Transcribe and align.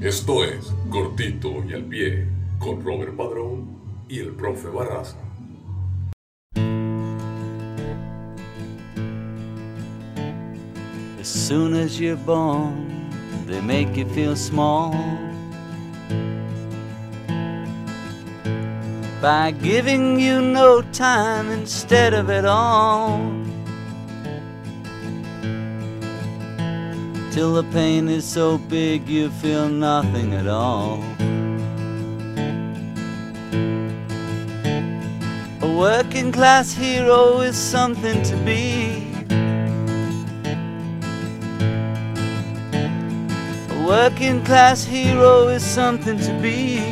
Esto 0.00 0.44
es 0.44 0.72
Cortito 0.88 1.62
y 1.68 1.74
al 1.74 1.84
Pie 1.84 2.26
con 2.58 2.82
Robert 2.82 3.14
Padrón 3.14 3.68
y 4.08 4.20
el 4.20 4.30
profe 4.30 4.68
Barraza. 4.68 5.18
As 11.20 11.28
soon 11.28 11.74
as 11.74 12.00
you're 12.00 12.16
born, 12.16 13.10
they 13.46 13.60
make 13.60 13.94
you 13.94 14.06
feel 14.14 14.34
small. 14.34 14.94
By 19.20 19.50
giving 19.60 20.18
you 20.18 20.40
no 20.40 20.80
time 20.92 21.52
instead 21.52 22.14
of 22.14 22.30
it 22.30 22.46
all. 22.46 23.39
Till 27.30 27.54
the 27.54 27.62
pain 27.70 28.08
is 28.08 28.24
so 28.24 28.58
big 28.58 29.08
you 29.08 29.30
feel 29.30 29.68
nothing 29.68 30.34
at 30.34 30.48
all. 30.48 30.98
A 35.62 35.76
working 35.78 36.32
class 36.32 36.72
hero 36.72 37.40
is 37.40 37.56
something 37.56 38.20
to 38.24 38.36
be. 38.44 39.06
A 43.70 43.86
working 43.86 44.44
class 44.44 44.84
hero 44.84 45.46
is 45.48 45.64
something 45.64 46.18
to 46.18 46.32
be. 46.42 46.82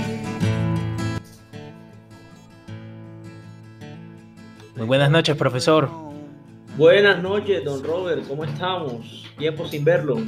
Buenas 4.77 5.11
noches, 5.11 5.37
profesor. 5.37 6.08
Buenas 6.79 7.21
noches, 7.21 7.65
don 7.65 7.83
Robert, 7.83 8.25
¿cómo 8.29 8.45
estamos? 8.45 9.25
Tiempo 9.37 9.67
sin 9.67 9.85
verlo. 9.85 10.19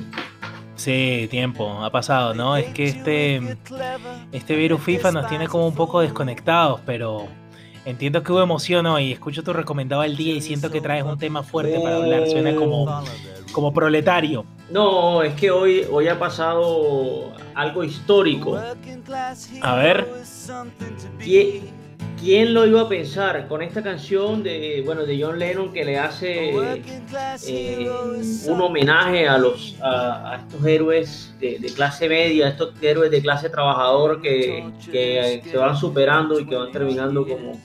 Sí, 0.74 1.28
tiempo, 1.30 1.70
ha 1.84 1.90
pasado, 1.90 2.34
¿no? 2.34 2.56
Es 2.56 2.74
que 2.74 2.86
este, 2.86 3.56
este 4.32 4.56
virus 4.56 4.80
FIFA 4.80 5.12
nos 5.12 5.28
tiene 5.28 5.46
como 5.46 5.68
un 5.68 5.76
poco 5.76 6.00
desconectados, 6.00 6.80
pero 6.84 7.28
entiendo 7.84 8.24
que 8.24 8.32
hubo 8.32 8.42
emoción 8.42 8.84
hoy. 8.86 9.12
Escucho 9.12 9.44
tu 9.44 9.52
recomendado 9.52 10.02
al 10.02 10.16
día 10.16 10.34
y 10.34 10.40
siento 10.40 10.72
que 10.72 10.80
traes 10.80 11.04
un 11.04 11.18
tema 11.18 11.44
fuerte 11.44 11.78
para 11.78 11.94
hablar. 11.98 12.28
Suena 12.28 12.52
como, 12.56 13.00
como 13.52 13.72
proletario. 13.72 14.44
No, 14.72 15.22
es 15.22 15.34
que 15.34 15.52
hoy, 15.52 15.86
hoy 15.88 16.08
ha 16.08 16.18
pasado 16.18 17.32
algo 17.54 17.84
histórico. 17.84 18.60
A 19.62 19.74
ver. 19.76 20.04
¿Quién, 21.22 21.79
quién 22.20 22.52
lo 22.54 22.66
iba 22.66 22.82
a 22.82 22.88
pensar 22.88 23.48
con 23.48 23.62
esta 23.62 23.82
canción 23.82 24.42
de, 24.42 24.82
bueno, 24.84 25.04
de 25.04 25.20
John 25.20 25.38
Lennon 25.38 25.72
que 25.72 25.84
le 25.84 25.98
hace 25.98 26.50
eh, 27.46 27.90
un 28.46 28.60
homenaje 28.60 29.26
a, 29.26 29.38
los, 29.38 29.76
a, 29.80 30.32
a 30.32 30.36
estos 30.36 30.64
héroes 30.64 31.34
de, 31.40 31.58
de 31.58 31.72
clase 31.72 32.08
media, 32.08 32.48
estos 32.48 32.74
héroes 32.82 33.10
de 33.10 33.22
clase 33.22 33.48
trabajador 33.48 34.20
que, 34.20 34.64
que 34.90 35.42
se 35.44 35.56
van 35.56 35.76
superando 35.76 36.38
y 36.38 36.46
que 36.46 36.54
van 36.54 36.70
terminando 36.70 37.26
como 37.26 37.58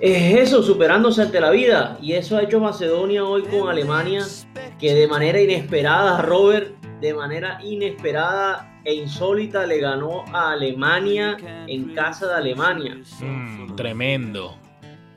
es 0.00 0.38
eso, 0.38 0.62
superándose 0.62 1.20
ante 1.20 1.40
la 1.40 1.50
vida. 1.50 1.98
Y 2.00 2.14
eso 2.14 2.38
ha 2.38 2.42
hecho 2.42 2.58
Macedonia 2.58 3.22
hoy 3.22 3.42
con 3.42 3.68
Alemania, 3.68 4.24
que 4.78 4.94
de 4.94 5.06
manera 5.06 5.38
inesperada, 5.38 6.22
Robert, 6.22 6.72
de 7.02 7.12
manera 7.12 7.58
inesperada 7.62 8.69
e 8.84 8.94
insólita 8.94 9.66
le 9.66 9.78
ganó 9.78 10.24
a 10.32 10.52
Alemania 10.52 11.36
en 11.66 11.94
casa 11.94 12.26
de 12.28 12.34
Alemania. 12.34 12.96
Mm, 13.20 13.74
tremendo. 13.76 14.56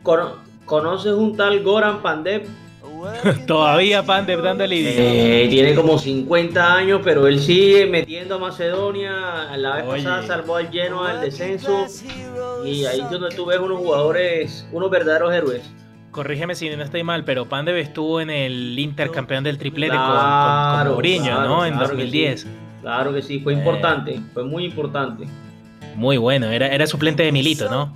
Cono- 0.04 0.38
¿Conoces 0.66 1.14
un 1.14 1.36
tal 1.36 1.62
Goran 1.64 2.02
Pandev? 2.02 2.44
Todavía 3.48 4.04
Pandev 4.04 4.42
dándole. 4.42 5.44
Eh, 5.44 5.48
tiene 5.50 5.76
como 5.76 5.98
50 5.98 6.74
años, 6.76 7.02
pero 7.04 7.28
él 7.28 7.40
sigue 7.40 7.86
metiendo 7.86 8.36
a 8.36 8.40
Macedonia. 8.40 9.56
La 9.58 9.76
vez 9.78 9.86
Oye. 9.86 10.04
pasada 10.04 10.26
salvó 10.28 10.56
al 10.58 10.70
lleno 10.72 11.04
al 11.04 11.20
descenso. 11.22 11.86
Y 12.66 12.86
ahí 12.86 13.02
es 13.02 13.10
donde 13.10 13.36
tú 13.36 13.46
ves 13.46 13.60
unos 13.60 13.80
jugadores, 13.80 14.66
unos 14.72 14.90
verdaderos 14.90 15.34
héroes. 15.34 15.70
Corrígeme 16.12 16.56
si 16.56 16.70
no 16.70 16.84
estoy 16.84 17.04
mal, 17.04 17.26
pero 17.26 17.50
Pandev 17.50 17.76
estuvo 17.76 18.22
en 18.22 18.30
el 18.30 18.78
intercampeón 18.78 19.44
del 19.44 19.58
triplete 19.58 19.96
con- 19.96 20.06
con, 20.06 20.14
Claro, 20.16 20.84
con 20.92 20.94
Mourinho, 20.94 21.26
claro, 21.26 21.48
¿no? 21.50 21.66
En 21.66 21.74
claro 21.74 21.90
que 21.90 21.96
2010. 22.04 22.48
Claro 22.84 23.12
que 23.14 23.22
sí, 23.24 23.40
fue 23.40 23.54
Eh. 23.54 23.58
importante, 23.58 24.20
fue 24.34 24.44
muy 24.44 24.66
importante. 24.66 25.24
Muy 25.96 26.18
bueno, 26.18 26.48
era, 26.48 26.68
era 26.68 26.88
suplente 26.88 27.22
de 27.24 27.32
Milito, 27.32 27.70
¿no? 27.70 27.96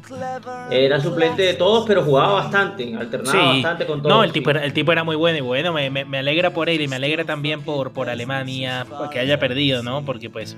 Era 0.70 1.00
suplente 1.00 1.42
de 1.42 1.53
todos, 1.56 1.84
pero 1.88 2.03
jugaba 2.03 2.34
bastante, 2.34 2.96
alternaba 2.96 3.31
Sí. 3.31 3.47
bastante 3.62 3.86
con 3.88 4.02
todos. 4.03 4.16
No, 4.16 4.24
el 4.24 4.31
tipo, 4.31 4.52
era, 4.52 4.64
el 4.64 4.72
tipo 4.74 4.92
era 4.92 5.03
muy 5.03 5.16
bueno 5.16 5.38
y 5.40 5.42
bueno, 5.42 5.74
me, 5.74 5.90
me- 5.90 6.06
me 6.06 6.20
alegra 6.20 6.52
por 6.53 6.70
él 6.70 6.80
y 6.81 6.88
me 6.88 6.97
alegra 6.97 7.24
también 7.26 7.62
por, 7.62 7.92
por 7.94 8.09
Alemania 8.09 8.86
que 9.12 9.20
haya 9.20 9.40
perdido, 9.40 9.81
¿no? 9.84 10.06
Porque 10.06 10.30
pues 10.30 10.56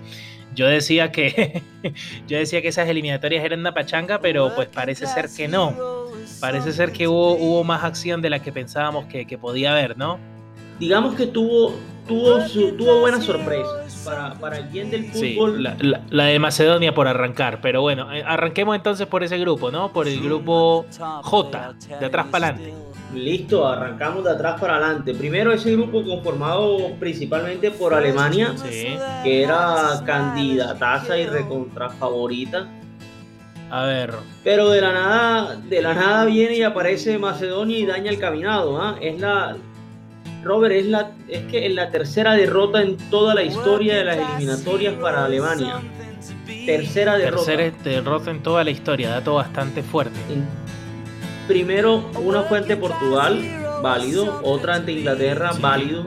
yo 0.54 0.68
decía 0.68 1.12
que 1.14 1.62
yo 2.28 2.38
decía 2.38 2.62
que 2.62 2.68
esas 2.68 2.90
eliminatorias 2.90 3.44
eran 3.46 3.62
una 3.62 3.74
pachanga, 3.74 4.20
pero 4.20 4.54
pues 4.54 4.68
parece 4.68 5.08
ser 5.08 5.30
que 5.36 5.48
no. 5.48 5.74
Parece 6.42 6.74
ser 6.74 6.92
que 6.92 7.08
hubo, 7.08 7.34
hubo 7.36 7.64
más 7.64 7.84
acción 7.86 8.22
de 8.22 8.30
la 8.30 8.40
que 8.40 8.52
pensábamos 8.52 9.06
que, 9.06 9.26
que 9.26 9.38
podía 9.38 9.72
haber, 9.72 9.98
¿no? 9.98 10.20
Digamos 10.78 11.16
que 11.16 11.26
tuvo, 11.28 11.74
tuvo, 12.10 12.42
su- 12.48 12.72
tuvo 12.74 13.00
buenas 13.00 13.24
sorpresas. 13.24 14.02
Para, 14.04 14.34
para 14.34 14.58
el 14.58 14.66
bien 14.68 14.90
del 14.92 15.12
Sí, 15.14 15.36
fútbol, 15.36 15.64
la, 15.64 15.76
la- 15.80 16.02
la 16.10 16.26
de 16.26 16.40
Macedonia 16.40 16.94
por 16.94 17.08
arrancar, 17.08 17.60
pero 17.62 17.82
bueno, 17.82 18.12
eh, 18.14 18.24
arranquemos 18.26 18.76
entonces 18.76 19.08
por 19.08 19.24
ese 19.24 19.38
grupo, 19.38 19.72
¿no? 19.72 19.94
Por 19.94 20.08
el 20.08 20.20
grupo 20.22 20.86
J, 21.24 21.74
de 22.00 22.06
atrás 22.06 22.28
para 22.32 22.48
adelante. 22.50 22.74
listo, 23.14 23.68
arrancamos 23.68 24.24
de 24.24 24.32
atrás 24.32 24.60
para 24.60 24.76
adelante. 24.78 25.14
Primero 25.14 25.52
ese 25.54 25.72
grupo 25.74 26.04
conformado 26.04 26.92
principalmente 27.00 27.72
por 27.72 27.94
Alemania, 27.94 28.54
Sí. 28.58 28.88
que 29.24 29.44
era 29.44 30.02
candidataza 30.06 31.18
y 31.18 31.26
recontra 31.26 31.90
favorita. 31.90 32.68
A 33.72 33.84
ver, 33.86 34.14
Pero 34.44 34.70
de 34.70 34.82
la 34.82 34.92
nada, 34.94 35.56
de 35.56 35.82
la 35.82 35.94
nada 35.94 36.26
viene 36.26 36.56
y 36.58 36.64
aparece 36.64 37.20
Macedonia 37.20 37.78
y 37.78 37.86
daña 37.86 38.10
el 38.10 38.18
caminado. 38.18 38.82
¿ah? 38.82 38.96
Es 39.00 39.20
la. 39.20 39.56
Robert, 40.44 40.74
es 40.76 40.86
la. 40.88 41.12
Es 41.28 41.44
que 41.46 41.66
es 41.66 41.74
la 41.74 41.90
tercera 41.92 42.34
derrota 42.34 42.82
en 42.82 42.98
toda 43.10 43.34
la 43.36 43.44
historia 43.44 43.98
de 43.98 44.06
las 44.06 44.18
eliminatorias 44.18 44.94
para 44.96 45.26
Alemania. 45.26 45.82
Tercera 46.66 47.18
derrota. 47.18 47.46
tercer 47.46 47.74
derrota 47.84 48.32
en 48.32 48.42
toda 48.44 48.64
la 48.64 48.72
historia, 48.72 49.10
dato 49.10 49.36
bastante 49.36 49.84
fuerte. 49.84 50.20
En- 50.32 50.48
Primero, 51.48 52.06
una 52.24 52.44
fue 52.44 52.60
ante 52.60 52.78
Portugal, 52.78 53.42
válido. 53.82 54.40
Otra 54.44 54.76
ante 54.76 54.92
Inglaterra, 54.92 55.52
válido. 55.60 56.06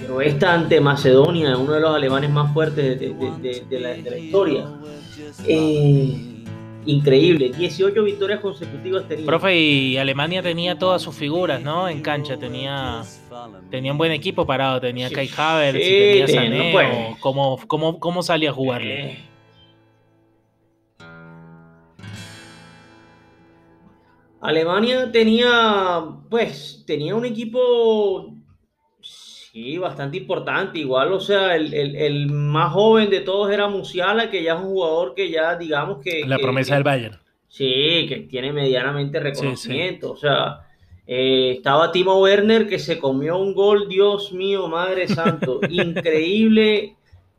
Pero 0.00 0.22
esta 0.22 0.54
ante 0.54 0.80
Macedonia, 0.80 1.54
uno 1.58 1.72
de 1.74 1.80
los 1.80 1.94
alemanes 1.94 2.30
más 2.30 2.50
fuertes 2.54 2.98
de, 2.98 3.08
de- 3.10 3.14
de- 3.42 3.64
de 3.68 3.80
la, 3.80 3.88
de 3.90 4.10
la 4.10 4.16
historia. 4.18 4.64
Eh, 5.46 6.44
increíble. 6.86 7.50
18 7.56 8.02
victorias 8.02 8.40
consecutivas 8.40 9.06
tenía. 9.06 9.26
Profe, 9.26 9.54
y 9.58 9.98
Alemania 9.98 10.42
tenía 10.42 10.78
todas 10.78 11.02
sus 11.02 11.14
figuras, 11.14 11.60
¿no? 11.60 11.86
En 11.88 12.00
cancha 12.00 12.38
tenía, 12.38 13.02
tenía 13.70 13.92
un 13.92 13.98
buen 13.98 14.12
equipo 14.12 14.46
parado, 14.46 14.80
tenía 14.80 15.08
Sí, 15.08 15.14
Kai 15.14 15.30
Havertz, 15.36 15.78
y 15.78 15.82
sí, 15.82 15.88
tenía 15.90 16.26
sí, 16.26 16.32
Sané, 16.34 16.72
no, 16.72 17.16
¿cómo, 17.20 17.58
cómo, 17.66 17.98
cómo 18.00 18.22
salía 18.22 18.50
a 18.50 18.52
jugarle? 18.52 19.10
Eh. 19.12 19.18
Alemania 24.40 25.10
tenía, 25.12 26.02
pues, 26.30 26.82
tenía 26.86 27.14
un 27.14 27.26
equipo, 27.26 28.34
sí, 29.02 29.76
bastante 29.76 30.16
importante. 30.16 30.78
Igual, 30.78 31.12
o 31.12 31.20
sea, 31.20 31.56
el, 31.56 31.74
el- 31.74 31.94
el 31.96 32.26
más 32.30 32.72
joven 32.72 33.10
de 33.10 33.20
todos 33.20 33.50
era 33.52 33.68
Musiala, 33.68 34.30
que 34.30 34.42
ya 34.42 34.54
es 34.54 34.60
un 34.60 34.70
jugador 34.70 35.14
que 35.14 35.30
ya, 35.30 35.56
digamos 35.56 35.98
que... 36.02 36.24
La 36.26 36.36
que- 36.38 36.42
promesa 36.42 36.70
que- 36.70 36.74
del 36.76 36.84
Bayern. 36.84 37.18
Sí, 37.48 38.06
que 38.08 38.26
tiene 38.30 38.52
medianamente 38.52 39.18
reconocimiento. 39.20 40.12
O 40.12 40.16
sea, 40.16 40.60
eh, 41.12 41.54
estaba 41.56 41.90
Timo 41.90 42.20
Werner 42.20 42.68
que 42.68 42.78
se 42.78 43.00
comió 43.00 43.36
un 43.36 43.52
gol, 43.52 43.88
Dios 43.88 44.32
mío, 44.32 44.68
Madre 44.68 45.08
Santo, 45.08 45.58
increíble. 45.68 46.94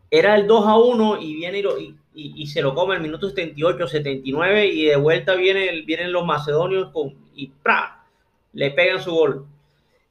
Era 0.10 0.36
el 0.36 0.46
2 0.46 0.68
a 0.68 0.76
1 0.78 1.22
y 1.22 1.36
viene 1.36 1.60
y, 1.60 1.62
lo- 1.62 1.80
y- 1.80 1.96
y- 2.14 2.34
y 2.36 2.48
se 2.48 2.62
lo 2.62 2.76
come 2.76 2.96
al 2.96 3.02
minuto 3.02 3.30
78, 3.30 3.88
79 3.88 4.68
y 4.68 4.86
de 4.88 4.98
vuelta 4.98 5.36
viene 5.36 5.70
el- 5.70 5.84
vienen 5.84 6.12
los 6.12 6.26
macedonios 6.26 6.90
con, 6.92 7.14
y 7.34 7.48
¡pra! 7.64 8.04
le 8.52 8.72
pegan 8.72 9.02
su 9.02 9.12
gol. 9.14 9.46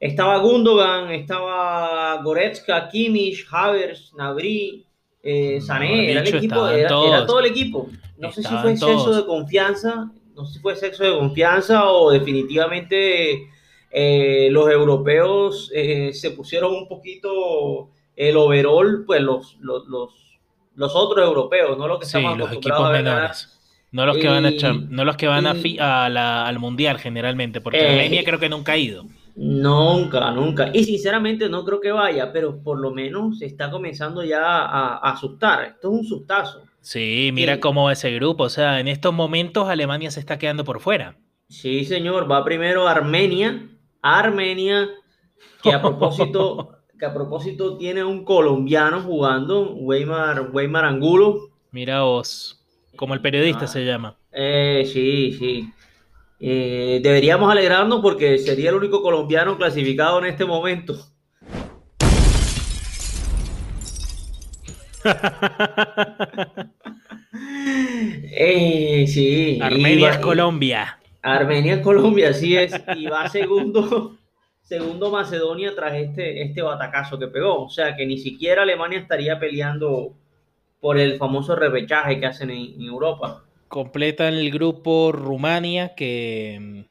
Estaba 0.00 0.38
Gundogan, 0.38 1.11
estaba 1.11 2.23
Goretzka, 2.23 2.88
Kimmich, 2.88 3.46
Havertz, 3.50 4.14
Nabri, 4.14 4.87
eh, 5.23 5.61
Sané, 5.61 6.11
era 6.12 6.23
el 6.23 6.34
equipo, 6.34 6.67
era, 6.67 6.88
todo 7.26 7.40
el 7.40 7.46
equipo. 7.46 7.90
No 8.17 8.32
sé 8.32 8.43
si 8.43 8.49
fue 8.56 8.70
exceso 8.73 9.05
todos. 9.05 9.17
de 9.19 9.26
confianza, 9.26 10.11
no 10.34 10.46
sé 10.46 10.55
si 10.55 10.58
fue 10.61 10.73
exceso 10.73 11.05
de 11.05 11.19
confianza 11.19 11.90
o 11.90 12.11
definitivamente 12.11 13.50
eh, 13.90 14.48
los 14.50 14.70
europeos 14.70 15.70
eh, 15.75 16.12
se 16.12 16.31
pusieron 16.32 16.72
un 16.75 16.88
poquito 16.88 17.90
el 18.16 18.37
overall, 18.37 19.04
pues 19.06 19.20
los, 19.22 19.56
los, 19.60 19.87
los, 19.88 20.38
los 20.75 20.92
otros 20.94 21.26
europeos, 21.26 21.76
no 21.78 21.88
los 21.88 21.98
que 22.00 22.06
Sí, 22.06 22.19
estamos 22.19 22.38
los 22.38 22.52
equipos 22.52 22.81
a 22.81 22.90
menores. 22.90 23.56
No 23.92 24.06
los 24.06 24.19
que 24.19 24.28
van 24.28 24.46
a, 24.46 24.50
no 24.88 25.04
los 25.04 25.16
que 25.16 25.26
van 25.26 25.46
a 25.46 25.54
a 25.81 26.08
la- 26.08 26.46
al 26.46 26.58
mundial 26.60 26.98
generalmente, 26.98 27.60
porque 27.60 27.81
Eh, 27.81 27.88
Alemania 27.88 28.22
creo 28.25 28.38
que 28.38 28.48
nunca 28.48 28.72
ha 28.72 28.76
ido. 28.76 29.04
Nunca, 29.34 30.31
nunca. 30.32 30.70
Y 30.72 30.84
sinceramente 30.84 31.48
no 31.48 31.64
creo 31.64 31.81
que 31.81 31.90
vaya, 31.90 32.32
pero 32.32 32.62
por 32.62 32.78
lo 32.78 32.90
menos 32.93 33.38
se 33.38 33.46
está 33.46 33.70
comenzando 33.70 34.22
ya 34.22 34.43
a, 34.44 34.96
a 34.98 35.10
asustar. 35.12 35.64
Esto 35.64 35.88
es 35.93 35.98
un 36.00 36.04
sustazo. 36.04 36.62
Sí, 36.81 37.31
mira 37.32 37.54
Sí. 37.54 37.60
cómo 37.60 37.84
va 37.84 37.93
ese 37.93 38.10
grupo. 38.12 38.44
O 38.44 38.48
sea, 38.48 38.81
en 38.81 38.86
estos 38.88 39.12
momentos 39.14 39.69
Alemania 39.69 40.10
se 40.10 40.20
está 40.20 40.38
quedando 40.38 40.62
por 40.64 40.81
fuera. 40.81 41.16
Sí, 41.48 41.84
señor, 41.84 42.31
va 42.31 42.44
primero 42.44 42.86
Armenia. 42.86 43.66
Armenia, 44.02 44.88
que 45.62 45.73
a 45.73 45.81
propósito, 45.82 46.79
que 46.99 47.06
a 47.06 47.12
propósito 47.14 47.76
tiene 47.76 48.05
un 48.05 48.25
colombiano 48.25 49.00
jugando, 49.02 49.75
Weimar, 49.75 50.50
Weimar 50.52 50.85
Angulo. 50.85 51.49
Mira 51.73 52.02
vos, 52.02 52.62
como 52.97 53.14
el 53.14 53.20
periodista 53.20 53.64
Ah. 53.64 53.69
se 53.69 53.85
llama. 53.85 54.17
Eh, 54.32 54.88
sí, 54.91 55.32
sí. 55.38 55.70
Eh, 56.43 57.00
deberíamos 57.02 57.50
alegrarnos 57.52 58.00
porque 58.00 58.38
sería 58.38 58.70
el 58.70 58.76
único 58.76 59.02
colombiano 59.02 59.56
clasificado 59.58 60.19
en 60.20 60.26
este 60.26 60.44
momento. 60.44 60.96
Eh, 68.32 69.05
sí. 69.08 69.58
Armenia 69.61 70.11
es 70.11 70.19
Colombia. 70.19 70.99
Armenia 71.22 71.82
Colombia, 71.82 72.31
así 72.31 72.56
es. 72.56 72.72
Y 72.96 73.06
va 73.06 73.28
segundo, 73.28 74.17
segundo 74.62 75.11
Macedonia 75.11 75.75
tras 75.75 75.94
este, 75.94 76.43
este 76.43 76.62
batacazo 76.62 77.19
que 77.19 77.28
pegó. 77.28 77.64
O 77.64 77.70
sea 77.70 77.96
que 77.96 78.06
ni 78.06 78.19
siquiera 78.19 78.62
Alemania 78.62 78.99
estaría 78.99 79.38
peleando 79.38 80.14
por 80.81 80.99
el 80.99 81.19
famoso 81.19 81.56
repechaje 81.56 82.20
que 82.20 82.26
hacen 82.26 82.50
en, 82.50 82.75
en 82.75 82.82
Europa. 82.82 83.44
Completan 83.69 84.34
el 84.34 84.50
grupo 84.50 85.12
Rumania, 85.12 85.94
que 85.94 86.58
mm, 86.61 86.90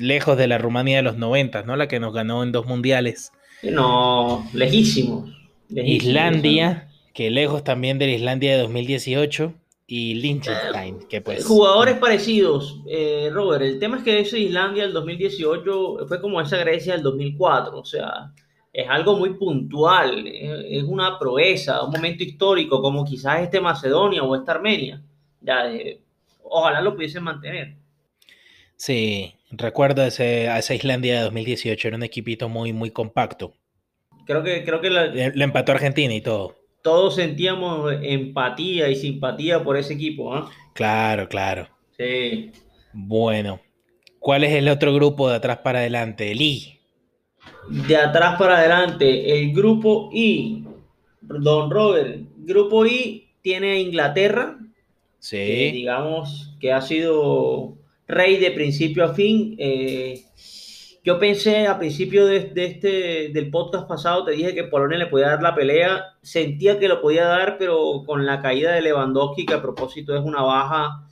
lejos 0.00 0.36
de 0.36 0.48
la 0.48 0.58
Rumania 0.58 0.96
de 0.96 1.02
los 1.02 1.16
90, 1.16 1.62
¿no? 1.62 1.76
La 1.76 1.88
que 1.88 2.00
nos 2.00 2.12
ganó 2.12 2.42
en 2.42 2.52
dos 2.52 2.66
mundiales. 2.66 3.32
No, 3.62 4.44
lejísimos. 4.52 5.30
lejísimos. 5.68 6.04
Islandia, 6.04 6.88
que 7.14 7.30
lejos 7.30 7.64
también 7.64 7.98
de 7.98 8.06
la 8.06 8.12
Islandia 8.12 8.52
de 8.52 8.62
2018. 8.62 9.54
Y 9.90 10.16
Liechtenstein, 10.16 10.98
que 11.08 11.22
pues... 11.22 11.46
Jugadores 11.46 11.96
parecidos, 11.96 12.82
eh, 12.86 13.30
Robert. 13.32 13.62
El 13.62 13.78
tema 13.78 13.96
es 13.96 14.02
que 14.02 14.20
ese 14.20 14.38
Islandia 14.38 14.82
del 14.82 14.92
2018 14.92 16.06
fue 16.06 16.20
como 16.20 16.42
esa 16.42 16.58
Grecia 16.58 16.92
del 16.92 17.02
2004. 17.02 17.78
O 17.78 17.84
sea, 17.86 18.30
es 18.70 18.86
algo 18.86 19.16
muy 19.16 19.30
puntual. 19.30 20.26
Es, 20.26 20.82
una 20.82 21.18
proeza, 21.18 21.82
un 21.82 21.92
momento 21.92 22.22
histórico, 22.22 22.82
como 22.82 23.02
quizás 23.02 23.40
este 23.40 23.62
Macedonia 23.62 24.22
o 24.22 24.36
esta 24.36 24.52
Armenia. 24.52 25.02
Ya, 25.40 25.72
eh, 25.72 25.98
ojalá 26.42 26.82
lo 26.82 26.94
pudiesen 26.94 27.24
mantener. 27.24 27.74
Sí, 28.76 29.32
recuerdo 29.50 30.04
ese, 30.04 30.50
a 30.50 30.58
esa 30.58 30.74
Islandia 30.74 31.16
de 31.16 31.22
2018, 31.22 31.88
era 31.88 31.96
un 31.96 32.02
equipito 32.02 32.50
muy, 32.50 32.74
muy 32.74 32.90
compacto. 32.90 33.54
Creo 34.26 34.42
que, 34.42 34.62
creo 34.64 34.82
que 34.82 34.90
la- 34.90 35.06
Le, 35.06 35.30
le 35.34 35.44
empató 35.44 35.72
a 35.72 35.76
Argentina 35.76 36.12
y 36.12 36.20
todo. 36.20 36.57
Todos 36.82 37.16
sentíamos 37.16 37.92
empatía 38.02 38.88
y 38.88 38.96
simpatía 38.96 39.62
por 39.62 39.76
ese 39.76 39.94
equipo. 39.94 40.34
¿ah? 40.34 40.50
Claro, 40.74 41.28
claro. 41.28 41.68
Sí. 41.96 42.52
Bueno, 42.92 43.60
¿cuál 44.18 44.44
es 44.44 44.52
el 44.52 44.68
otro 44.68 44.94
grupo 44.94 45.28
de 45.28 45.36
atrás 45.36 45.58
para 45.58 45.80
adelante? 45.80 46.30
El 46.30 46.40
I. 46.40 46.78
De 47.68 47.96
atrás 47.96 48.38
para 48.38 48.58
adelante, 48.58 49.40
el 49.40 49.52
grupo 49.52 50.10
I, 50.12 50.64
Don 51.20 51.70
Robert, 51.70 52.20
grupo 52.36 52.86
I 52.86 53.28
tiene 53.42 53.72
a 53.72 53.78
Inglaterra, 53.78 54.58
que 54.58 54.68
Sí, 55.18 55.70
digamos 55.72 56.54
que 56.60 56.72
ha 56.72 56.80
sido 56.80 57.76
rey 58.06 58.36
de 58.38 58.50
principio 58.52 59.04
a 59.04 59.14
fin. 59.14 59.56
Eh, 59.58 60.22
yo 61.08 61.18
pensé 61.18 61.66
a 61.66 61.78
principio 61.78 62.26
de, 62.26 62.40
de 62.50 62.64
este, 62.66 63.28
del 63.32 63.50
podcast 63.50 63.88
pasado, 63.88 64.26
te 64.26 64.32
dije 64.32 64.54
que 64.54 64.64
Polonia 64.64 64.98
le 64.98 65.06
podía 65.06 65.28
dar 65.28 65.42
la 65.42 65.54
pelea, 65.54 66.04
sentía 66.20 66.78
que 66.78 66.86
lo 66.86 67.00
podía 67.00 67.24
dar, 67.24 67.56
pero 67.58 68.02
con 68.04 68.26
la 68.26 68.42
caída 68.42 68.72
de 68.72 68.82
Lewandowski, 68.82 69.46
que 69.46 69.54
a 69.54 69.62
propósito 69.62 70.14
es 70.14 70.22
una 70.22 70.42
baja 70.42 71.06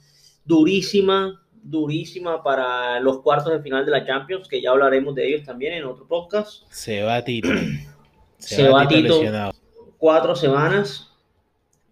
durísima, 0.45 1.41
durísima 1.63 2.43
para 2.43 2.99
los 2.99 3.21
cuartos 3.23 3.51
de 3.53 3.59
final 3.63 3.85
de 3.85 3.91
la 3.91 4.05
Champions, 4.05 4.47
que 4.47 4.61
ya 4.61 4.69
hablaremos 4.69 5.15
de 5.15 5.29
ellos 5.29 5.43
también 5.43 5.73
en 5.73 5.85
otro 5.85 6.07
podcast. 6.07 6.61
se 6.69 7.01
va 7.01 7.23
Tito. 7.23 7.49
Se 8.37 8.69
va 8.69 8.87
Tito. 8.87 9.15
lesionado. 9.15 9.51
cuatro 9.97 10.35
semanas. 10.35 11.11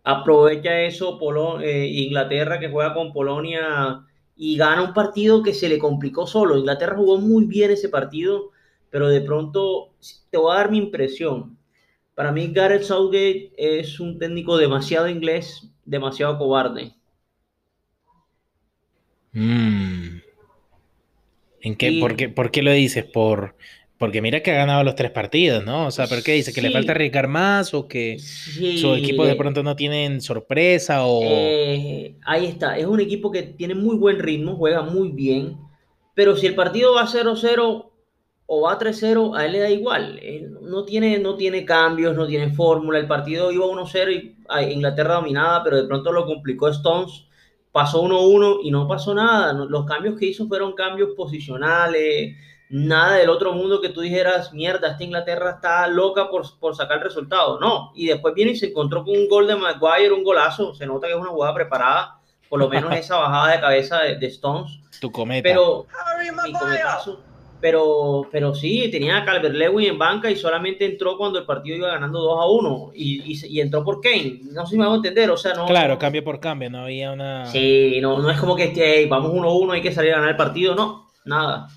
Aprovecha 0.04 0.82
eso 0.82 1.18
Polo- 1.18 1.60
eh, 1.60 1.88
Inglaterra 1.88 2.60
que 2.60 2.70
juega 2.70 2.94
con 2.94 3.12
Polonia 3.12 4.06
y 4.36 4.58
gana 4.58 4.84
un 4.84 4.94
partido 4.94 5.44
que 5.44 5.54
se 5.54 5.70
le 5.70 5.80
complicó 5.80 6.28
solo. 6.28 6.58
Inglaterra 6.58 6.98
jugó 6.98 7.18
muy 7.20 7.46
bien 7.46 7.72
ese 7.72 7.90
partido, 7.90 8.52
pero 8.90 9.08
de 9.10 9.22
pronto 9.22 9.94
te 10.30 10.38
voy 10.38 10.54
a 10.54 10.58
dar 10.60 10.72
mi 10.72 10.78
impresión. 10.80 11.58
Para 12.16 12.32
mí 12.32 12.52
Gareth 12.54 12.84
Southgate 12.84 13.54
es 13.58 14.00
un 14.00 14.20
técnico 14.20 14.58
demasiado 14.58 15.10
inglés, 15.10 15.70
demasiado 15.86 16.38
cobarde. 16.38 16.96
Mm. 19.36 20.22
¿En 21.62 21.76
qué, 21.76 21.92
Y- 21.92 22.00
por, 22.00 22.16
qué, 22.16 22.30
por 22.30 22.52
qué 22.52 22.62
lo 22.62 22.72
dices? 22.72 23.04
Por, 23.06 23.56
porque 23.98 24.22
mira 24.22 24.42
que 24.42 24.52
ha 24.52 24.56
ganado 24.56 24.84
los 24.84 24.96
tres 24.96 25.12
partidos, 25.12 25.64
¿no? 25.64 25.88
O 25.88 25.92
sea, 25.92 26.08
¿pero 26.08 26.22
qué 26.24 26.34
dice? 26.34 26.52
¿Que 26.52 26.62
le 26.62 26.72
falta 26.72 26.92
arriesgar 26.92 27.28
más 27.28 27.74
o 27.74 27.88
que 27.88 28.20
Sí, 28.20 28.78
su 28.78 28.94
equipo 28.94 29.26
de 29.26 29.36
pronto 29.36 29.64
no 29.64 29.76
tienen 29.76 30.22
sorpresa 30.22 31.06
o... 31.06 31.22
Eh, 31.24 32.16
ahí 32.26 32.46
está, 32.46 32.78
es 32.78 32.86
un 32.86 33.00
equipo 33.00 33.32
que 33.32 33.44
tiene 33.44 33.74
muy 33.74 33.96
buen 33.96 34.20
ritmo, 34.20 34.56
juega 34.58 34.82
muy 34.82 35.10
bien, 35.10 35.58
pero 36.14 36.36
si 36.36 36.46
el 36.46 36.56
partido 36.56 36.94
va 36.94 37.08
0-0 37.08 37.92
o 38.48 38.62
va 38.62 38.78
3-0, 38.78 39.36
a 39.36 39.46
él 39.46 39.54
le 39.54 39.60
da 39.60 39.70
igual. 39.70 40.20
Él 40.22 40.58
no 40.62 40.84
tiene, 40.86 41.18
no 41.20 41.36
tiene 41.36 41.66
cambios, 41.66 42.16
no 42.16 42.28
tiene 42.28 42.52
fórmula. 42.52 43.00
El 43.00 43.08
partido 43.08 43.52
iba 43.52 43.66
1-0 43.66 44.12
y 44.14 44.36
a 44.48 44.62
Inglaterra 44.64 45.16
dominada, 45.16 45.64
pero 45.64 45.78
de 45.78 45.88
pronto 45.88 46.12
lo 46.12 46.26
complicó 46.26 46.68
Stones. 46.70 47.26
Pasó 47.72 48.04
1-1 48.04 48.60
y 48.64 48.72
no 48.72 48.88
pasó 48.88 49.14
nada. 49.14 49.52
Los 49.54 49.86
cambios 49.86 50.18
que 50.18 50.28
hizo 50.28 50.48
fueron 50.48 50.74
cambios 50.74 51.10
posicionales, 51.16 52.38
nada 52.70 53.16
del 53.18 53.30
otro 53.30 53.54
mundo 53.54 53.80
que 53.82 53.90
tú 53.90 54.02
dijeras, 54.02 54.54
mierda, 54.54 54.90
esta 54.92 55.04
Inglaterra 55.04 55.52
está 55.52 55.88
loca 55.88 56.30
por, 56.30 56.44
por 56.60 56.76
sacar 56.76 56.98
el 56.98 57.04
resultado. 57.04 57.60
No, 57.60 57.92
y 57.96 58.08
después 58.08 58.34
viene 58.34 58.52
y 58.52 58.56
se 58.56 58.68
encontró 58.68 59.04
con 59.04 59.16
un 59.16 59.28
gol 59.28 59.48
de 59.48 59.56
Maguire, 59.56 60.12
un 60.14 60.24
golazo. 60.24 60.74
Se 60.74 60.86
nota 60.86 61.08
que 61.08 61.14
es 61.14 61.20
una 61.20 61.30
jugada 61.30 61.54
preparada, 61.54 62.20
por 62.50 62.60
lo 62.60 62.68
menos 62.70 62.94
esa 62.96 63.18
bajada 63.18 63.52
de 63.54 63.60
cabeza 63.62 64.00
de, 64.02 64.18
de 64.18 64.28
Stones. 64.28 64.80
Tu 65.00 65.12
cometa. 65.12 65.48
Pero, 65.48 65.86
mi 66.46 66.54
cometazo. 66.54 67.20
Pero, 67.62 68.28
pero 68.32 68.54
sí, 68.54 68.90
tenía 68.92 69.18
a 69.18 69.26
Calvert 69.26 69.56
Lewin 69.56 69.90
en 69.90 69.98
banca 69.98 70.30
y 70.30 70.36
solamente 70.36 70.86
entró 70.86 71.18
cuando 71.18 71.40
el 71.40 71.46
partido 71.46 71.78
iba 71.78 71.88
ganando 71.88 72.20
2 72.20 72.40
a 72.42 72.46
1 72.48 72.92
y, 72.94 73.34
y, 73.34 73.46
y 73.48 73.62
entró 73.62 73.84
por 73.84 74.02
Kane. 74.02 74.42
No 74.52 74.66
sé 74.66 74.72
si 74.72 74.78
me 74.78 74.84
hago 74.84 74.96
entender, 74.96 75.32
o 75.32 75.38
sea, 75.38 75.54
no. 75.54 75.66
Claro, 75.66 75.98
cambio 75.98 76.24
por 76.24 76.40
cambio, 76.40 76.70
no 76.70 76.80
había 76.84 77.12
una... 77.14 77.46
Sí, 77.48 77.98
no, 78.02 78.20
no 78.20 78.30
es 78.30 78.38
como 78.40 78.56
que 78.56 78.66
esté, 78.66 79.00
"Ey, 79.00 79.08
vamos 79.08 79.32
1 79.34 79.48
a 79.50 79.54
1, 79.58 79.74
hay 79.74 79.82
que 79.82 79.92
salir 79.94 80.12
a 80.12 80.16
ganar 80.18 80.32
el 80.32 80.36
partido, 80.38 80.76
no, 80.76 81.08
nada. 81.24 81.70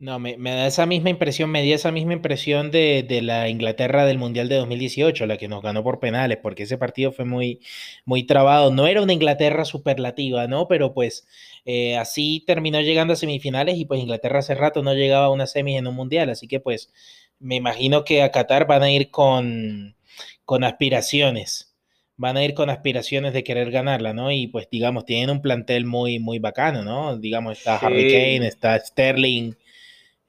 No, 0.00 0.18
me, 0.18 0.36
me 0.36 0.50
da 0.50 0.66
esa 0.66 0.86
misma 0.86 1.08
impresión, 1.10 1.50
me 1.50 1.62
dio 1.62 1.74
esa 1.76 1.92
misma 1.92 2.12
impresión 2.12 2.70
de, 2.70 3.04
de 3.08 3.22
la 3.22 3.48
Inglaterra 3.48 4.04
del 4.04 4.18
Mundial 4.18 4.48
de 4.48 4.56
2018, 4.56 5.24
la 5.24 5.36
que 5.38 5.48
nos 5.48 5.62
ganó 5.62 5.82
por 5.84 6.00
penales, 6.00 6.38
porque 6.42 6.64
ese 6.64 6.76
partido 6.76 7.12
fue 7.12 7.24
muy, 7.24 7.60
muy 8.04 8.24
trabado. 8.26 8.70
No 8.72 8.86
era 8.86 9.00
una 9.02 9.12
Inglaterra 9.14 9.64
superlativa, 9.64 10.46
¿no? 10.48 10.66
Pero 10.68 10.92
pues 10.92 11.26
eh, 11.64 11.96
así 11.96 12.42
terminó 12.46 12.80
llegando 12.80 13.12
a 13.14 13.16
semifinales 13.16 13.78
y 13.78 13.84
pues 13.86 14.00
Inglaterra 14.00 14.40
hace 14.40 14.54
rato 14.54 14.82
no 14.82 14.92
llegaba 14.94 15.26
a 15.26 15.30
una 15.30 15.46
semis 15.46 15.78
en 15.78 15.86
un 15.86 15.94
Mundial, 15.94 16.28
así 16.28 16.48
que 16.48 16.60
pues 16.60 16.92
me 17.38 17.54
imagino 17.56 18.04
que 18.04 18.22
a 18.22 18.30
Qatar 18.30 18.66
van 18.66 18.82
a 18.82 18.90
ir 18.90 19.10
con, 19.10 19.96
con 20.44 20.64
aspiraciones, 20.64 21.74
van 22.16 22.36
a 22.36 22.44
ir 22.44 22.54
con 22.54 22.68
aspiraciones 22.68 23.32
de 23.32 23.44
querer 23.44 23.70
ganarla, 23.70 24.12
¿no? 24.12 24.30
Y 24.32 24.48
pues 24.48 24.68
digamos, 24.70 25.04
tienen 25.04 25.30
un 25.30 25.40
plantel 25.40 25.84
muy, 25.86 26.18
muy 26.18 26.38
bacano, 26.40 26.82
¿no? 26.84 27.16
Digamos, 27.16 27.58
está 27.58 27.78
Sí. 27.78 27.86
Harry 27.86 28.08
Kane, 28.10 28.46
está 28.48 28.78
Sterling, 28.78 29.54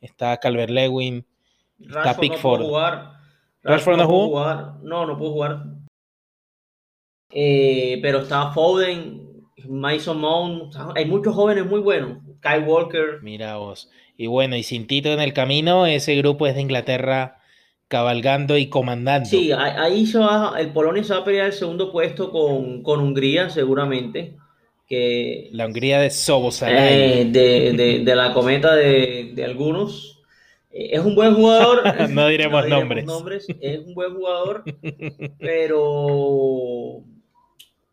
está 0.05 0.37
Calvert 0.37 0.71
Lewin. 0.71 1.25
Rashford 1.79 2.19
Pickford. 2.19 2.61
No 2.61 2.67
jugar. 2.67 3.11
Rashford 3.63 3.97
no 3.97 4.07
jugó. 4.07 4.27
jugar. 4.27 4.73
No, 4.83 5.05
no 5.05 5.17
pudo 5.17 5.31
jugar. 5.31 5.63
Eh, 7.31 7.99
pero 8.01 8.19
estaba 8.19 8.53
Foden, 8.53 9.43
Mason 9.67 10.19
Mount. 10.19 10.75
Hay 10.95 11.05
muchos 11.05 11.35
jóvenes 11.35 11.65
muy 11.65 11.81
buenos. 11.81 12.19
Kyle 12.41 12.63
Walker. 12.65 13.19
Mira 13.21 13.57
vos. 13.57 13.89
Y 14.17 14.27
bueno, 14.27 14.55
y 14.55 14.63
sin 14.63 14.87
Tito 14.87 15.09
en 15.09 15.19
el 15.19 15.33
camino, 15.33 15.85
ese 15.85 16.15
grupo 16.15 16.47
es 16.47 16.55
de 16.55 16.61
Inglaterra 16.61 17.41
cabalgando 17.87 18.57
y 18.57 18.67
comandando. 18.67 19.29
Sí, 19.29 19.51
ahí 19.51 19.71
ahí 19.77 20.05
se 20.05 20.19
va, 20.19 20.53
el 20.57 20.71
Polonia 20.71 21.03
se 21.03 21.13
va 21.13 21.19
a 21.19 21.23
pelear 21.23 21.47
el 21.47 21.53
segundo 21.53 21.91
puesto 21.91 22.31
con, 22.31 22.81
con 22.81 22.99
Hungría, 22.99 23.49
seguramente. 23.49 24.37
Que 24.87 25.49
La 25.51 25.65
Hungría 25.65 25.99
de 25.99 26.09
Sobosalai. 26.11 27.21
eh, 27.21 27.25
de, 27.25 27.73
de- 27.73 27.99
de 28.05 28.15
la 28.15 28.33
cometa 28.33 28.75
de, 28.75 29.31
de 29.33 29.43
algunos. 29.43 30.21
Eh, 30.71 30.89
es 30.93 30.99
un 30.99 31.15
buen 31.15 31.33
jugador. 31.35 31.81
No 32.11 32.27
diremos 32.27 32.67
nombres. 32.67 33.47
Es 33.61 33.79
un 33.79 33.93
buen 33.95 34.13
jugador, 34.15 34.63
pero 35.39 37.03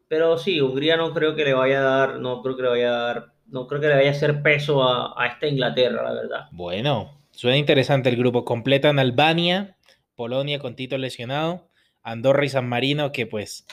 pero 0.08 0.36
sí, 0.36 0.60
Hungría 0.60 0.96
no 0.96 1.14
creo 1.14 1.34
que 1.34 1.44
le 1.44 1.54
vaya 1.54 1.78
a 1.80 1.82
dar, 1.82 2.18
no 2.20 2.42
creo 2.42 2.56
que 2.56 2.62
le 2.62 2.68
vaya 2.68 2.88
a 2.88 3.02
dar, 3.06 3.32
no 3.46 3.66
creo 3.66 3.80
que 3.80 3.88
le 3.88 3.94
vaya 3.94 4.08
a 4.08 4.12
hacer 4.12 4.42
peso 4.42 4.82
a, 4.82 5.14
a 5.16 5.26
esta 5.26 5.46
Inglaterra, 5.46 6.02
la 6.02 6.12
verdad. 6.12 6.46
Bueno, 6.52 7.18
Suena 7.34 7.56
interesante 7.56 8.10
el 8.10 8.16
grupo. 8.16 8.44
Completan 8.44 8.98
Albania, 8.98 9.76
Polonia 10.16 10.58
con 10.58 10.76
Tito 10.76 10.98
lesionado, 10.98 11.66
Andorra 12.02 12.44
y 12.44 12.50
San 12.50 12.68
Marino 12.68 13.10
que 13.10 13.26
pues 13.26 13.66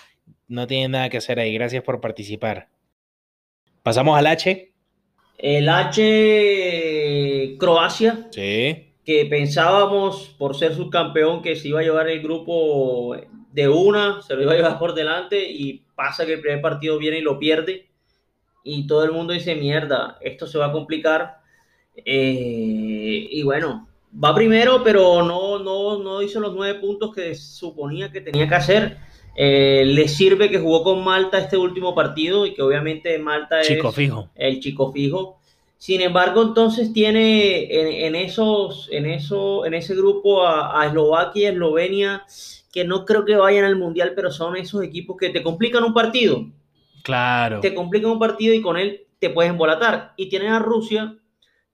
no 0.47 0.65
tienen 0.65 0.91
nada 0.91 1.09
que 1.09 1.17
hacer 1.17 1.39
ahí. 1.41 1.53
Gracias 1.53 1.83
por 1.83 1.99
participar. 1.99 2.69
Pasamos 3.83 4.17
al 4.17 4.27
H. 4.27 4.71
El 5.38 5.69
H, 5.69 7.55
Croacia. 7.57 8.27
Sí. 8.31 8.93
Que 9.05 9.25
pensábamos, 9.25 10.36
por 10.38 10.55
ser 10.55 10.75
subcampeón, 10.75 11.41
que 11.41 11.55
se 11.55 11.69
iba 11.69 11.79
a 11.79 11.83
llevar 11.83 12.09
el 12.09 12.21
grupo 12.21 13.15
de 13.51 13.67
una, 13.67 14.21
se 14.21 14.36
lo 14.36 14.43
iba 14.43 14.53
a 14.53 14.55
llevar 14.55 14.77
por 14.77 14.93
delante 14.93 15.50
y 15.50 15.86
pasa 15.95 16.25
que 16.25 16.33
el 16.33 16.41
primer 16.41 16.62
partido 16.62 16.98
viene 16.98 17.19
y 17.19 17.21
lo 17.21 17.39
pierde. 17.39 17.88
Y 18.63 18.86
todo 18.86 19.03
el 19.03 19.12
mundo 19.12 19.33
dice, 19.33 19.55
mierda, 19.55 20.17
esto 20.21 20.45
se 20.45 20.57
va 20.57 20.67
a 20.67 20.71
complicar. 20.71 21.39
Eh, 21.95 23.27
y 23.31 23.43
bueno, 23.43 23.88
va 24.24 24.36
primero, 24.36 24.83
pero 24.83 25.24
no, 25.24 25.59
no, 25.59 25.98
no 26.00 26.21
hizo 26.21 26.39
los 26.39 26.53
nueve 26.53 26.79
puntos 26.79 27.13
que 27.13 27.33
suponía 27.36 28.12
que 28.12 28.21
tenía 28.21 28.48
que 28.48 28.55
hacer. 28.55 28.98
Eh, 29.36 29.83
le 29.86 30.07
sirve 30.07 30.50
que 30.50 30.59
jugó 30.59 30.83
con 30.83 31.03
Malta 31.03 31.39
este 31.39 31.57
último 31.57 31.95
partido 31.95 32.45
y 32.45 32.53
que 32.53 32.62
obviamente 32.62 33.17
Malta 33.19 33.62
chico 33.62 33.89
es 33.89 33.95
fijo. 33.95 34.29
el 34.36 34.59
chico 34.59 34.91
fijo. 34.91 35.38
Sin 35.77 36.01
embargo, 36.01 36.41
entonces 36.41 36.91
tiene 36.91 38.05
en, 38.05 38.15
esos, 38.15 38.89
en, 38.91 39.05
eso, 39.05 39.65
en 39.65 39.74
ese 39.74 39.95
grupo 39.95 40.45
a, 40.45 40.81
a 40.81 40.88
Eslovaquia 40.88 41.43
y 41.43 41.53
Eslovenia, 41.53 42.25
que 42.71 42.83
no 42.83 43.05
creo 43.05 43.24
que 43.24 43.38
vayan 43.38 43.63
al 43.63 43.77
Mundial, 43.77 44.12
pero 44.13 44.29
son 44.29 44.57
esos 44.57 44.83
equipos 44.83 45.15
que 45.15 45.29
te 45.29 45.41
complican 45.41 45.86
un 45.86 45.93
partido. 45.93 46.45
Claro. 47.01 47.62
Te 47.62 47.74
complican 47.74 48.12
un 48.12 48.19
partido 48.19 48.53
y 48.53 48.62
con 48.62 48.77
él 48.77 49.07
te 49.19 49.29
puedes 49.29 49.51
embolatar. 49.51 50.13
Y 50.17 50.27
tienen 50.27 50.51
a 50.51 50.59
Rusia, 50.59 51.15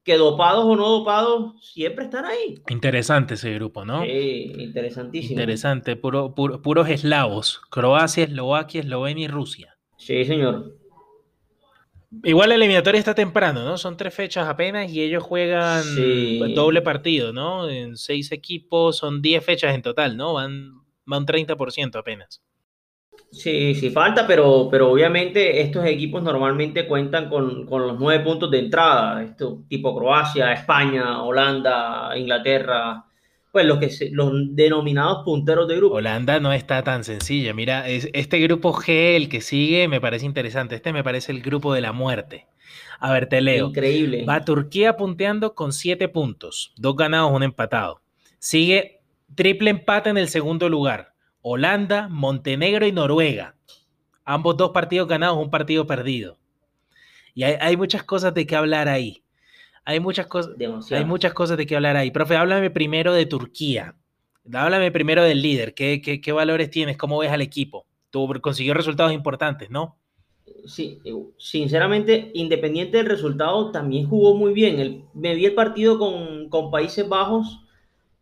que 0.06 0.18
dopados 0.18 0.66
o 0.66 0.76
no 0.76 0.88
dopados, 0.88 1.56
siempre 1.66 2.06
están 2.06 2.26
ahí. 2.26 2.62
Interesante 2.70 3.34
ese 3.34 3.52
grupo, 3.56 3.84
¿no? 3.84 4.04
Sí, 4.04 4.54
interesantísimo. 4.60 5.32
Interesante, 5.32 5.96
puro, 5.96 6.36
puros 6.36 6.88
eslavos. 6.90 7.60
Croacia, 7.72 8.24
Eslovaquia, 8.24 8.82
Eslovenia 8.82 9.26
y 9.26 9.28
Rusia. 9.28 9.78
Sí, 9.98 10.24
señor. 10.24 10.78
Igual 12.24 12.50
la 12.50 12.56
eliminatoria 12.56 13.00
está 13.00 13.16
temprano, 13.16 13.66
¿no? 13.66 13.80
Son 13.80 13.98
tres 13.98 14.14
fechas 14.14 14.48
apenas 14.48 14.92
y 14.92 15.02
ellos 15.02 15.24
juegan 15.24 15.84
doble 16.54 16.84
partido, 16.84 17.34
¿no? 17.34 17.68
En 17.68 17.98
seis 17.98 18.32
equipos, 18.32 18.98
son 18.98 19.24
diez 19.24 19.44
fechas 19.44 19.74
en 19.74 19.82
total, 19.82 20.16
¿no? 20.16 20.34
Van, 20.34 20.84
van 21.06 21.22
un 21.22 21.26
30% 21.26 21.96
apenas. 21.96 22.44
Sí, 23.36 23.76
sí 23.76 23.90
falta, 23.90 24.26
pero, 24.26 24.70
pero 24.72 24.92
obviamente 24.92 25.62
estos 25.62 25.86
equipos 25.86 26.24
normalmente 26.24 26.88
cuentan 26.88 27.30
con, 27.30 27.66
los 27.70 28.00
nueve 28.00 28.24
puntos 28.24 28.50
de 28.50 28.60
entrada, 28.60 29.22
esto, 29.24 29.64
tipo 29.68 29.96
Croacia, 29.96 30.54
España, 30.54 31.22
Holanda, 31.22 32.18
Inglaterra, 32.18 33.04
pues 33.52 33.66
los, 33.66 33.78
que 33.80 33.90
los 34.12 34.32
denominados 34.56 35.24
punteros 35.26 35.68
de 35.68 35.76
grupo. 35.76 35.96
Holanda 35.96 36.40
no 36.40 36.54
está 36.54 36.82
tan 36.84 37.04
sencilla, 37.04 37.54
mira, 37.54 37.88
este 37.90 38.40
grupo 38.40 38.74
G, 38.74 39.16
el 39.16 39.28
que 39.28 39.42
sigue, 39.42 39.88
me 39.90 40.00
parece 40.00 40.26
interesante, 40.26 40.76
este 40.76 40.94
me 40.94 41.04
parece 41.04 41.34
el 41.34 41.42
grupo 41.42 41.74
de 41.74 41.82
la 41.82 41.92
muerte. 41.92 42.48
A 43.00 43.12
ver, 43.12 43.28
te 43.28 43.42
leo. 43.42 43.68
Increíble. 43.68 44.26
Va 44.26 44.46
Turquía 44.46 44.96
punteando 44.96 45.54
con 45.54 45.74
siete 45.74 46.08
puntos, 46.08 46.74
dos 46.78 46.96
ganados, 46.96 47.34
un 47.34 47.44
empatado. 47.44 48.02
Sigue 48.40 49.02
triple 49.36 49.72
empate 49.72 50.10
en 50.10 50.18
el 50.18 50.30
segundo 50.30 50.70
lugar. 50.70 51.15
Holanda, 51.48 52.08
Montenegro 52.10 52.88
y 52.88 52.92
Noruega. 52.92 53.54
Ambos 54.24 54.58
dos 54.58 54.72
partidos 54.72 55.08
ganados, 55.08 55.38
un 55.38 55.52
partido 55.52 55.86
perdido. 55.86 56.40
Y 57.36 57.44
hay, 57.44 57.78
muchas 57.78 58.02
cosas 58.02 58.34
de 58.34 58.48
qué 58.48 58.56
hablar 58.56 58.88
ahí. 58.90 59.22
Hay 59.84 60.00
muchas, 60.00 60.26
cosas, 60.26 60.56
hay 60.90 61.06
muchas 61.06 61.36
cosas 61.36 61.56
de 61.56 61.68
qué 61.68 61.76
hablar 61.76 61.98
ahí. 61.98 62.10
Profe, 62.10 62.36
háblame 62.36 62.72
primero 62.72 63.14
de 63.14 63.28
Turquía. 63.28 63.94
Háblame 64.52 64.92
primero 64.92 65.24
del 65.24 65.44
líder. 65.44 65.76
¿Qué, 65.76 66.02
qué, 66.02 66.32
valores 66.32 66.72
tienes? 66.72 66.98
¿Cómo 66.98 67.20
ves 67.20 67.30
al 67.30 67.42
equipo? 67.42 67.86
Tú 68.10 68.28
consiguió 68.42 68.74
resultados 68.74 69.14
importantes, 69.14 69.70
¿no? 69.70 70.00
Sí, 70.66 71.00
sinceramente, 71.38 72.32
independiente 72.34 72.98
del 72.98 73.06
resultado, 73.06 73.70
también 73.70 74.10
jugó 74.10 74.34
muy 74.34 74.52
bien. 74.52 75.06
me 75.14 75.36
vi 75.36 75.46
el 75.46 75.54
partido 75.54 76.00
con, 76.00 76.50
con 76.50 76.72
Países 76.72 77.08
Bajos 77.08 77.65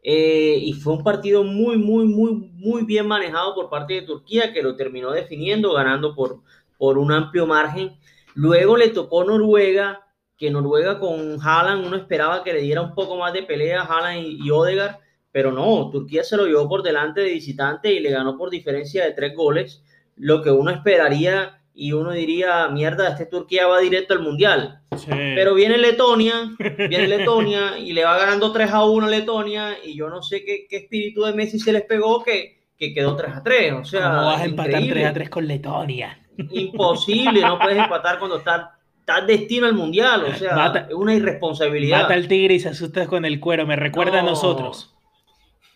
eh, 0.03 0.57
y 0.61 0.73
fue 0.73 0.93
un 0.93 1.03
partido 1.03 1.43
muy, 1.43 1.77
muy, 1.77 2.05
muy, 2.05 2.51
muy 2.53 2.83
bien 2.83 3.07
manejado 3.07 3.55
por 3.55 3.69
parte 3.69 3.93
de 3.93 4.01
Turquía, 4.01 4.51
que 4.51 4.61
lo 4.61 4.75
terminó 4.75 5.11
definiendo, 5.11 5.71
ganando 5.73 6.13
por, 6.13 6.41
por 6.77 6.97
un 6.97 7.11
amplio 7.13 7.47
margen. 7.47 7.93
Luego 8.35 8.75
le 8.75 8.89
tocó 8.89 9.23
Noruega, 9.23 10.05
que 10.37 10.51
Noruega 10.51 10.99
con 10.99 11.39
Haaland 11.41 11.85
uno 11.87 11.95
esperaba 11.95 12.43
que 12.43 12.51
le 12.51 12.61
diera 12.61 12.81
un 12.81 12.93
poco 12.93 13.17
más 13.17 13.31
de 13.31 13.43
pelea 13.43 13.81
a 13.81 13.85
Haaland 13.85 14.27
y, 14.27 14.39
y 14.45 14.51
Odegaard, 14.51 14.99
pero 15.31 15.51
no, 15.51 15.89
Turquía 15.89 16.23
se 16.23 16.35
lo 16.35 16.45
llevó 16.45 16.67
por 16.67 16.83
delante 16.83 17.21
de 17.21 17.31
visitante 17.31 17.93
y 17.93 18.01
le 18.01 18.11
ganó 18.11 18.37
por 18.37 18.49
diferencia 18.49 19.05
de 19.05 19.13
tres 19.13 19.33
goles, 19.35 19.83
lo 20.17 20.41
que 20.41 20.51
uno 20.51 20.69
esperaría 20.69 21.62
y 21.75 21.91
uno 21.91 22.11
diría, 22.11 22.67
mierda, 22.67 23.09
este 23.09 23.25
Turquía 23.25 23.67
va 23.67 23.79
directo 23.79 24.13
al 24.13 24.21
Mundial. 24.21 24.81
Pero 25.07 25.55
viene 25.55 25.77
Letonia, 25.77 26.51
viene 26.59 27.07
Letonia 27.07 27.77
y 27.79 27.93
le 27.93 28.05
va 28.05 28.17
ganando 28.17 28.51
3 28.51 28.71
a 28.71 28.85
1 28.85 29.07
a 29.07 29.09
Letonia 29.09 29.77
y 29.83 29.95
yo 29.95 30.09
no 30.09 30.21
sé 30.21 30.43
qué, 30.45 30.67
espíritu 30.69 31.23
de 31.23 31.33
Messi 31.33 31.59
se 31.59 31.73
les 31.73 31.83
pegó 31.83 32.23
que, 32.23 32.67
que 32.77 32.93
quedó 32.93 33.15
3 33.15 33.31
a 33.35 33.43
3. 33.43 33.73
O 33.73 33.85
sea, 33.85 34.09
¿Cómo 34.09 34.25
vas 34.25 34.41
a 34.41 34.45
empatar 34.45 34.83
3 34.87 35.05
a 35.05 35.13
3 35.13 35.29
con 35.29 35.47
Letonia? 35.47 36.19
Imposible, 36.51 37.41
no 37.41 37.57
puedes 37.57 37.77
empatar 37.77 38.19
cuando 38.19 38.37
estás, 38.37 38.67
estás 38.99 39.25
destino 39.25 39.65
al 39.65 39.73
Mundial. 39.73 40.25
O 40.25 40.35
sea, 40.35 40.87
es 40.89 40.93
una 40.93 41.15
irresponsabilidad. 41.15 42.03
Mata 42.03 42.13
al 42.13 42.27
tigre 42.27 42.53
y 42.53 42.59
se 42.59 42.69
asusta 42.69 43.07
con 43.07 43.25
el 43.25 43.39
cuero, 43.39 43.65
me 43.65 43.75
recuerda 43.75 44.19
a 44.19 44.23
nosotros. 44.23 44.92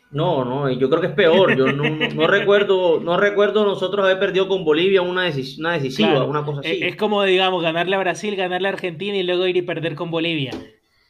No, 0.09 0.45
no, 0.45 0.69
yo 0.71 0.89
creo 0.89 1.01
que 1.01 1.07
es 1.07 1.13
peor. 1.13 1.57
Yo 1.57 1.71
no, 1.71 1.83
recuerdo, 2.27 2.99
no 2.99 3.17
recuerdo 3.17 3.65
nosotros 3.65 4.05
haber 4.05 4.19
perdido 4.19 4.47
con 4.47 4.63
Bolivia 4.63 5.01
una, 5.01 5.29
una 5.57 5.73
decisiva, 5.73 6.23
una 6.23 6.45
cosa 6.45 6.61
así. 6.61 6.79
Es, 6.81 6.95
como, 6.95 7.23
digamos, 7.23 7.61
ganarle 7.61 7.95
a 7.95 7.99
Brasil, 7.99 8.35
ganarle 8.35 8.69
a 8.69 8.71
Argentina 8.71 9.17
y 9.17 9.23
luego 9.23 9.47
ir 9.47 9.57
y 9.57 9.61
perder 9.61 9.95
con 9.95 10.09
Bolivia. 10.11 10.51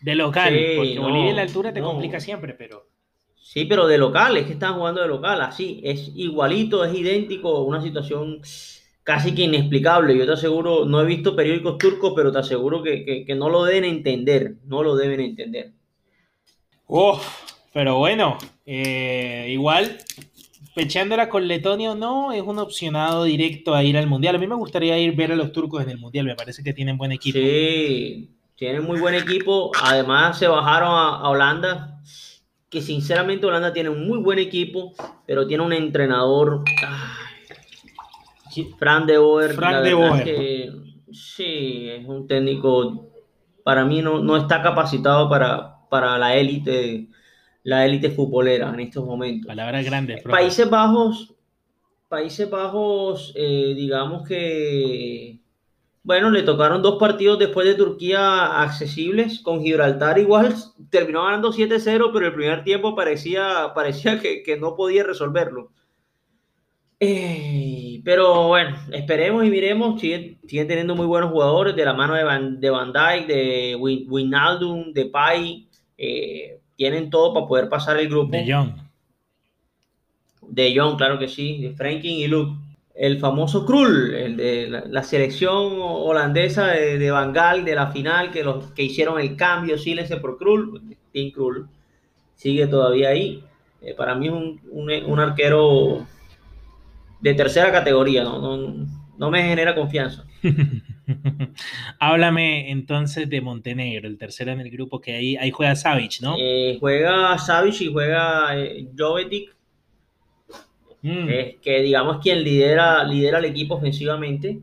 De 0.01 0.16
local, 0.16 0.54
porque 0.75 1.00
Bolivia 1.00 1.30
en 1.32 1.36
la 1.36 1.42
altura 1.42 1.74
te 1.74 1.82
complica 1.82 2.20
siempre, 2.20 2.54
pero. 2.54 2.88
Sí, 3.36 3.66
pero 3.66 3.88
de 3.88 3.98
local, 3.98 4.36
es 4.38 4.46
que 4.46 4.54
están 4.54 4.75
jugando 4.75 5.01
de 5.01 5.08
local, 5.08 5.42
así, 5.42 5.80
es 5.84 6.12
igualito, 6.16 6.84
es 6.84 6.94
idéntico, 6.94 7.62
una 7.63 7.82
situación 7.82 8.42
casi 9.04 9.34
que 9.34 9.44
inexplicable. 9.44 10.18
Yo 10.18 10.25
te 10.25 10.34
aseguro, 10.34 10.86
no 10.86 11.01
he 11.01 11.06
visto 11.06 11.36
periódicos 11.36 11.77
turcos, 11.77 12.13
pero 12.16 12.32
te 12.32 12.39
aseguro 12.39 12.84
que, 12.84 13.24
que 13.25 13.36
no 13.36 13.50
lo 13.50 13.63
deben 13.63 13.86
entender, 13.86 14.56
no 14.66 14.84
lo 14.84 14.96
deben 14.96 15.22
entender. 15.22 15.72
Uf, 16.88 17.57
pero 17.74 17.98
bueno, 17.98 18.38
eh, 18.66 19.48
igual, 19.50 19.98
pechándola 20.76 21.30
con 21.30 21.48
Letonia 21.48 21.92
o 21.92 21.96
no, 21.96 22.32
es 22.32 22.42
un 22.42 22.60
opcionado 22.60 23.24
directo 23.24 23.74
a 23.74 23.84
ir 23.84 23.98
al 23.98 24.08
Mundial. 24.08 24.36
A 24.36 24.40
mí 24.40 24.48
me 24.48 24.56
gustaría 24.56 24.98
ir 25.00 25.16
ver 25.16 25.32
a 25.32 25.36
los 25.36 25.52
turcos 25.52 25.84
en 25.84 25.90
el 25.90 25.98
Mundial, 25.98 26.26
me 26.26 26.36
parece 26.36 26.64
que 26.64 26.74
tienen 26.74 26.98
buen 26.98 27.12
equipo. 27.12 27.38
Sí, 27.38 28.30
tienen 28.56 28.84
muy 28.84 29.00
buen 29.00 29.16
equipo. 29.16 29.72
Además, 29.82 30.38
se 30.38 30.48
bajaron 30.48 30.90
a, 30.90 31.30
Holanda, 31.30 32.00
que 32.70 32.82
sinceramente 32.82 33.46
Holanda 33.46 33.74
tiene 33.74 33.90
un 33.90 34.08
muy 34.08 34.20
buen 34.20 34.40
equipo, 34.40 34.94
pero 35.26 35.48
tiene 35.48 35.64
un 35.64 35.74
entrenador... 35.74 36.64
Fran 38.80 39.06
de 39.06 39.20
Boer. 39.20 39.54
Fran 39.54 39.84
de 39.84 39.94
Boer. 39.94 40.72
sí, 41.12 41.90
es 41.92 42.04
un 42.08 42.28
técnico, 42.28 43.12
para 43.64 43.86
mí 43.86 44.02
no, 44.02 44.18
no 44.18 44.36
está 44.36 44.64
capacitado 44.64 45.30
para, 45.30 45.88
para 45.90 46.18
la 46.18 46.36
élite 46.36 47.08
la 47.68 47.86
élite 47.86 48.10
futbolera 48.10 48.74
en 48.74 48.80
estos 48.80 49.06
momentos. 49.06 49.48
Palabras 49.48 49.84
grandes. 49.84 50.24
Países 50.24 50.70
Bajos, 50.70 51.36
Países 52.08 52.50
Bajos, 52.50 53.34
eh, 53.36 53.74
digamos 53.76 54.26
que, 54.26 55.42
bueno, 56.02 56.30
le 56.30 56.44
tocaron 56.44 56.82
dos 56.82 56.98
partidos 56.98 57.38
después 57.38 57.68
de 57.68 57.76
Turquía 57.76 58.62
accesibles, 58.62 59.42
con 59.42 59.62
Gibraltar 59.62 60.18
igual, 60.18 60.56
terminó 60.90 61.26
ganando 61.26 61.52
7-0, 61.52 62.12
pero 62.14 62.28
el 62.28 62.34
primer 62.34 62.64
tiempo 62.64 62.96
parecía, 62.96 63.74
parecía 63.76 64.18
que, 64.18 64.58
no 64.58 64.78
podía 64.78 65.04
resolverlo. 65.04 65.74
Eh, 67.02 68.00
pero 68.06 68.48
bueno, 68.48 68.78
esperemos 68.94 69.44
y 69.44 69.50
miremos, 69.50 70.00
siguen, 70.00 70.40
teniendo 70.48 70.96
muy 70.96 71.06
buenos 71.06 71.32
jugadores 71.32 71.76
de 71.76 71.84
la 71.84 71.94
mano 71.94 72.14
de 72.14 72.24
Van, 72.24 72.62
de 72.62 72.70
Van 72.70 72.94
Dijk, 72.94 73.28
de 73.28 73.76
Wijnaldum, 73.76 74.94
de 74.94 75.06
Pai. 75.08 75.68
Eh, 75.98 76.57
tienen 76.78 77.10
todo 77.10 77.34
para 77.34 77.48
poder 77.48 77.70
pasar 77.70 77.98
el 77.98 78.08
grupo. 78.08 78.32
De 78.32 78.46
John. 78.48 78.76
De 80.42 80.74
John, 80.74 80.96
claro 80.96 81.20
que 81.20 81.28
sí, 81.28 81.62
de 81.62 81.72
Franklin 81.76 82.20
y 82.20 82.28
Luke. 82.28 82.58
El 82.96 83.20
famoso 83.20 83.66
Krul, 83.66 84.14
el 84.16 84.38
de 84.38 84.70
la, 84.88 85.04
selección 85.04 85.74
holandesa 85.80 86.68
de, 86.68 86.98
de 86.98 87.12
Bangal, 87.12 87.64
de 87.64 87.76
la 87.76 87.92
final, 87.92 88.32
que, 88.32 88.44
los, 88.44 88.72
que 88.72 88.84
hicieron 88.84 89.20
el 89.20 89.36
cambio, 89.36 89.78
Silense 89.78 90.18
por 90.18 90.38
Krul, 90.38 90.96
Tim 91.12 91.32
Krul, 91.32 91.68
sigue 92.34 92.66
todavía 92.66 93.10
ahí. 93.10 93.44
Eh, 93.82 93.94
para 93.94 94.16
mí 94.16 94.28
es 94.28 94.34
un, 94.34 94.60
un, 94.72 95.20
arquero 95.20 96.08
de 97.22 97.34
tercera 97.36 97.72
categoría, 97.72 98.24
no, 98.24 98.40
no, 98.40 98.88
no 99.16 99.30
me 99.30 99.44
genera 99.44 99.76
confianza. 99.76 100.26
Háblame 102.00 102.72
entonces 102.72 103.30
de 103.30 103.42
Montenegro, 103.42 104.08
el 104.08 104.18
tercero 104.18 104.52
en 104.52 104.60
el 104.60 104.70
grupo 104.70 105.00
que 105.00 105.14
ahí, 105.14 105.36
ahí 105.38 105.52
juega 105.52 105.76
Savic, 105.76 106.22
¿no? 106.22 106.36
Eh, 106.38 106.78
juega 106.80 107.38
Savic 107.38 107.82
y 107.82 107.92
juega 107.92 108.58
eh, 108.58 108.88
Jovetic, 108.98 109.56
mm. 111.02 111.28
que 111.62 111.82
digamos 111.82 112.20
quien 112.22 112.44
lidera, 112.44 113.04
lidera 113.04 113.40
el 113.40 113.46
equipo 113.46 113.76
ofensivamente. 113.76 114.60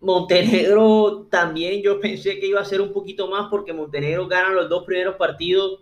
Montenegro 0.00 1.26
también 1.30 1.82
yo 1.82 2.00
pensé 2.00 2.40
que 2.40 2.46
iba 2.46 2.60
a 2.60 2.64
ser 2.64 2.80
un 2.80 2.92
poquito 2.92 3.28
más 3.28 3.48
porque 3.50 3.72
Montenegro 3.72 4.26
gana 4.26 4.50
los 4.50 4.68
dos 4.68 4.84
primeros 4.84 5.16
partidos 5.16 5.80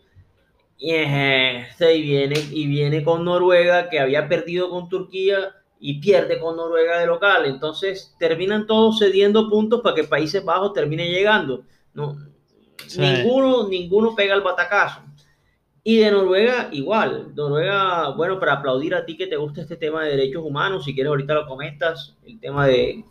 y, 0.76 0.92
eh, 0.92 1.66
viene, 1.80 2.34
y 2.50 2.66
viene 2.66 3.02
con 3.02 3.24
Noruega 3.24 3.88
que 3.88 4.00
había 4.00 4.28
perdido 4.28 4.70
con 4.70 4.88
Turquía 4.88 5.54
y 5.80 6.00
pierde 6.00 6.38
con 6.40 6.56
Noruega 6.56 6.98
de 6.98 7.06
local. 7.06 7.46
Entonces 7.46 8.14
terminan 8.18 8.66
todos 8.66 8.98
cediendo 8.98 9.48
puntos 9.48 9.80
para 9.80 9.94
que 9.94 10.04
Países 10.04 10.44
Bajos 10.44 10.72
termine 10.72 11.08
llegando. 11.08 11.64
No, 11.94 12.16
ninguno, 12.96 13.68
ninguno 13.68 14.14
pega 14.14 14.34
el 14.34 14.42
batacazo. 14.42 15.02
Y 15.82 15.96
de 15.96 16.10
Noruega 16.10 16.68
igual. 16.72 17.34
Noruega, 17.34 18.10
bueno, 18.10 18.38
para 18.38 18.54
aplaudir 18.54 18.94
a 18.94 19.04
ti 19.04 19.16
que 19.16 19.26
te 19.26 19.36
gusta 19.36 19.62
este 19.62 19.76
tema 19.76 20.04
de 20.04 20.10
derechos 20.10 20.44
humanos, 20.44 20.84
si 20.84 20.94
quieres 20.94 21.08
ahorita 21.08 21.34
lo 21.34 21.46
comentas, 21.46 22.16
el 22.26 22.38
tema 22.40 22.66
de 22.66 23.04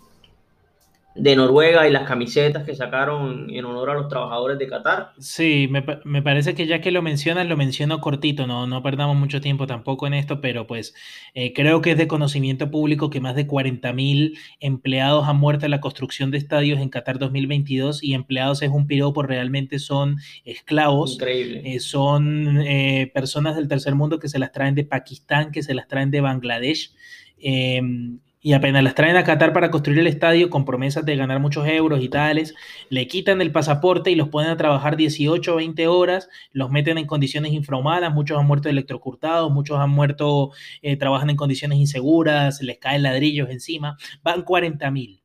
de 1.18 1.36
Noruega 1.36 1.88
y 1.88 1.92
las 1.92 2.08
camisetas 2.08 2.64
que 2.64 2.76
sacaron 2.76 3.50
en 3.50 3.66
honor 3.66 3.90
a 3.90 3.94
los 3.94 4.08
trabajadores 4.08 4.58
de 4.58 4.68
Qatar. 4.68 5.14
Sí, 5.18 5.70
me, 5.70 6.22
parece 6.22 6.56
que 6.56 6.68
ya 6.68 6.82
que 6.82 6.92
lo 6.92 7.02
mencionas, 7.02 7.48
lo 7.48 7.58
menciono 7.58 8.00
cortito, 8.00 8.48
no, 8.48 8.68
no 8.68 8.84
perdamos 8.84 9.18
mucho 9.18 9.42
tiempo 9.42 9.68
tampoco 9.68 10.08
en 10.08 10.14
esto, 10.14 10.42
pero 10.42 10.68
pues 10.68 10.94
eh, 11.34 11.54
creo 11.54 11.82
que 11.82 11.92
es 11.92 11.98
de 11.98 12.08
conocimiento 12.08 12.70
público 12.70 13.10
que 13.10 13.20
más 13.20 13.36
de 13.36 13.48
40.000 13.48 14.38
empleados 14.60 15.28
han 15.28 15.38
muerto 15.38 15.66
en 15.66 15.72
la 15.72 15.82
construcción 15.82 16.32
de 16.32 16.38
estadios 16.38 16.80
en 16.80 16.90
Qatar 16.90 17.20
2022 17.20 18.04
y 18.04 18.14
empleados 18.14 18.62
es 18.62 18.70
un 18.70 18.88
piropo, 18.88 19.24
realmente 19.24 19.80
son 19.80 20.18
esclavos. 20.46 21.14
Increíble. 21.16 21.62
Eh, 21.66 21.80
son 21.80 22.60
eh, 22.62 23.12
personas 23.14 23.56
del 23.56 23.68
tercer 23.68 23.96
mundo 23.96 24.20
que 24.20 24.30
se 24.30 24.40
las 24.40 24.52
traen 24.52 24.76
de 24.76 24.84
Pakistán, 24.84 25.52
que 25.52 25.64
se 25.64 25.74
las 25.74 25.88
traen 25.88 26.12
de 26.12 26.22
Bangladesh. 26.22 26.94
Em, 27.40 28.20
y 28.48 28.54
apenas 28.54 28.82
las 28.82 28.96
traen 28.96 29.18
a 29.18 29.26
Qatar 29.26 29.52
para 29.52 29.70
construir 29.70 30.00
el 30.00 30.08
estadio 30.08 30.50
con 30.50 30.64
promesas 30.64 31.04
de 31.04 31.18
ganar 31.18 31.42
muchos 31.42 31.68
euros 31.68 32.02
y 32.02 32.08
tales, 32.08 32.56
le 32.88 33.06
quitan 33.06 33.42
el 33.42 33.52
pasaporte 33.52 34.10
y 34.10 34.16
los 34.16 34.30
ponen 34.30 34.52
a 34.52 34.56
trabajar 34.56 34.96
18 34.96 35.52
o 35.52 35.58
20 35.58 35.86
horas, 35.88 36.30
los 36.54 36.72
meten 36.72 36.98
en 36.98 37.08
condiciones 37.08 37.52
infrahumanas, 37.52 38.14
muchos 38.14 38.40
han 38.40 38.48
muerto 38.48 38.70
electrocurtados, 38.70 39.52
muchos 39.52 39.80
han 39.80 39.90
muerto, 39.90 40.52
eh, 40.82 40.96
trabajan 40.96 41.30
en 41.30 41.36
condiciones 41.36 41.78
inseguras, 41.78 42.62
les 42.62 42.78
caen 42.80 43.04
ladrillos 43.04 43.50
encima, 43.50 43.98
van 44.24 44.44
40 44.44 44.92
mil. 44.92 45.22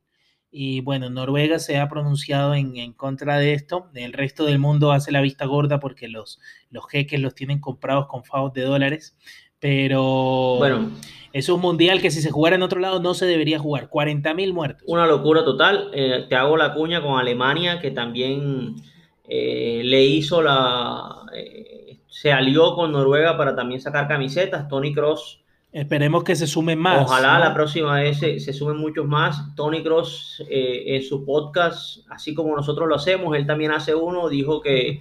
Y 0.51 0.81
bueno, 0.81 1.09
Noruega 1.09 1.59
se 1.59 1.77
ha 1.77 1.87
pronunciado 1.87 2.53
en, 2.55 2.75
en, 2.75 2.91
contra 2.91 3.37
de 3.37 3.53
esto. 3.53 3.89
El 3.95 4.11
resto 4.11 4.43
del 4.43 4.59
mundo 4.59 4.91
hace 4.91 5.13
la 5.13 5.21
vista 5.21 5.45
gorda 5.45 5.79
porque 5.79 6.09
los, 6.09 6.41
los 6.69 6.85
jeques 6.89 7.21
los 7.21 7.33
tienen 7.35 7.61
comprados 7.61 8.07
con 8.07 8.25
favos 8.25 8.51
de 8.51 8.63
dólares. 8.63 9.15
Pero 9.63 10.57
bueno, 10.57 10.91
es 11.31 11.47
un 11.47 11.61
mundial 11.61 12.01
que 12.01 12.11
si 12.11 12.21
se 12.21 12.31
jugara 12.31 12.57
en 12.57 12.63
otro 12.63 12.81
lado 12.81 12.99
no 12.99 13.13
se 13.13 13.25
debería 13.25 13.59
jugar. 13.59 13.89
40.000 13.89 14.51
muertos. 14.51 14.83
Una 14.87 15.07
locura 15.07 15.45
total. 15.45 15.89
Eh, 15.93 16.25
te 16.27 16.35
hago 16.35 16.57
la 16.57 16.73
cuña 16.73 17.01
con 17.01 17.17
Alemania, 17.17 17.79
que 17.79 17.91
también 17.91 18.75
eh, 19.23 19.81
le 19.85 20.03
hizo 20.03 20.41
la... 20.41 21.21
Eh, 21.33 21.99
se 22.09 22.33
alió 22.33 22.75
con 22.75 22.91
Noruega 22.91 23.37
para 23.37 23.55
también 23.55 23.79
sacar 23.79 24.05
camisetas. 24.09 24.67
Tony 24.67 24.93
Cross. 24.93 25.39
Esperemos 25.71 26.25
que 26.25 26.35
se 26.35 26.45
sumen 26.45 26.77
más. 26.77 27.03
Ojalá 27.03 27.39
la 27.39 27.53
próxima 27.53 28.01
vez 28.01 28.17
se, 28.19 28.39
sumen 28.51 28.75
muchos 28.75 29.05
más. 29.07 29.55
Tony 29.55 29.81
Cross 29.81 30.43
en 30.49 31.01
su 31.03 31.23
podcast, 31.23 32.05
así 32.09 32.33
como 32.33 32.53
nosotros 32.53 32.89
lo 32.89 32.95
hacemos, 32.95 33.33
él 33.37 33.47
también 33.47 33.71
hace 33.71 33.95
uno, 33.95 34.27
dijo 34.27 34.61
que, 34.61 34.99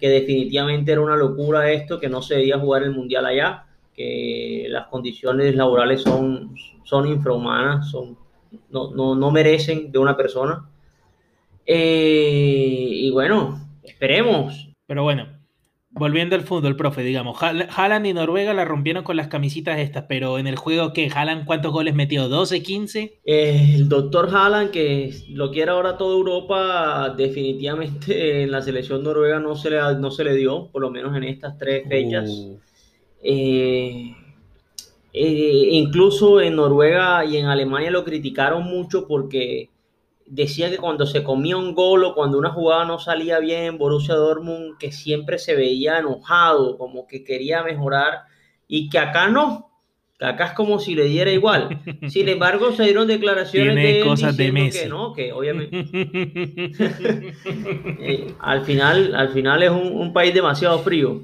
que 0.00 0.08
definitivamente 0.08 0.90
era 0.90 1.00
una 1.00 1.16
locura 1.16 1.70
esto, 1.70 2.00
que 2.00 2.08
no 2.08 2.22
se 2.22 2.34
debía 2.34 2.58
jugar 2.58 2.82
el 2.82 2.90
mundial 2.90 3.24
allá 3.24 3.66
que 3.94 4.66
las 4.68 4.86
condiciones 4.88 5.54
laborales 5.54 6.02
son, 6.02 6.54
son 6.84 7.06
infrahumanas, 7.06 7.90
son, 7.90 8.16
no, 8.70 8.90
no, 8.92 9.14
no 9.14 9.30
merecen 9.30 9.92
de 9.92 9.98
una 9.98 10.16
persona. 10.16 10.68
Eh, 11.66 12.88
y 12.90 13.10
bueno, 13.10 13.60
esperemos. 13.82 14.72
Pero 14.86 15.02
bueno, 15.02 15.28
volviendo 15.90 16.36
al 16.36 16.42
fútbol, 16.42 16.76
profe, 16.76 17.02
digamos, 17.02 17.38
Haaland 17.42 18.06
y 18.06 18.12
Noruega 18.12 18.54
la 18.54 18.64
rompieron 18.64 19.04
con 19.04 19.16
las 19.16 19.28
camisitas 19.28 19.78
estas, 19.78 20.04
pero 20.08 20.38
en 20.38 20.46
el 20.46 20.56
juego 20.56 20.92
que 20.92 21.10
Haaland, 21.14 21.44
¿cuántos 21.44 21.72
goles 21.72 21.94
metió? 21.94 22.28
¿12, 22.28 22.62
15? 22.62 23.20
Eh, 23.24 23.72
el 23.74 23.88
doctor 23.88 24.30
Haaland, 24.32 24.70
que 24.70 25.12
lo 25.28 25.50
quiere 25.50 25.70
ahora 25.72 25.96
toda 25.96 26.16
Europa, 26.16 27.14
definitivamente 27.16 28.42
en 28.42 28.50
la 28.50 28.62
selección 28.62 29.02
noruega 29.02 29.38
no 29.40 29.56
se 29.56 29.70
le, 29.70 29.78
no 29.98 30.10
se 30.10 30.24
le 30.24 30.34
dio, 30.34 30.70
por 30.72 30.82
lo 30.82 30.90
menos 30.90 31.16
en 31.16 31.24
estas 31.24 31.58
tres 31.58 31.86
fechas. 31.88 32.30
Uh. 32.30 32.58
Eh, 33.22 34.14
eh, 35.12 35.68
incluso 35.72 36.40
en 36.40 36.56
Noruega 36.56 37.24
y 37.24 37.36
en 37.36 37.46
Alemania 37.46 37.90
lo 37.90 38.04
criticaron 38.04 38.64
mucho 38.64 39.06
porque 39.08 39.70
decía 40.24 40.70
que 40.70 40.78
cuando 40.78 41.04
se 41.06 41.24
comía 41.24 41.56
un 41.56 41.74
gol 41.74 42.04
o 42.04 42.14
cuando 42.14 42.38
una 42.38 42.50
jugada 42.50 42.84
no 42.84 42.98
salía 42.98 43.40
bien, 43.40 43.76
Borussia 43.76 44.14
Dortmund 44.14 44.78
que 44.78 44.92
siempre 44.92 45.38
se 45.38 45.56
veía 45.56 45.98
enojado, 45.98 46.78
como 46.78 47.06
que 47.06 47.24
quería 47.24 47.64
mejorar 47.64 48.20
y 48.68 48.88
que 48.88 49.00
acá 49.00 49.28
no, 49.28 49.68
que 50.16 50.26
acá 50.26 50.46
es 50.46 50.52
como 50.52 50.78
si 50.78 50.94
le 50.94 51.06
diera 51.06 51.32
igual. 51.32 51.80
Sin 52.08 52.28
embargo, 52.28 52.70
se 52.72 52.84
dieron 52.84 53.08
declaraciones 53.08 53.74
de 53.74 54.04
cosas 54.04 54.36
de 54.36 54.70
que 54.70 54.86
no, 54.88 55.12
que 55.12 55.32
obviamente 55.32 55.76
eh, 58.00 58.32
al 58.38 58.64
final, 58.64 59.12
al 59.16 59.30
final 59.30 59.64
es 59.64 59.70
un, 59.70 59.88
un 59.96 60.12
país 60.12 60.32
demasiado 60.32 60.78
frío. 60.78 61.22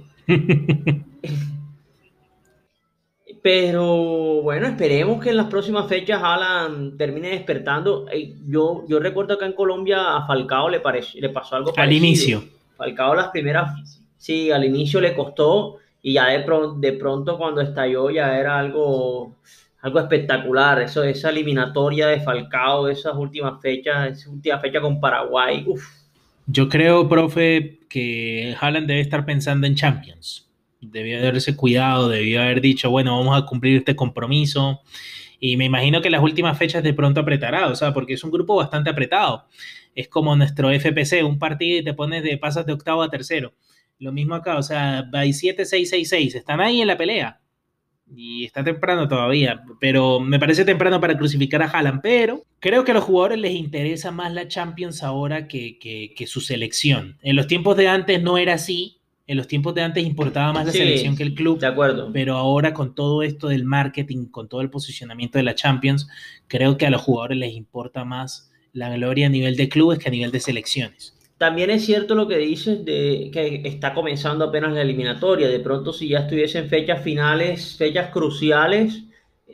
Pero 3.46 4.42
bueno, 4.42 4.66
esperemos 4.66 5.22
que 5.22 5.30
en 5.30 5.36
las 5.36 5.46
próximas 5.46 5.88
fechas 5.88 6.20
Alan 6.20 6.96
termine 6.98 7.28
despertando. 7.28 8.06
Yo, 8.44 8.82
yo 8.88 8.98
recuerdo 8.98 9.34
acá 9.34 9.46
en 9.46 9.52
Colombia 9.52 10.16
a 10.16 10.26
Falcao 10.26 10.68
le, 10.68 10.82
le 11.14 11.28
pasó 11.28 11.54
algo 11.54 11.72
parecido. 11.72 11.84
Al 11.84 11.92
inicio. 11.92 12.44
Falcao 12.76 13.14
las 13.14 13.28
primeras, 13.28 14.02
sí, 14.16 14.50
al 14.50 14.64
inicio 14.64 15.00
le 15.00 15.14
costó 15.14 15.76
y 16.02 16.14
ya 16.14 16.26
de, 16.26 16.44
de 16.78 16.92
pronto 16.94 17.38
cuando 17.38 17.60
estalló 17.60 18.10
ya 18.10 18.36
era 18.36 18.58
algo, 18.58 19.36
algo 19.80 20.00
espectacular. 20.00 20.82
Eso, 20.82 21.04
esa 21.04 21.30
eliminatoria 21.30 22.08
de 22.08 22.22
Falcao, 22.22 22.88
esas 22.88 23.14
últimas 23.14 23.62
fechas, 23.62 24.18
esa 24.18 24.28
última 24.28 24.58
fecha 24.58 24.80
con 24.80 24.98
Paraguay. 24.98 25.64
Yo 26.48 26.68
creo, 26.68 27.08
profe, 27.08 27.78
que 27.88 28.56
Haaland 28.60 28.88
debe 28.88 29.02
estar 29.02 29.24
pensando 29.24 29.68
en 29.68 29.76
Champions 29.76 30.45
debió 30.80 31.18
haberse 31.18 31.56
cuidado, 31.56 32.08
debió 32.08 32.42
haber 32.42 32.60
dicho, 32.60 32.90
bueno, 32.90 33.18
vamos 33.18 33.40
a 33.40 33.46
cumplir 33.46 33.78
este 33.78 33.96
compromiso. 33.96 34.82
Y 35.38 35.56
me 35.56 35.66
imagino 35.66 36.00
que 36.00 36.10
las 36.10 36.22
últimas 36.22 36.56
fechas 36.58 36.82
de 36.82 36.94
pronto 36.94 37.20
apretará, 37.20 37.68
o 37.68 37.74
sea, 37.74 37.92
porque 37.92 38.14
es 38.14 38.24
un 38.24 38.30
grupo 38.30 38.56
bastante 38.56 38.90
apretado. 38.90 39.46
Es 39.94 40.08
como 40.08 40.34
nuestro 40.36 40.70
FPC, 40.70 41.24
un 41.24 41.38
partido 41.38 41.80
y 41.80 41.84
te 41.84 41.94
pones 41.94 42.22
de 42.22 42.38
pasas 42.38 42.66
de 42.66 42.72
octavo 42.72 43.02
a 43.02 43.10
tercero. 43.10 43.54
Lo 43.98 44.12
mismo 44.12 44.34
acá, 44.34 44.58
o 44.58 44.62
sea, 44.62 45.08
hay 45.12 45.32
7, 45.32 45.64
6, 45.64 45.88
6, 45.88 46.08
6, 46.08 46.34
están 46.34 46.60
ahí 46.60 46.80
en 46.80 46.86
la 46.86 46.98
pelea. 46.98 47.40
Y 48.14 48.44
está 48.44 48.62
temprano 48.62 49.08
todavía, 49.08 49.64
pero 49.80 50.20
me 50.20 50.38
parece 50.38 50.64
temprano 50.64 51.00
para 51.00 51.18
crucificar 51.18 51.60
a 51.62 51.66
Haaland, 51.66 52.02
pero 52.02 52.44
creo 52.60 52.84
que 52.84 52.92
a 52.92 52.94
los 52.94 53.02
jugadores 53.02 53.38
les 53.38 53.56
interesa 53.56 54.12
más 54.12 54.32
la 54.32 54.46
Champions 54.46 55.02
ahora 55.02 55.48
que, 55.48 55.78
que 55.78 56.26
su 56.26 56.40
selección. 56.40 57.18
En 57.22 57.34
los 57.34 57.48
tiempos 57.48 57.76
de 57.76 57.88
antes 57.88 58.22
no 58.22 58.38
era 58.38 58.54
así, 58.54 59.00
en 59.26 59.36
los 59.36 59.48
tiempos 59.48 59.74
de 59.74 59.82
antes 59.82 60.04
importaba 60.04 60.52
más 60.52 60.66
la 60.66 60.72
selección 60.72 61.16
que 61.16 61.22
el 61.22 61.34
club. 61.34 61.58
De 61.58 61.66
acuerdo. 61.66 62.10
Pero 62.12 62.36
ahora 62.36 62.72
con 62.72 62.94
todo 62.94 63.22
esto 63.22 63.48
del 63.48 63.64
marketing, 63.64 64.26
con 64.26 64.48
todo 64.48 64.60
el 64.60 64.70
posicionamiento 64.70 65.38
de 65.38 65.44
la 65.44 65.54
Champions, 65.54 66.08
creo 66.46 66.76
que 66.76 66.86
a 66.86 66.90
los 66.90 67.02
jugadores 67.02 67.38
les 67.38 67.54
importa 67.54 68.04
más 68.04 68.52
la 68.72 68.94
gloria 68.94 69.26
a 69.26 69.30
nivel 69.30 69.56
de 69.56 69.68
clubes 69.68 69.98
que 69.98 70.08
a 70.08 70.12
nivel 70.12 70.30
de 70.30 70.40
selecciones. 70.40 71.14
También 71.38 71.70
es 71.70 71.84
cierto 71.84 72.14
lo 72.14 72.28
que 72.28 72.38
dices 72.38 72.84
de 72.84 73.30
que 73.32 73.62
está 73.64 73.92
comenzando 73.92 74.46
apenas 74.46 74.72
la 74.72 74.82
eliminatoria. 74.82 75.48
De 75.48 75.60
pronto, 75.60 75.92
si 75.92 76.08
ya 76.08 76.20
estuviesen 76.20 76.68
fechas 76.68 77.02
finales, 77.02 77.76
fechas 77.76 78.10
cruciales, 78.10 79.02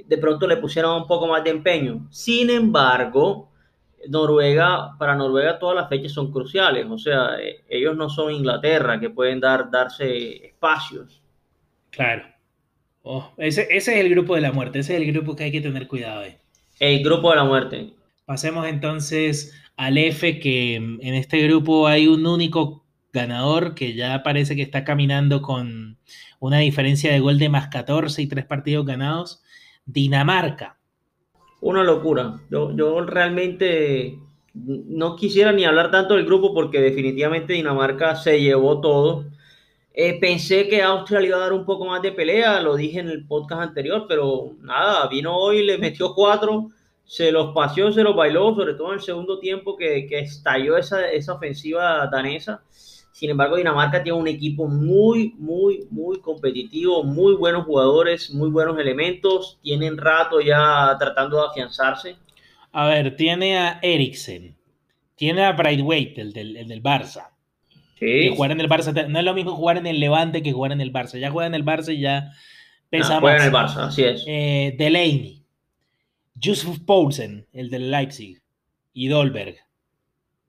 de 0.07 0.19
pronto 0.19 0.47
le 0.47 0.59
pusieran 0.59 0.93
un 0.93 1.07
poco 1.07 1.27
más 1.27 1.43
de 1.43 1.51
empeño. 1.51 2.07
Sin 2.11 2.51
embargo, 2.51 3.52
Noruega, 4.09 4.97
para 4.99 5.15
Noruega 5.15 5.59
todas 5.59 5.77
las 5.77 5.89
fechas 5.89 6.13
son 6.13 6.33
cruciales, 6.33 6.87
o 6.89 6.99
sea, 6.99 7.37
eh, 7.41 7.65
ellos 7.69 7.97
no 7.97 8.09
son 8.09 8.33
Inglaterra 8.33 8.99
que 8.99 9.11
pueden 9.11 9.41
dar, 9.41 9.71
darse 9.71 10.47
espacios. 10.47 11.23
Claro. 11.91 12.25
Oh, 13.03 13.33
ese, 13.37 13.67
es 13.71 13.89
el 13.89 14.09
grupo 14.11 14.35
de 14.35 14.41
la 14.41 14.53
muerte, 14.53 14.79
ese 14.79 14.95
es 14.95 15.03
el 15.03 15.13
grupo 15.13 15.35
que 15.35 15.45
hay 15.45 15.53
que 15.53 15.61
tener 15.61 15.89
cuidado. 15.89 16.25
Eh. 16.25 16.39
El 16.79 17.03
grupo 17.03 17.31
de 17.31 17.37
la 17.37 17.45
muerte. 17.45 17.95
Pasemos 18.25 18.67
entonces 18.67 19.55
al 19.77 19.99
F, 19.99 20.39
que 20.39 20.77
en 20.77 21.15
este 21.15 21.43
grupo 21.43 21.87
hay 21.87 22.07
un 22.07 22.27
único 22.27 22.85
ganador 23.13 23.75
que 23.75 23.95
ya 23.95 24.23
parece 24.23 24.57
que 24.57 24.63
está 24.63 24.85
caminando 24.85 25.43
con 25.43 25.99
una 26.39 26.59
diferencia 26.59 27.13
de 27.13 27.21
gol 27.21 27.39
de 27.39 27.49
más 27.49 27.69
14 27.69 28.23
y 28.23 28.27
tres 28.29 28.47
partidos 28.47 28.87
ganados. 28.87 29.43
Dinamarca 29.85 30.79
una 31.63 31.83
locura. 31.85 32.41
Yo, 32.51 32.77
yo 32.77 33.01
realmente 33.03 34.19
no 34.55 35.17
quisiera 35.17 35.53
ni 35.53 35.65
hablar 35.65 35.91
tanto 35.91 36.15
del 36.15 36.27
grupo 36.27 36.53
porque 36.53 36.81
definitivamente 36.81 37.55
Dinamarca 37.55 38.17
se 38.17 38.41
llevó 38.41 38.81
todo. 38.81 39.25
Eh, 39.95 40.19
pensé 40.21 40.69
que 40.69 40.83
Austria 40.83 41.21
le 41.21 41.29
iba 41.29 41.37
a 41.37 41.41
dar 41.41 41.53
un 41.53 41.65
poco 41.65 41.87
más 41.87 42.03
de 42.03 42.13
pelea, 42.13 42.61
lo 42.61 42.77
dije 42.77 42.99
en 42.99 43.09
el 43.09 43.27
podcast 43.27 43.63
anterior, 43.63 44.07
pero 44.09 44.53
nada, 44.61 45.07
vino 45.09 45.37
hoy, 45.37 45.65
le 45.65 45.79
metió 45.79 46.15
cuatro, 46.15 46.71
se 47.05 47.31
los 47.31 47.55
paseó, 47.55 47.93
se 47.93 48.03
los 48.03 48.17
bailó, 48.17 48.55
sobre 48.55 48.75
todo 48.75 48.89
en 48.89 48.95
el 48.95 49.01
segundo 49.01 49.39
tiempo 49.39 49.77
que, 49.77 50.07
que 50.07 50.21
estalló 50.21 50.77
esa, 50.77 51.11
esa 51.11 51.35
ofensiva 51.35 52.07
danesa. 52.11 52.63
Sin 53.13 53.31
embargo, 53.31 53.57
Dinamarca 53.57 54.03
tiene 54.03 54.19
un 54.19 54.27
equipo 54.27 54.67
muy, 54.69 55.35
muy, 55.39 55.87
muy 55.91 56.21
competitivo, 56.21 57.05
muy 57.05 57.35
buenos 57.35 57.67
jugadores, 57.67 58.33
muy 58.33 58.49
buenos 58.51 58.79
elementos, 58.79 59.59
tienen 59.63 59.99
rato 59.99 60.41
ya 60.41 60.97
tratando 60.99 61.37
de 61.37 61.47
afianzarse. 61.49 62.17
A 62.73 62.87
ver, 62.87 63.15
tiene 63.17 63.59
a 63.59 63.79
Eriksen, 63.83 64.57
tiene 65.15 65.45
a 65.45 65.53
Braithwaite, 65.53 66.23
el 66.23 66.33
del, 66.33 66.57
el 66.57 66.69
del 66.69 66.83
Barça. 66.83 67.29
Sí. 67.99 68.07
Que 68.07 68.33
jugar 68.35 68.51
en 68.51 68.61
el 68.61 68.69
Barça 68.69 69.07
no 69.07 69.19
es 69.19 69.25
lo 69.25 69.35
mismo 69.35 69.55
jugar 69.55 69.77
en 69.77 69.87
el 69.87 70.01
Levante 70.01 70.43
que 70.43 70.53
jugar 70.53 70.73
en 70.73 70.81
el 70.81 70.93
Barça. 70.93 71.19
Ya 71.19 71.31
juega 71.31 71.47
en 71.47 71.55
el 71.55 71.65
Barça 71.65 71.95
y 71.95 72.01
ya 72.01 72.33
pesa 72.89 73.19
Ah, 73.19 73.21
juega 73.21 73.37
en 73.37 73.43
el. 73.45 73.53
Barça, 73.53 73.89
así 73.89 74.03
es. 74.05 74.25
Eh, 74.27 74.75
Delaney, 74.79 75.45
Yusuf 76.35 76.81
Poulsen, 76.81 77.47
el 77.53 77.69
del 77.69 77.91
Leipzig, 77.91 78.41
y 78.95 79.09
Dolberg. 79.09 79.57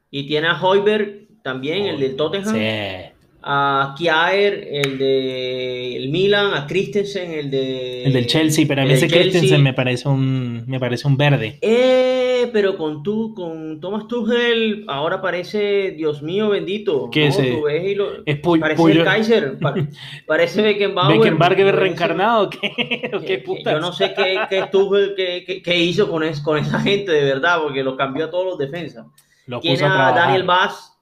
Y 0.09 0.27
tiene 0.27 0.47
a 0.47 0.61
Hoiberg 0.61 1.22
también, 1.43 1.85
el 1.85 1.99
del 1.99 2.15
Tottenham. 2.15 2.55
Sí. 2.55 3.09
A 3.45 3.93
Kjaer, 3.99 4.69
el 4.71 4.97
del 4.97 6.09
Milan. 6.09 6.53
A 6.53 6.65
Christensen, 6.65 7.33
el 7.33 7.51
de... 7.51 8.05
El 8.05 8.13
del 8.13 8.25
Chelsea, 8.25 8.63
pero 8.65 8.81
a 8.81 8.85
mí 8.85 8.91
el 8.91 8.97
ese. 8.97 9.07
Christensen 9.09 9.61
me 9.61 9.73
parece 9.73 10.07
un, 10.07 10.63
me 10.65 10.79
parece 10.79 11.05
un 11.09 11.17
verde. 11.17 11.57
Eh, 11.61 12.49
pero 12.53 12.77
con 12.77 13.03
tú, 13.03 13.33
con 13.33 13.81
Thomas 13.81 14.07
Tuchel, 14.07 14.85
ahora 14.87 15.21
parece, 15.21 15.91
Dios 15.91 16.21
mío 16.21 16.49
bendito. 16.51 17.09
¿Qué 17.11 17.27
¿no? 17.27 17.29
es? 17.31 17.35
Tú 17.37 17.63
ves 17.63 17.83
y 17.83 17.95
lo- 17.95 18.25
Es 18.25 18.41
Pu- 18.41 18.59
parece 18.61 18.81
Puyo- 18.81 18.99
el 19.01 19.03
Kaiser, 19.05 19.59
pa- 19.59 19.75
parece 20.25 20.61
Beckenbauer. 20.61 21.17
Beckenbauer 21.17 21.75
reencarnado, 21.75 22.49
¿qué? 22.49 23.11
¿O 23.13 23.19
que- 23.19 23.25
qué 23.25 23.37
putas? 23.39 23.73
Yo 23.73 23.79
no 23.81 23.91
sé 23.91 24.13
qué, 24.15 24.39
qué 24.49 24.67
Tuchel 24.71 25.15
qué, 25.17 25.61
qué- 25.61 25.79
hizo 25.79 26.09
con, 26.09 26.23
es- 26.23 26.39
con 26.39 26.57
esa 26.57 26.79
gente 26.79 27.11
de 27.11 27.25
verdad, 27.25 27.57
porque 27.61 27.83
lo 27.83 27.97
cambió 27.97 28.23
a 28.25 28.29
todos 28.29 28.45
los 28.45 28.57
defensas. 28.57 29.05
Lo 29.47 29.59
Tiene 29.59 29.75
puso 29.79 29.87
a 29.87 30.07
a. 30.09 30.13
Daniel 30.13 30.43
Vaz, 30.43 30.92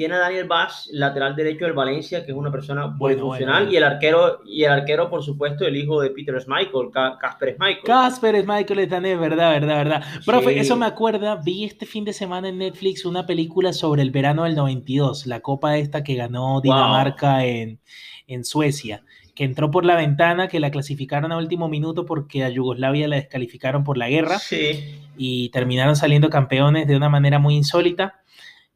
tiene 0.00 0.14
a 0.14 0.18
Daniel 0.20 0.46
Vaz, 0.48 0.88
lateral 0.92 1.36
derecho 1.36 1.66
del 1.66 1.74
Valencia, 1.74 2.24
que 2.24 2.32
es 2.32 2.36
una 2.38 2.50
persona 2.50 2.86
muy 2.86 2.96
Bueno, 3.16 3.20
funcional, 3.26 3.64
bueno. 3.64 3.70
y 3.72 3.76
el 3.76 3.84
arquero, 3.84 4.40
y 4.46 4.64
el 4.64 4.70
arquero, 4.70 5.10
por 5.10 5.22
supuesto, 5.22 5.66
el 5.66 5.76
hijo 5.76 6.00
de 6.00 6.08
Peter 6.08 6.40
Schmeichel, 6.40 6.90
Ca- 6.90 7.18
Casper 7.20 7.54
Schmeichel. 7.56 7.84
Casper 7.84 8.34
es 8.36 8.46
Michael 8.46 8.86
Stanés, 8.86 9.20
verdad, 9.20 9.50
verdad, 9.50 9.76
verdad. 9.76 10.02
Profe, 10.24 10.54
Sí. 10.54 10.58
eso 10.60 10.74
me 10.76 10.86
acuerda, 10.86 11.36
vi 11.36 11.64
este 11.64 11.84
fin 11.84 12.06
de 12.06 12.14
semana 12.14 12.48
en 12.48 12.56
Netflix 12.56 13.04
una 13.04 13.26
película 13.26 13.74
sobre 13.74 14.00
el 14.00 14.10
verano 14.10 14.44
del 14.44 14.54
92, 14.54 15.26
la 15.26 15.40
copa 15.40 15.76
esta 15.76 16.02
que 16.02 16.14
ganó 16.14 16.62
Dinamarca 16.62 17.44
en, 17.44 17.78
en 18.26 18.44
Suecia, 18.46 19.02
que 19.34 19.44
entró 19.44 19.70
por 19.70 19.84
la 19.84 19.96
ventana, 19.96 20.48
que 20.48 20.60
la 20.60 20.70
clasificaron 20.70 21.30
a 21.30 21.36
último 21.36 21.68
minuto 21.68 22.06
porque 22.06 22.42
a 22.42 22.48
Yugoslavia 22.48 23.06
la 23.06 23.16
descalificaron 23.16 23.84
por 23.84 23.98
la 23.98 24.08
guerra 24.08 24.38
Sí. 24.38 24.98
y 25.18 25.50
terminaron 25.50 25.94
saliendo 25.94 26.30
campeones 26.30 26.86
de 26.88 26.96
una 26.96 27.10
manera 27.10 27.38
muy 27.38 27.54
insólita. 27.54 28.16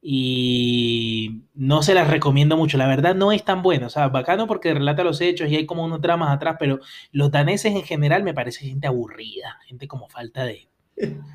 Y 0.07 1.14
no 1.55 1.83
se 1.83 1.95
las 1.95 2.09
recomiendo 2.09 2.57
mucho, 2.57 2.79
la 2.79 2.87
verdad 2.87 3.15
no 3.15 3.33
es 3.33 3.45
tan 3.45 3.63
bueno, 3.63 3.87
o 3.87 3.91
sea, 3.91 4.09
bacano 4.09 4.47
porque 4.47 4.73
relata 4.75 5.05
los 5.05 5.21
hechos 5.21 5.49
y 5.51 5.57
hay 5.57 5.67
como 5.67 5.85
unos 5.85 6.01
dramas 6.01 6.31
atrás, 6.35 6.57
pero 6.59 6.81
los 7.13 7.31
daneses 7.31 7.75
en 7.75 7.83
general 7.83 8.23
me 8.23 8.35
parece 8.35 8.67
gente 8.67 8.87
aburrida, 8.87 9.59
gente 9.67 9.87
como 9.89 10.09
falta 10.09 10.45
de... 10.45 10.69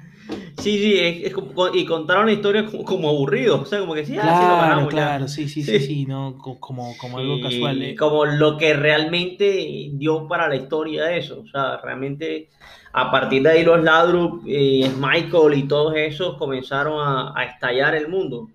Sí, 0.60 0.78
sí, 0.78 1.00
es, 1.00 1.24
es 1.28 1.34
como- 1.34 1.70
y 1.74 1.86
contaron 1.86 2.26
la 2.28 2.34
historia 2.34 2.66
como, 2.66 2.84
como 2.84 3.10
aburrido, 3.10 3.62
o 3.62 3.66
sea, 3.66 3.80
como 3.80 3.94
que 3.96 4.06
sí, 4.06 4.14
ah, 4.18 4.22
sí, 4.22 4.28
Claro, 4.28 4.58
ganamos 4.58 4.86
ya. 4.86 4.90
claro, 4.92 5.28
sí, 5.28 5.48
sí, 5.48 5.64
sí, 5.64 5.80
Sí. 5.80 5.86
sí, 5.86 6.06
no, 6.06 6.38
Co- 6.38 6.60
como, 6.60 6.98
como 6.98 7.18
algo 7.18 7.36
Sí, 7.38 7.42
casual. 7.42 7.82
eh. 7.82 7.96
Como 7.96 8.26
lo 8.26 8.58
que 8.58 8.74
realmente 8.74 9.90
dio 9.94 10.28
para 10.28 10.48
la 10.50 10.56
historia 10.58 11.16
eso. 11.16 11.40
O 11.42 11.48
sea, 11.48 11.78
realmente 11.78 12.50
a 12.92 13.10
partir 13.10 13.42
de 13.44 13.50
ahí 13.52 13.64
los 13.64 13.82
Ladrup, 13.84 14.44
eh, 14.48 14.92
Michael 15.00 15.54
y 15.58 15.64
todos 15.68 15.96
esos 15.96 16.38
comenzaron 16.38 17.00
a, 17.00 17.34
a 17.36 17.46
estallar 17.46 17.96
el 17.96 18.08
mundo. 18.10 18.50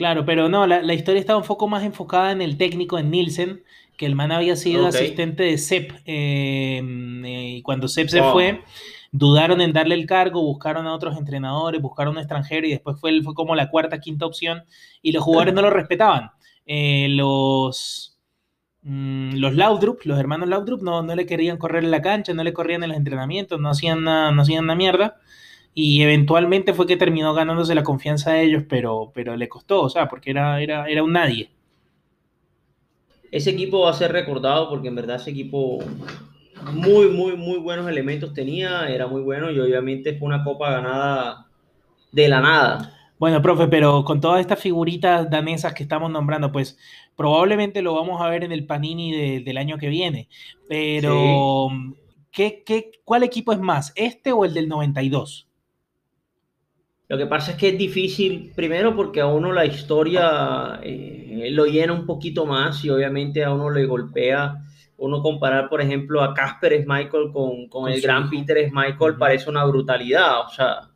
Claro, 0.00 0.24
pero 0.24 0.48
no, 0.48 0.66
la, 0.66 0.80
la 0.80 0.94
historia 0.94 1.20
estaba 1.20 1.38
un 1.38 1.44
poco 1.44 1.68
más 1.68 1.84
enfocada 1.84 2.32
en 2.32 2.40
el 2.40 2.56
técnico, 2.56 2.98
en 2.98 3.10
Nielsen, 3.10 3.62
que 3.98 4.06
el 4.06 4.14
man 4.14 4.32
había 4.32 4.56
sido 4.56 4.86
asistente 4.86 5.42
de 5.42 5.58
Sepp, 5.58 5.90
eh, 6.06 6.80
eh, 6.82 7.48
y 7.56 7.60
cuando 7.60 7.86
Sepp 7.86 8.08
se 8.08 8.22
fue, 8.22 8.62
dudaron 9.12 9.60
en 9.60 9.74
darle 9.74 9.94
el 9.96 10.06
cargo, 10.06 10.40
buscaron 10.40 10.86
a 10.86 10.94
otros 10.94 11.18
entrenadores, 11.18 11.82
buscaron 11.82 12.14
un 12.14 12.18
extranjero 12.20 12.66
y 12.66 12.70
después 12.70 12.98
fue, 12.98 13.20
fue 13.20 13.34
como 13.34 13.54
la 13.54 13.68
cuarta, 13.68 14.00
quinta 14.00 14.24
opción 14.24 14.64
y 15.02 15.12
los 15.12 15.22
jugadores 15.22 15.52
no 15.52 15.60
lo 15.60 15.68
respetaban. 15.68 16.30
Eh, 16.64 17.08
los, 17.10 18.18
mm, 18.80 19.34
los 19.34 19.54
Laudrup, 19.54 20.00
los 20.04 20.18
hermanos 20.18 20.48
Laudrup, 20.48 20.80
no, 20.80 21.02
no 21.02 21.14
le 21.14 21.26
querían 21.26 21.58
correr 21.58 21.84
en 21.84 21.90
la 21.90 22.00
cancha, 22.00 22.32
no 22.32 22.42
le 22.42 22.54
corrían 22.54 22.82
en 22.84 22.88
los 22.88 22.96
entrenamientos, 22.96 23.60
no 23.60 23.68
hacían 23.68 24.04
nada, 24.04 24.32
no 24.32 24.40
hacían 24.40 24.64
una 24.64 24.76
mierda. 24.76 25.18
Y 25.74 26.02
eventualmente 26.02 26.74
fue 26.74 26.86
que 26.86 26.96
terminó 26.96 27.34
ganándose 27.34 27.74
la 27.74 27.82
confianza 27.82 28.32
de 28.32 28.42
ellos, 28.44 28.64
pero, 28.68 29.10
pero 29.14 29.36
le 29.36 29.48
costó, 29.48 29.82
o 29.82 29.90
sea, 29.90 30.08
porque 30.08 30.30
era, 30.30 30.60
era, 30.62 30.86
era 30.88 31.02
un 31.02 31.12
nadie. 31.12 31.50
Ese 33.30 33.50
equipo 33.50 33.80
va 33.82 33.90
a 33.90 33.94
ser 33.94 34.12
recordado 34.12 34.68
porque 34.68 34.88
en 34.88 34.94
verdad 34.96 35.16
ese 35.16 35.30
equipo 35.30 35.78
muy, 36.72 37.08
muy, 37.10 37.36
muy 37.36 37.58
buenos 37.58 37.88
elementos 37.88 38.34
tenía, 38.34 38.88
era 38.88 39.06
muy 39.06 39.22
bueno 39.22 39.50
y 39.50 39.60
obviamente 39.60 40.18
fue 40.18 40.28
una 40.28 40.44
copa 40.44 40.70
ganada 40.72 41.46
de 42.12 42.28
la 42.28 42.40
nada. 42.40 42.94
Bueno, 43.18 43.42
profe, 43.42 43.68
pero 43.68 44.04
con 44.04 44.20
todas 44.20 44.40
estas 44.40 44.60
figuritas 44.60 45.28
danesas 45.30 45.74
que 45.74 45.82
estamos 45.82 46.10
nombrando, 46.10 46.52
pues 46.52 46.78
probablemente 47.16 47.82
lo 47.82 47.94
vamos 47.94 48.20
a 48.22 48.28
ver 48.30 48.44
en 48.44 48.52
el 48.52 48.66
Panini 48.66 49.12
de- 49.12 49.40
del 49.44 49.58
año 49.58 49.76
que 49.78 49.88
viene. 49.90 50.28
Pero, 50.66 51.68
¿qué, 52.30 52.62
qué, 52.64 52.92
cuál 53.04 53.22
equipo 53.22 53.52
es 53.52 53.60
más, 53.60 53.92
este 53.96 54.32
o 54.32 54.44
el 54.46 54.54
del 54.54 54.68
92? 54.68 55.49
Lo 57.10 57.18
que 57.18 57.26
pasa 57.26 57.52
es 57.52 57.56
que 57.58 57.70
es 57.70 57.78
difícil, 57.78 58.52
primero 58.54 58.94
porque 58.94 59.20
a 59.20 59.26
uno 59.26 59.52
la 59.52 59.66
historia 59.66 60.78
eh, 60.82 61.48
lo 61.50 61.66
llena 61.66 61.92
un 61.92 62.06
poquito 62.06 62.46
más 62.46 62.84
y 62.84 62.90
obviamente 62.90 63.42
a 63.44 63.52
uno 63.52 63.68
le 63.70 63.84
golpea. 63.84 64.64
Uno 64.96 65.22
comparar, 65.22 65.68
por 65.68 65.80
ejemplo, 65.80 66.22
a 66.22 66.34
Casper 66.34 66.82
Schmeichel 66.82 67.32
con, 67.32 67.68
con 67.68 67.86
Con 67.86 67.90
el 67.90 68.00
gran. 68.00 68.30
Peter 68.30 68.68
Schmeichel 68.68 69.10
Ujú. 69.12 69.18
parece 69.18 69.50
una 69.50 69.64
brutalidad, 69.64 70.46
o 70.46 70.50
sea. 70.50 70.90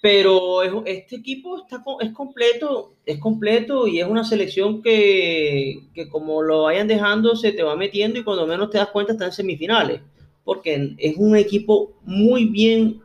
Pero 0.00 0.62
es- 0.62 0.72
este 0.86 1.16
equipo 1.16 1.58
está, 1.58 1.82
es 2.00 2.12
completo, 2.12 2.94
es 3.06 3.18
completo 3.18 3.86
y 3.88 4.00
es 4.00 4.06
una 4.06 4.22
selección 4.24 4.82
que, 4.82 5.80
que 5.94 6.08
como 6.08 6.42
lo 6.42 6.64
vayan 6.64 6.86
dejando 6.88 7.34
se 7.36 7.52
te 7.52 7.62
va 7.62 7.74
metiendo 7.76 8.18
y 8.18 8.24
cuando 8.24 8.46
menos 8.46 8.70
te 8.70 8.78
das 8.78 8.88
cuenta 8.90 9.12
está 9.12 9.26
en 9.26 9.32
semifinales, 9.32 10.02
porque 10.44 10.94
es 10.98 11.16
un 11.16 11.36
equipo 11.36 11.94
muy 12.04 12.46
bien 12.46 13.00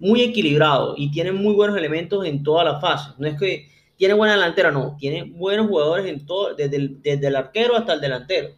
muy 0.00 0.22
equilibrado 0.22 0.94
y 0.96 1.10
tiene 1.10 1.30
muy 1.30 1.54
buenos 1.54 1.76
elementos 1.76 2.26
en 2.26 2.42
todas 2.42 2.64
las 2.64 2.80
fases. 2.80 3.14
No 3.18 3.28
es 3.28 3.38
que 3.38 3.68
tiene 3.96 4.14
buena 4.14 4.34
delantera, 4.34 4.72
no, 4.72 4.96
tiene 4.98 5.22
buenos 5.22 5.68
jugadores 5.68 6.06
en 6.06 6.26
todo, 6.26 6.54
desde 6.54 6.76
el, 6.76 7.02
desde 7.02 7.28
el 7.28 7.36
arquero 7.36 7.76
hasta 7.76 7.92
el 7.92 8.00
delantero. 8.00 8.48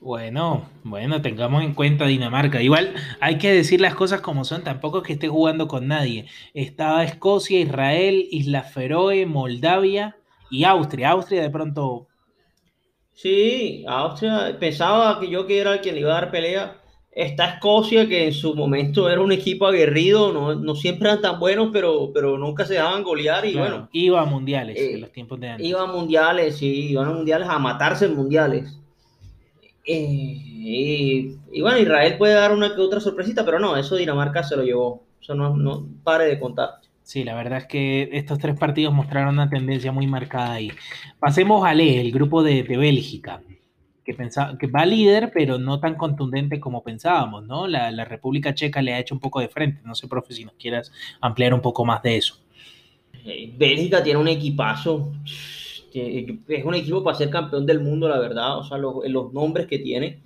Bueno, 0.00 0.68
bueno, 0.84 1.22
tengamos 1.22 1.64
en 1.64 1.74
cuenta 1.74 2.06
Dinamarca. 2.06 2.62
Igual 2.62 2.94
hay 3.20 3.38
que 3.38 3.52
decir 3.52 3.80
las 3.80 3.94
cosas 3.94 4.20
como 4.20 4.44
son, 4.44 4.62
tampoco 4.62 4.98
es 4.98 5.04
que 5.04 5.12
esté 5.14 5.28
jugando 5.28 5.66
con 5.66 5.88
nadie. 5.88 6.26
Estaba 6.54 7.02
Escocia, 7.04 7.58
Israel, 7.58 8.28
Islas 8.30 8.72
Feroe, 8.72 9.26
Moldavia 9.26 10.16
y 10.50 10.64
Austria. 10.64 11.10
Austria 11.10 11.42
de 11.42 11.50
pronto 11.50 12.08
Sí, 13.16 13.82
Austria 13.88 14.54
pensaba 14.60 15.18
que 15.18 15.30
yo 15.30 15.46
que 15.46 15.58
era 15.58 15.72
el 15.72 15.80
quien 15.80 15.94
le 15.94 16.02
iba 16.02 16.10
a 16.10 16.20
dar 16.20 16.30
pelea. 16.30 16.76
Está 17.16 17.54
Escocia, 17.54 18.06
que 18.06 18.26
en 18.26 18.34
su 18.34 18.54
momento 18.54 19.08
era 19.08 19.22
un 19.22 19.32
equipo 19.32 19.66
aguerrido, 19.66 20.34
no, 20.34 20.54
no 20.54 20.74
siempre 20.74 21.08
eran 21.08 21.22
tan 21.22 21.40
buenos, 21.40 21.70
pero, 21.72 22.10
pero 22.12 22.36
nunca 22.36 22.66
se 22.66 22.74
dejaban 22.74 23.02
golear 23.02 23.46
y 23.46 23.52
claro, 23.52 23.70
bueno, 23.70 23.88
iba 23.92 24.20
a 24.20 24.26
mundiales 24.26 24.76
eh, 24.76 24.92
en 24.92 25.00
los 25.00 25.12
tiempos 25.12 25.40
de 25.40 25.48
antes. 25.48 25.66
iban 25.66 25.88
a 25.88 25.92
mundiales, 25.94 26.58
sí, 26.58 26.90
iban 26.90 27.08
a 27.08 27.12
mundiales 27.12 27.48
a 27.48 27.58
matarse 27.58 28.04
en 28.04 28.16
mundiales. 28.16 28.78
Eh, 29.86 29.96
y, 29.96 31.36
y 31.52 31.60
bueno, 31.62 31.78
Israel 31.78 32.18
puede 32.18 32.34
dar 32.34 32.52
una 32.52 32.74
que 32.74 32.82
otra 32.82 33.00
sorpresita, 33.00 33.46
pero 33.46 33.58
no, 33.58 33.78
eso 33.78 33.96
Dinamarca 33.96 34.42
se 34.42 34.54
lo 34.54 34.62
llevó. 34.62 35.02
Eso 35.18 35.34
no, 35.34 35.56
no 35.56 35.86
pare 36.04 36.26
de 36.26 36.38
contar. 36.38 36.80
Sí, 37.02 37.24
la 37.24 37.34
verdad 37.34 37.60
es 37.60 37.66
que 37.66 38.10
estos 38.12 38.38
tres 38.38 38.58
partidos 38.58 38.92
mostraron 38.92 39.34
una 39.34 39.48
tendencia 39.48 39.90
muy 39.90 40.06
marcada 40.06 40.52
ahí. 40.52 40.70
Pasemos 41.18 41.64
a 41.64 41.72
E, 41.72 42.00
el 42.00 42.12
grupo 42.12 42.42
de, 42.42 42.62
de 42.62 42.76
Bélgica, 42.76 43.40
que, 44.06 44.14
pensa- 44.14 44.56
que 44.58 44.68
va 44.68 44.86
líder, 44.86 45.32
pero 45.34 45.58
no 45.58 45.80
tan 45.80 45.96
contundente 45.96 46.60
como 46.60 46.82
pensábamos, 46.82 47.44
¿no? 47.46 47.66
La, 47.66 47.90
la 47.90 48.04
República 48.04 48.54
Checa 48.54 48.80
le 48.80 48.94
ha 48.94 49.00
hecho 49.00 49.14
un 49.14 49.20
poco 49.20 49.40
de 49.40 49.48
frente. 49.48 49.82
No 49.84 49.94
sé, 49.94 50.06
profe, 50.08 50.32
si 50.32 50.44
nos 50.44 50.54
quieras 50.54 50.92
ampliar 51.20 51.52
un 51.52 51.60
poco 51.60 51.84
más 51.84 52.02
de 52.02 52.16
eso. 52.16 52.40
Eh, 53.24 53.52
Bélgica 53.58 54.02
tiene 54.02 54.20
un 54.20 54.28
equipazo. 54.28 55.12
Es 55.92 56.64
un 56.64 56.74
equipo 56.74 57.02
para 57.02 57.16
ser 57.16 57.30
campeón 57.30 57.64
del 57.66 57.80
mundo, 57.80 58.08
la 58.08 58.18
verdad. 58.18 58.58
O 58.58 58.64
sea, 58.64 58.78
los, 58.78 58.96
los 59.08 59.32
nombres 59.32 59.66
que 59.66 59.78
tiene. 59.78 60.20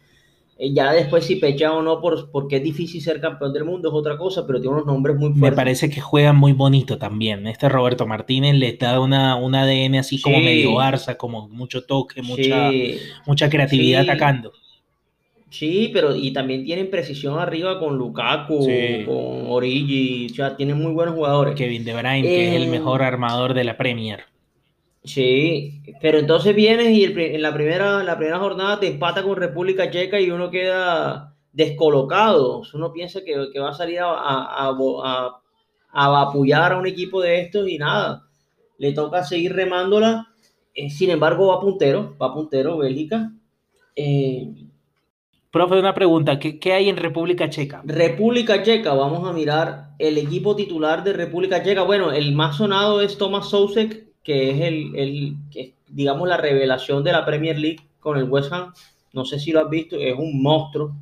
Eh, 0.62 0.74
ya 0.74 0.92
después 0.92 1.24
si 1.24 1.36
pecha 1.36 1.72
o 1.72 1.80
no 1.80 2.02
por, 2.02 2.30
porque 2.30 2.56
es 2.56 2.62
difícil 2.62 3.00
ser 3.00 3.18
campeón 3.18 3.52
del 3.54 3.64
mundo 3.64 3.88
es 3.88 3.94
otra 3.94 4.18
cosa, 4.18 4.46
pero 4.46 4.60
tiene 4.60 4.74
unos 4.76 4.86
nombres 4.86 5.16
muy 5.16 5.30
fuertes. 5.30 5.40
Me 5.40 5.52
parece 5.52 5.88
que 5.88 6.02
juega 6.02 6.34
muy 6.34 6.52
bonito 6.52 6.98
también. 6.98 7.46
Este 7.46 7.68
Roberto 7.70 8.06
Martínez 8.06 8.54
le 8.56 8.74
da 8.74 9.00
una, 9.00 9.36
un 9.36 9.54
ADN 9.54 9.98
así 10.00 10.20
como 10.20 10.36
medio 10.38 10.72
Barça, 10.72 11.16
como 11.16 11.48
mucho 11.48 11.84
toque, 11.84 12.20
mucha, 12.20 12.70
Sí, 12.70 12.98
mucha 13.26 13.48
creatividad 13.48 14.02
Sí. 14.04 14.10
atacando. 14.10 14.52
sí, 15.48 15.90
pero 15.92 16.14
y 16.14 16.32
también 16.32 16.64
tienen 16.64 16.90
precisión 16.90 17.38
arriba 17.38 17.78
con 17.80 17.96
Lukaku, 17.96 18.62
Sí. 18.62 19.04
con 19.06 19.46
Origi, 19.50 20.28
o 20.30 20.34
sea, 20.34 20.56
tienen 20.56 20.76
muy 20.78 20.92
buenos 20.92 21.14
jugadores. 21.14 21.54
Kevin 21.56 21.84
De 21.84 21.92
Bruyne, 21.94 22.22
que 22.22 22.48
es 22.50 22.54
el 22.56 22.64
Eh, 22.64 22.70
mejor 22.70 23.02
armador 23.02 23.54
de 23.54 23.64
la 23.64 23.76
Premier. 23.76 24.20
Sí, 25.02 25.82
pero 26.02 26.18
entonces 26.18 26.54
vienes 26.54 26.88
y 26.90 27.04
el 27.04 27.18
en 27.18 27.40
la 27.42 27.54
primera, 27.54 28.00
en 28.00 28.06
la 28.06 28.16
primera 28.18 28.38
jornada 28.38 28.78
te 28.80 28.86
empata 28.88 29.22
con 29.22 29.36
República 29.36 29.90
Checa 29.90 30.20
y 30.20 30.30
uno 30.30 30.50
queda 30.50 31.36
descolocado. 31.52 32.62
Uno 32.74 32.92
piensa 32.92 33.20
que, 33.24 33.48
que 33.52 33.60
va 33.60 33.70
a 33.70 33.74
salir 33.74 34.00
a, 34.00 34.10
a, 34.12 34.66
a, 34.68 34.70
bo- 34.72 35.02
a- 35.04 35.40
a 35.92 36.08
vapullar 36.08 36.72
a 36.72 36.78
un 36.78 36.86
equipo 36.86 37.20
de 37.22 37.40
estos 37.40 37.66
y 37.68 37.78
nada. 37.78 38.28
Le 38.78 38.92
toca 38.92 39.24
seguir 39.24 39.54
remándola. 39.54 40.28
Eh, 40.74 40.90
sin 40.90 41.10
embargo, 41.10 41.48
va 41.48 41.60
puntero, 41.60 42.16
va 42.20 42.32
puntero 42.34 42.76
Bélgica. 42.78 43.32
Eh, 43.96 44.52
Profe, 45.52 45.78
una 45.78 45.94
pregunta. 45.94 46.40
¿Qué, 46.40 46.58
qué 46.58 46.72
hay 46.72 46.88
en 46.88 46.96
República 46.96 47.48
Checa? 47.48 47.86
República 47.86 48.62
Checa, 48.62 48.94
vamos 48.94 49.28
a 49.28 49.32
mirar 49.32 49.90
el 49.98 50.16
equipo 50.18 50.56
titular 50.56 51.02
de 51.04 51.12
República 51.12 51.62
Checa. 51.62 51.82
Bueno, 51.82 52.12
el 52.12 52.32
más 52.34 52.56
sonado 52.56 53.00
es 53.00 53.16
Thomas 53.18 53.48
Sousek, 53.50 54.09
que 54.30 54.50
es 54.50 54.60
el, 54.60 54.96
el 54.96 55.34
que 55.50 55.60
es, 55.60 55.72
digamos, 55.88 56.28
la 56.28 56.36
revelación 56.36 57.04
de 57.04 57.12
la 57.12 57.24
Premier 57.24 57.58
League 57.58 57.80
con 58.00 58.18
el 58.18 58.24
West 58.24 58.52
Ham. 58.52 58.72
No 59.12 59.24
sé 59.24 59.38
si 59.40 59.52
lo 59.52 59.60
has 59.60 59.70
visto, 59.70 59.96
es 59.96 60.14
un 60.18 60.42
monstruo. 60.42 60.94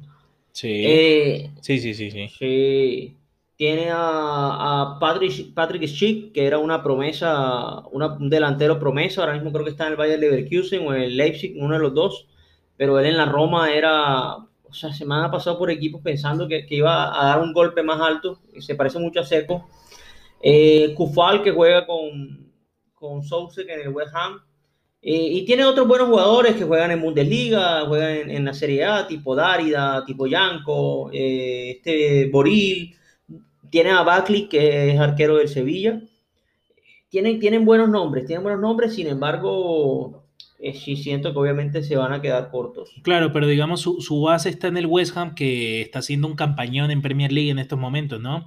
Sí, 0.53 0.73
Eh, 0.83 1.51
sí, 1.61 1.79
sí, 1.81 1.95
sí. 1.95 2.11
sí. 2.11 2.29
sí. 2.39 3.17
Tiene 3.57 3.91
a, 3.91 4.93
a 4.95 4.99
Patrick, 5.01 5.53
Patrick 5.55 5.85
Schick, 5.89 6.33
que 6.33 6.47
era 6.47 6.59
una 6.59 6.83
promesa, 6.83 7.81
una- 7.91 8.15
un 8.15 8.31
delantero 8.31 8.79
promesa. 8.79 9.23
Ahora 9.23 9.35
mismo 9.35 9.53
creo 9.53 9.65
que 9.65 9.71
está 9.73 9.87
en 9.87 9.93
el 9.93 9.97
Bayern 9.99 10.21
Leverkusen 10.21 10.87
o 10.87 10.95
en 10.95 11.03
el 11.03 11.17
Leipzig, 11.17 11.55
uno 11.59 11.75
de 11.75 11.81
los 11.81 11.95
dos. 11.95 12.29
Pero 12.77 12.99
él 13.01 13.07
en 13.07 13.17
la 13.17 13.27
Roma 13.27 13.73
era, 13.73 14.37
o 14.37 14.73
sea, 14.73 14.93
semana 14.93 15.27
ha 15.27 15.31
pasado 15.33 15.59
por 15.59 15.71
equipos 15.73 16.01
pensando 16.03 16.47
que, 16.47 16.67
que 16.67 16.77
iba 16.77 17.21
a 17.21 17.27
dar 17.27 17.41
un 17.43 17.53
golpe 17.53 17.83
más 17.83 18.01
alto. 18.01 18.41
y 18.55 18.63
Se 18.63 18.77
parece 18.77 18.99
mucho 19.01 19.21
a 19.21 19.25
Seco. 19.25 19.69
Eh, 20.43 20.95
Kufal, 20.97 21.43
que 21.43 21.51
juega 21.53 21.87
con, 21.87 22.48
con 22.99 23.23
Soucek 23.23 23.69
en 23.69 23.81
el 23.81 23.89
West 23.89 24.15
Ham. 24.15 24.41
Eh, 25.01 25.29
y 25.33 25.45
tiene 25.45 25.65
otros 25.65 25.87
buenos 25.87 26.09
jugadores 26.09 26.57
que 26.57 26.65
juegan 26.65 26.91
en 26.91 27.01
Bundesliga, 27.01 27.87
juegan 27.87 28.31
en, 28.31 28.45
la 28.45 28.53
Serie 28.53 28.85
A, 28.85 29.07
tipo 29.07 29.37
Dárida, 29.37 30.05
tipo 30.05 30.27
Yanko, 30.27 31.11
eh, 31.13 31.77
este 31.77 32.29
Boril. 32.31 32.95
Tiene 33.71 33.91
a 33.91 34.03
Bakli, 34.03 34.49
que 34.49 34.91
es 34.91 34.99
arquero 34.99 35.37
del 35.37 35.49
Sevilla. 35.49 36.01
Tienen, 37.11 37.39
tienen 37.39 37.65
buenos 37.65 37.89
nombres, 37.89 38.27
tienen 38.27 38.43
buenos 38.43 38.61
nombres, 38.61 38.95
sin 38.95 39.07
embargo, 39.07 40.25
eh, 40.59 40.75
sí 40.75 40.97
siento 40.97 41.33
que 41.33 41.39
obviamente 41.39 41.83
se 41.83 41.97
van 41.97 42.13
a 42.13 42.21
quedar 42.21 42.51
cortos. 42.51 42.91
Claro, 43.03 43.33
pero 43.33 43.47
digamos 43.47 43.81
su, 43.81 44.01
su 44.01 44.21
base 44.21 44.49
está 44.49 44.69
en 44.69 44.77
el 44.77 44.87
West 44.87 45.17
Ham, 45.17 45.35
que 45.35 45.83
está 45.83 46.01
haciendo 46.01 46.27
un 46.27 46.35
campañón 46.35 46.91
en 46.91 47.01
Premier 47.01 47.33
League 47.33 47.51
en 47.51 47.59
estos 47.59 47.79
momentos, 47.79 48.21
¿no? 48.21 48.47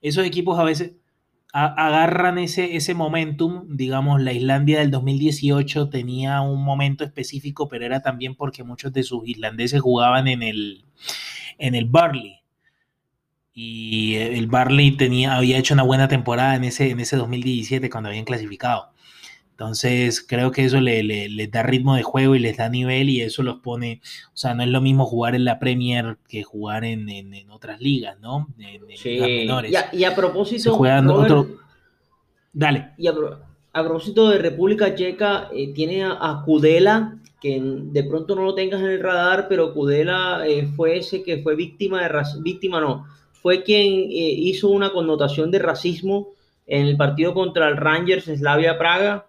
Esos 0.00 0.24
equipos 0.24 0.58
a 0.58 0.64
veces 0.64 0.92
agarran 1.52 2.38
ese, 2.38 2.76
ese 2.76 2.94
momentum, 2.94 3.66
digamos, 3.76 4.20
la 4.20 4.32
Islandia 4.32 4.78
del 4.78 4.90
2018 4.90 5.88
tenía 5.90 6.40
un 6.42 6.62
momento 6.62 7.04
específico, 7.04 7.68
pero 7.68 7.84
era 7.84 8.02
también 8.02 8.36
porque 8.36 8.62
muchos 8.62 8.92
de 8.92 9.02
sus 9.02 9.26
islandeses 9.26 9.80
jugaban 9.80 10.28
en 10.28 10.42
el, 10.42 10.84
en 11.58 11.74
el 11.74 11.86
Barley. 11.86 12.36
Y 13.52 14.14
el 14.14 14.46
Barley 14.46 14.92
tenía, 14.92 15.34
había 15.34 15.58
hecho 15.58 15.74
una 15.74 15.82
buena 15.82 16.08
temporada 16.08 16.54
en 16.54 16.64
ese, 16.64 16.90
en 16.90 17.00
ese 17.00 17.16
2017 17.16 17.90
cuando 17.90 18.08
habían 18.10 18.24
clasificado. 18.24 18.92
Entonces, 19.60 20.24
creo 20.26 20.52
que 20.52 20.64
eso 20.64 20.80
le, 20.80 21.02
le- 21.02 21.28
les 21.28 21.50
da 21.50 21.62
ritmo 21.62 21.94
de 21.94 22.02
juego 22.02 22.34
y 22.34 22.38
les 22.38 22.56
da 22.56 22.70
nivel 22.70 23.10
y 23.10 23.20
eso 23.20 23.42
los 23.42 23.56
pone, 23.58 24.00
o 24.32 24.36
sea, 24.36 24.54
no 24.54 24.62
es 24.62 24.70
lo 24.70 24.80
mismo 24.80 25.04
jugar 25.04 25.34
en 25.34 25.44
la 25.44 25.58
Premier 25.58 26.16
que 26.30 26.42
jugar 26.42 26.82
en, 26.82 27.10
en- 27.10 27.34
en 27.34 27.50
otras 27.50 27.78
ligas, 27.78 28.18
¿no? 28.20 28.48
En, 28.58 28.90
en 28.90 28.96
Sí. 28.96 29.10
ligas 29.10 29.28
menores. 29.28 29.70
Y 29.70 29.76
a, 29.76 29.88
y 29.92 30.04
a 30.04 30.14
propósito, 30.16 30.62
Se 30.62 30.70
juegan 30.70 31.06
Robert, 31.06 31.30
otro- 31.30 31.56
Dale. 32.54 32.92
y 32.96 33.06
a, 33.06 33.12
pro- 33.12 33.38
a 33.74 33.84
propósito 33.84 34.30
de 34.30 34.38
República 34.38 34.94
Checa, 34.94 35.50
eh, 35.54 35.74
tiene 35.74 36.04
a, 36.04 36.12
a 36.12 36.42
Kudela, 36.42 37.18
que 37.38 37.60
de 37.62 38.04
pronto 38.04 38.34
no 38.36 38.44
lo 38.44 38.54
tengas 38.54 38.80
en 38.80 38.86
el 38.86 39.02
radar, 39.02 39.44
pero 39.46 39.74
Kudela 39.74 40.42
eh, 40.46 40.68
fue 40.74 40.96
ese 40.96 41.22
que 41.22 41.42
fue 41.42 41.54
víctima 41.54 42.00
de 42.02 42.10
víctima 42.40 42.80
no, 42.80 43.04
fue 43.32 43.62
quien 43.62 43.86
eh, 44.10 44.32
hizo 44.38 44.70
una 44.70 44.90
connotación 44.90 45.50
de 45.50 45.58
racismo 45.58 46.28
en 46.66 46.86
el 46.86 46.96
partido 46.96 47.34
contra 47.34 47.68
el 47.68 47.76
Rangers 47.76 48.24
Slavia 48.24 48.78
Praga, 48.78 49.26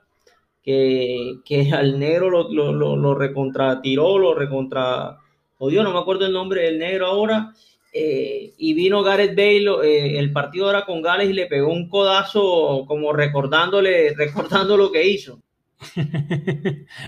que, 0.64 1.36
que 1.46 1.72
al 1.72 2.00
negro 2.00 2.30
lo, 2.30 2.52
lo, 2.52 2.72
lo, 2.72 2.96
lo 2.96 3.16
recontratiró, 3.16 4.18
lo 4.18 4.34
recontra 4.36 5.18
odió, 5.58 5.84
no 5.84 5.92
me 5.94 6.00
acuerdo 6.00 6.26
el 6.26 6.34
nombre 6.34 6.64
del 6.64 6.80
negro 6.80 7.08
ahora, 7.08 7.54
eh, 7.94 8.54
y 8.58 8.74
vino 8.74 9.04
Gareth 9.04 9.36
Bale, 9.36 9.68
eh, 9.84 10.18
el 10.20 10.32
partido 10.32 10.70
era 10.70 10.86
con 10.86 11.02
Gales 11.02 11.30
y 11.30 11.34
le 11.34 11.48
pegó 11.48 11.72
un 11.72 11.90
codazo 11.90 12.86
como 12.88 13.12
recordándole, 13.14 14.14
recordando 14.18 14.78
lo 14.78 14.92
que 14.92 15.08
hizo. 15.08 15.40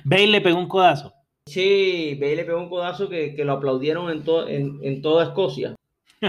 Bale 0.03 0.27
le 0.27 0.41
pegó 0.41 0.59
un 0.59 0.67
codazo. 0.67 1.13
Sí, 1.45 2.17
Bale 2.19 2.37
le 2.37 2.45
pegó 2.45 2.59
un 2.59 2.69
codazo 2.69 3.09
que, 3.09 3.35
que 3.35 3.43
lo 3.45 3.53
aplaudieron 3.53 4.09
en, 4.11 4.23
to- 4.23 4.47
en, 4.47 4.79
en 4.81 5.01
toda 5.01 5.25
Escocia. 5.25 5.75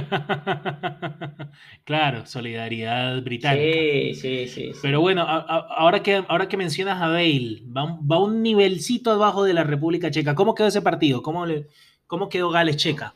claro, 1.85 2.27
solidaridad 2.27 3.23
británica. 3.23 3.79
Sí, 3.79 4.15
sí, 4.15 4.49
sí. 4.49 4.73
sí. 4.73 4.79
Pero 4.83 5.01
bueno, 5.01 5.23
a- 5.23 5.37
a- 5.39 5.67
ahora 5.77 6.03
que, 6.03 6.23
ahora 6.29 6.49
que 6.49 6.57
mencionas 6.57 7.01
a 7.03 7.09
Bale, 7.09 7.63
va, 7.77 7.85
un- 7.85 8.09
va 8.11 8.19
un 8.19 8.43
nivelcito 8.43 9.11
abajo 9.11 9.45
de 9.45 9.55
la 9.55 9.65
República 9.65 10.11
Checa. 10.11 10.35
¿Cómo 10.35 10.55
quedó 10.55 10.69
ese 10.69 10.83
partido? 10.83 11.23
¿Cómo, 11.23 11.47
le, 11.47 11.69
cómo 12.07 12.29
quedó 12.29 12.51
Gales 12.51 12.77
Checa? 12.77 13.15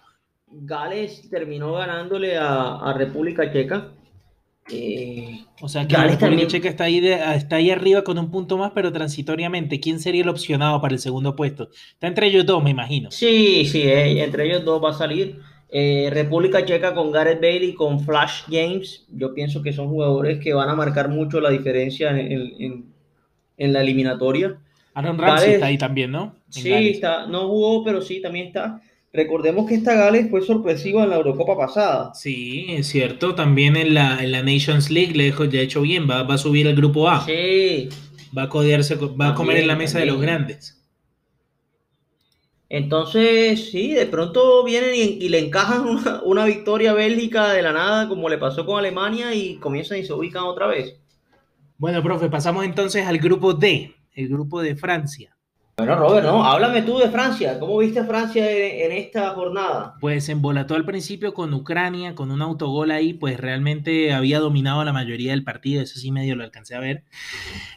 Gales 0.50 1.28
terminó 1.30 1.72
ganándole 1.74 2.36
a, 2.36 2.76
a 2.76 2.92
República 2.94 3.52
Checa. 3.52 3.88
Eh, 4.70 5.44
O 5.62 5.68
sea 5.68 5.86
que 5.86 5.94
la 5.94 6.00
República 6.02 6.26
también- 6.26 6.48
Checa 6.48 6.68
está 6.68 6.84
ahí, 6.84 7.00
de- 7.00 7.14
está 7.36 7.56
ahí 7.56 7.70
arriba 7.70 8.02
con 8.04 8.18
un 8.18 8.30
punto 8.30 8.58
más, 8.58 8.72
pero 8.74 8.92
transitoriamente. 8.92 9.80
¿Quién 9.80 9.98
sería 9.98 10.22
el 10.22 10.28
opcionado 10.28 10.80
para 10.80 10.94
el 10.94 11.00
segundo 11.00 11.34
puesto? 11.34 11.70
Está 11.92 12.06
entre 12.06 12.26
ellos 12.26 12.44
dos, 12.44 12.62
me 12.62 12.70
imagino. 12.70 13.10
sí, 13.10 13.64
sí, 13.66 13.82
eh, 13.82 14.22
entre 14.22 14.46
ellos 14.46 14.64
dos 14.64 14.82
va 14.84 14.90
a 14.90 14.94
salir. 14.94 15.40
Eh, 15.70 16.08
República 16.12 16.64
Checa 16.64 16.94
con 16.94 17.12
Gareth 17.12 17.40
Bale 17.42 17.64
y 17.66 17.74
con 17.74 18.00
Flash 18.00 18.42
James. 18.50 19.04
Yo 19.12 19.34
pienso 19.34 19.62
que 19.62 19.72
son 19.72 19.88
jugadores 19.88 20.38
que 20.42 20.54
van 20.54 20.68
a 20.70 20.74
marcar 20.74 21.08
mucho 21.10 21.40
la 21.40 21.50
diferencia 21.50 22.10
en, 22.18 22.32
en- 22.58 22.84
en- 23.58 23.72
la 23.72 23.82
eliminatoria. 23.82 24.58
Aaron 24.94 25.18
Ramsey 25.18 25.36
Gales- 25.48 25.54
está 25.54 25.66
ahí 25.66 25.78
también, 25.78 26.10
¿no? 26.10 26.34
En 26.46 26.52
Sí, 26.62 26.70
Gales. 26.70 26.94
está, 26.94 27.26
no 27.26 27.48
jugó, 27.48 27.84
pero 27.84 28.00
sí, 28.00 28.20
también 28.22 28.46
está. 28.48 28.80
Recordemos 29.12 29.66
que 29.68 29.74
esta 29.74 29.94
Gales 29.94 30.30
fue 30.30 30.42
sorpresiva 30.42 31.02
en 31.04 31.10
la 31.10 31.16
Eurocopa 31.16 31.56
pasada. 31.56 32.12
Sí, 32.14 32.66
es 32.70 32.86
cierto. 32.88 33.34
También 33.34 33.76
en 33.76 33.94
la, 33.94 34.22
en 34.22 34.32
la 34.32 34.42
Nations 34.42 34.90
League 34.90 35.14
le 35.14 35.32
ya 35.50 35.60
hecho 35.60 35.82
bien. 35.82 36.08
Va, 36.08 36.22
va 36.24 36.34
a 36.34 36.38
subir 36.38 36.66
al 36.68 36.74
grupo 36.74 37.08
A. 37.08 37.24
Sí, 37.24 37.88
Va 38.36 38.42
a 38.44 38.48
codearse, 38.50 38.94
va 38.96 39.28
a 39.28 39.34
comer 39.34 39.56
en 39.58 39.66
la 39.66 39.72
También, 39.72 39.78
mesa 39.78 39.98
de 40.00 40.06
los 40.06 40.16
también. 40.16 40.36
grandes. 40.36 40.77
Entonces 42.68 43.70
sí, 43.70 43.94
de 43.94 44.06
pronto 44.06 44.62
vienen 44.62 44.92
y, 44.94 45.28
le 45.28 45.38
encajan 45.38 45.86
una, 46.24 46.44
victoria 46.44 46.92
Bélgica 46.92 47.52
de 47.52 47.62
la 47.62 47.72
nada, 47.72 48.08
como 48.08 48.28
le 48.28 48.38
pasó 48.38 48.66
con 48.66 48.78
Alemania, 48.78 49.34
y 49.34 49.56
comienzan 49.56 49.98
y 49.98 50.04
se 50.04 50.12
ubican 50.12 50.44
otra 50.44 50.66
vez. 50.66 50.96
Bueno, 51.78 52.02
profe, 52.02 52.28
pasamos 52.28 52.64
entonces 52.64 53.06
al 53.06 53.18
grupo 53.18 53.54
D, 53.54 53.94
el 54.12 54.28
grupo 54.28 54.60
de 54.60 54.76
Francia. 54.76 55.37
Bueno, 55.78 55.94
Robert, 55.94 56.26
¿no? 56.26 56.44
Háblame 56.44 56.82
tú 56.82 56.98
de 56.98 57.08
Francia. 57.08 57.56
¿Cómo 57.60 57.78
viste 57.78 58.00
a 58.00 58.04
Francia 58.04 58.50
en, 58.50 58.90
esta 58.90 59.30
jornada? 59.30 59.94
Pues 60.00 60.28
embolató 60.28 60.74
al 60.74 60.84
principio 60.84 61.32
con 61.32 61.54
Ucrania, 61.54 62.16
con 62.16 62.32
un 62.32 62.42
autogol 62.42 62.90
ahí, 62.90 63.12
pues 63.12 63.38
realmente 63.38 64.12
había 64.12 64.40
dominado 64.40 64.82
la 64.82 64.92
mayoría 64.92 65.30
del 65.30 65.44
partido, 65.44 65.80
eso 65.80 66.00
sí 66.00 66.10
medio 66.10 66.34
lo 66.34 66.42
alcancé 66.42 66.74
a 66.74 66.80
ver. 66.80 67.04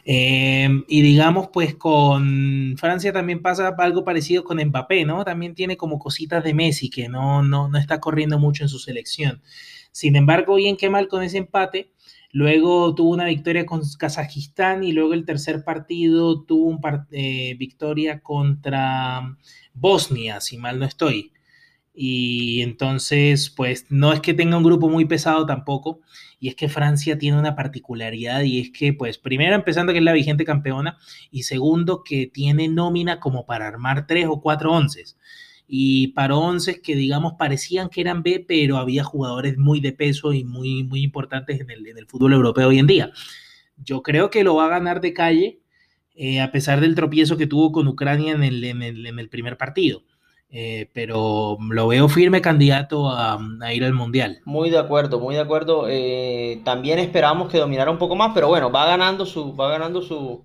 Eh, 0.04 0.82
y 0.88 1.02
digamos, 1.02 1.50
pues 1.52 1.76
con 1.76 2.74
Francia 2.76 3.12
también 3.12 3.40
pasa 3.40 3.72
algo 3.78 4.02
parecido 4.02 4.42
con 4.42 4.58
Mbappé, 4.58 5.04
¿no? 5.04 5.24
También 5.24 5.54
tiene 5.54 5.76
como 5.76 6.00
cositas 6.00 6.42
de 6.42 6.54
Messi, 6.54 6.90
que 6.90 7.08
no, 7.08 7.44
no, 7.44 7.68
no 7.68 7.78
está 7.78 8.00
corriendo 8.00 8.40
mucho 8.40 8.64
en 8.64 8.68
su 8.68 8.80
selección. 8.80 9.42
Sin 9.92 10.16
embargo, 10.16 10.56
bien 10.56 10.76
que 10.76 10.90
mal 10.90 11.06
con 11.06 11.22
ese 11.22 11.38
empate. 11.38 11.92
Luego 12.32 12.94
tuvo 12.94 13.10
una 13.10 13.26
victoria 13.26 13.66
con 13.66 13.82
Kazajistán 13.98 14.84
y 14.84 14.92
luego 14.92 15.12
el 15.12 15.26
tercer 15.26 15.64
partido 15.64 16.42
tuvo 16.44 16.70
una 16.70 17.06
eh, 17.12 17.54
victoria 17.58 18.20
contra 18.20 19.36
Bosnia, 19.74 20.40
si 20.40 20.56
mal 20.56 20.78
no 20.78 20.86
estoy. 20.86 21.32
Y 21.94 22.62
entonces, 22.62 23.50
pues 23.50 23.86
no 23.90 24.14
es 24.14 24.20
que 24.20 24.32
tenga 24.32 24.56
un 24.56 24.62
grupo 24.62 24.88
muy 24.88 25.04
pesado 25.04 25.44
tampoco, 25.44 26.00
y 26.40 26.48
es 26.48 26.54
que 26.56 26.68
Francia 26.70 27.18
tiene 27.18 27.38
una 27.38 27.54
particularidad, 27.54 28.42
y 28.42 28.60
es 28.60 28.70
que, 28.70 28.94
pues, 28.94 29.18
primero 29.18 29.54
empezando 29.54 29.92
que 29.92 29.98
es 29.98 30.04
la 30.04 30.14
vigente 30.14 30.44
campeona, 30.46 30.98
y 31.30 31.42
segundo 31.42 32.02
que 32.02 32.26
tiene 32.26 32.68
nómina 32.68 33.20
como 33.20 33.44
para 33.44 33.68
armar 33.68 34.06
tres 34.06 34.26
o 34.26 34.40
cuatro 34.40 34.72
onces. 34.72 35.18
Y 35.66 36.08
paró 36.08 36.40
once 36.40 36.82
que 36.82 36.94
digamos 36.94 37.34
parecían 37.38 37.88
que 37.88 38.00
eran 38.00 38.22
B, 38.22 38.44
pero 38.46 38.76
había 38.76 39.04
jugadores 39.04 39.56
muy 39.56 39.80
de 39.80 39.92
peso 39.92 40.32
y 40.32 40.44
muy, 40.44 40.84
muy 40.84 41.02
importantes 41.02 41.60
en 41.60 41.70
el, 41.70 41.86
en 41.86 41.98
el 41.98 42.06
fútbol 42.06 42.34
europeo 42.34 42.68
hoy 42.68 42.78
en 42.78 42.86
día. 42.86 43.12
Yo 43.76 44.02
creo 44.02 44.30
que 44.30 44.44
lo 44.44 44.56
va 44.56 44.66
a 44.66 44.70
ganar 44.70 45.00
de 45.00 45.12
calle, 45.12 45.60
eh, 46.14 46.40
a 46.40 46.52
pesar 46.52 46.80
del 46.80 46.94
tropiezo 46.94 47.36
que 47.36 47.46
tuvo 47.46 47.72
con 47.72 47.88
Ucrania 47.88 48.32
en 48.32 48.42
el, 48.42 48.62
en 48.64 48.82
el, 49.18 49.28
primer 49.28 49.56
partido. 49.56 50.02
Eh, 50.50 50.90
pero 50.92 51.56
lo 51.70 51.88
veo 51.88 52.10
firme 52.10 52.42
candidato 52.42 53.08
a, 53.08 53.38
a, 53.62 53.72
ir 53.72 53.84
al 53.84 53.94
Mundial. 53.94 54.40
Muy 54.44 54.68
de 54.68 54.78
acuerdo, 54.78 55.18
muy 55.18 55.34
de 55.34 55.40
acuerdo. 55.40 55.86
Eh, 55.88 56.60
también 56.64 56.98
esperamos 56.98 57.50
que 57.50 57.56
dominara 57.56 57.90
un 57.90 57.96
poco 57.96 58.14
más, 58.14 58.32
pero 58.34 58.48
bueno, 58.48 58.70
va 58.70 58.84
ganando 58.84 59.24
su, 59.24 59.56
va 59.56 59.70
ganando 59.70 60.02
su, 60.02 60.44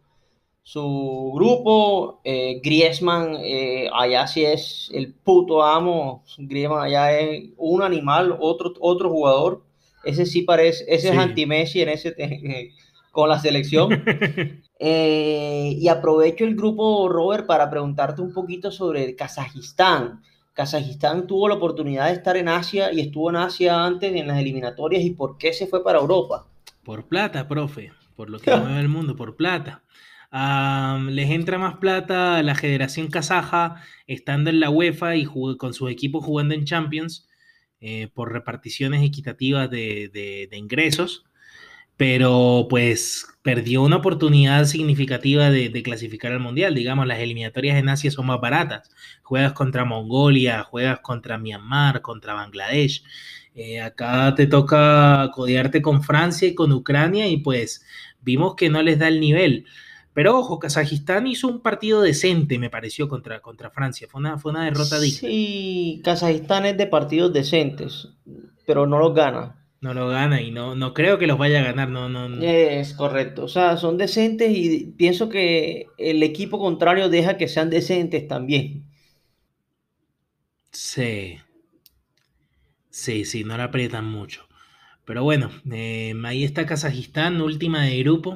su 0.67 1.31
grupo. 1.33 2.19
Eh, 2.25 2.59
Griezmann, 2.61 3.37
eh, 3.39 3.89
allá 3.93 4.27
sí 4.27 4.43
es 4.43 4.89
el 4.93 5.13
puto 5.13 5.63
amo. 5.63 6.25
Griezmann 6.37 6.83
allá 6.83 7.17
es 7.17 7.51
un 7.55 7.81
animal, 7.81 8.35
otro, 8.37 8.73
otro 8.81 9.09
jugador. 9.09 9.63
Ese 10.03 10.25
sí 10.25 10.41
parece, 10.41 10.83
ese 10.89 11.07
sí. 11.07 11.13
es 11.13 11.17
anti-Messi 11.17 11.81
en 11.83 11.89
ese 11.89 12.13
con 13.11 13.29
la 13.29 13.39
selección. 13.39 14.03
Eh, 14.79 15.73
y 15.75 15.87
aprovecho 15.87 16.45
el 16.45 16.55
grupo, 16.55 17.09
Robert, 17.09 17.47
para 17.47 17.67
preguntarte 17.67 18.21
un 18.21 18.31
poquito 18.31 18.69
sobre 18.69 19.15
Kazajistán. 19.15 20.21
Kazajistán 20.53 21.25
tuvo 21.25 21.47
la 21.47 21.55
oportunidad 21.55 22.09
de 22.09 22.13
estar 22.13 22.37
en 22.37 22.47
Asia 22.47 22.93
y 22.93 22.99
estuvo 22.99 23.31
en 23.31 23.37
Asia 23.37 23.83
antes 23.83 24.13
en 24.15 24.27
las 24.27 24.37
eliminatorias. 24.37 25.01
¿Y 25.01 25.15
por 25.15 25.39
qué 25.39 25.51
se 25.51 25.65
fue 25.65 25.83
para 25.83 25.97
Europa? 25.97 26.45
Por 26.83 27.05
plata, 27.05 27.47
profe. 27.47 27.91
Por 28.15 28.29
lo 28.29 28.37
que 28.37 28.55
mueve 28.55 28.79
el 28.79 28.87
mundo, 28.87 29.15
por 29.15 29.35
plata. 29.35 29.81
Les 30.31 31.29
entra 31.29 31.57
más 31.57 31.77
plata 31.77 32.37
a 32.37 32.43
la 32.43 32.55
Federación 32.55 33.07
Kazaja 33.07 33.81
estando 34.07 34.49
en 34.49 34.59
la 34.59 34.69
UEFA 34.69 35.15
y 35.15 35.25
con 35.25 35.73
sus 35.73 35.89
equipos 35.89 36.25
jugando 36.25 36.53
en 36.53 36.65
Champions 36.65 37.27
eh, 37.79 38.09
por 38.13 38.33
reparticiones 38.33 39.03
equitativas 39.03 39.69
de, 39.69 40.49
ingresos 40.51 41.25
pero 41.95 42.67
pues 42.69 43.25
perdió 43.41 43.81
una 43.81 43.95
oportunidad 43.97 44.65
significativa 44.65 45.49
de, 45.49 45.69
de, 45.69 45.81
clasificar 45.81 46.31
al 46.31 46.39
Mundial. 46.39 46.75
Digamos, 46.75 47.07
las 47.07 47.19
eliminatorias 47.19 47.75
en 47.79 47.89
Asia 47.89 48.11
son 48.11 48.27
más 48.27 48.39
baratas. 48.39 48.91
Juegas 49.23 49.53
contra 49.53 49.83
Mongolia, 49.83 50.61
juegas 50.63 50.99
contra 50.99 51.39
Myanmar, 51.39 52.01
contra 52.03 52.35
Bangladesh. 52.35 53.03
Eh, 53.55 53.81
acá 53.81 54.35
te 54.35 54.45
toca 54.45 55.31
codearte 55.33 55.81
con 55.81 56.03
Francia 56.03 56.47
y 56.47 56.53
con 56.53 56.71
Ucrania 56.71 57.27
y 57.27 57.37
pues 57.37 57.83
vimos 58.21 58.53
que 58.55 58.69
no 58.69 58.83
les 58.83 58.99
da 58.99 59.07
el 59.07 59.19
nivel. 59.19 59.65
Pero 60.17 60.35
ojo, 60.35 60.57
Kazajistán 60.57 61.27
hizo 61.27 61.47
un 61.47 61.61
partido 61.61 62.01
decente, 62.01 62.57
me 62.57 62.71
pareció, 62.71 63.07
contra, 63.07 63.39
contra 63.39 63.69
Francia. 63.69 64.07
Fue 64.09 64.19
una, 64.19 64.39
fue 64.39 64.49
una 64.49 64.65
derrota 64.65 64.99
digna. 64.99 65.19
Sí, 65.19 66.01
Kazajistán 66.03 66.65
es 66.65 66.75
de 66.75 66.87
partidos 66.87 67.31
decentes, 67.31 68.09
pero 68.65 68.87
no 68.87 68.97
los 68.97 69.13
gana 69.13 69.63
no 69.79 69.93
lo 69.93 70.07
gana 70.07 70.41
y 70.41 70.49
no, 70.49 70.73
no 70.73 70.95
creo 70.95 71.19
que 71.19 71.27
los 71.27 71.37
vaya 71.37 71.59
a 71.59 71.65
ganar. 71.65 71.89
No, 71.89 72.09
no, 72.09 72.27
no, 72.29 72.41
Es 72.41 72.95
correcto. 72.95 73.43
O 73.43 73.47
sea, 73.47 73.77
son 73.77 73.99
decentes 73.99 74.51
y 74.57 74.87
pienso 74.97 75.29
que 75.29 75.85
el 75.99 76.23
equipo 76.23 76.57
contrario 76.57 77.09
deja 77.09 77.37
que 77.37 77.47
sean 77.47 77.69
decentes 77.69 78.27
también. 78.27 78.85
Sí. 80.71 81.37
Sí, 82.89 83.23
sí, 83.23 83.43
no 83.43 83.55
la 83.55 83.65
aprietan 83.65 84.05
mucho. 84.05 84.47
Pero 85.05 85.21
bueno, 85.21 85.51
eh, 85.71 86.15
ahí 86.25 86.43
está 86.43 86.65
Kazajistán, 86.65 87.39
última 87.39 87.83
de 87.83 87.99
grupo. 87.99 88.35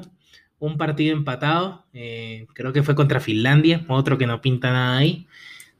Un 0.62 0.78
partido 0.78 1.16
empatado. 1.16 1.84
Eh, 1.92 2.46
creo 2.54 2.72
que 2.72 2.82
fue 2.82 2.94
contra 2.94 3.20
Finlandia, 3.20 3.84
otro 3.88 4.16
que 4.16 4.26
no 4.26 4.40
pinta 4.40 4.70
nada 4.70 4.98
ahí 4.98 5.26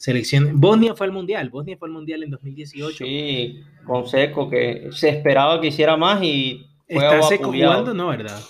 selección. 0.02 0.60
Bosnia 0.60 0.96
fue 0.96 1.06
al 1.06 1.12
Mundial, 1.12 1.48
Bosnia 1.48 1.76
fue 1.78 1.86
al 1.86 1.92
Mundial 1.92 2.24
en 2.24 2.30
2018. 2.30 3.04
Sí, 3.04 3.62
con 3.86 4.04
Seco, 4.08 4.50
que 4.50 4.88
se 4.90 5.10
esperaba 5.10 5.60
que 5.60 5.68
hiciera 5.68 5.96
más 5.96 6.20
y 6.24 6.66
fue 6.88 7.04
¿Está 7.04 7.22
Seco 7.22 7.52
jugando? 7.52 7.94
No, 7.94 8.08
¿verdad? 8.08 8.40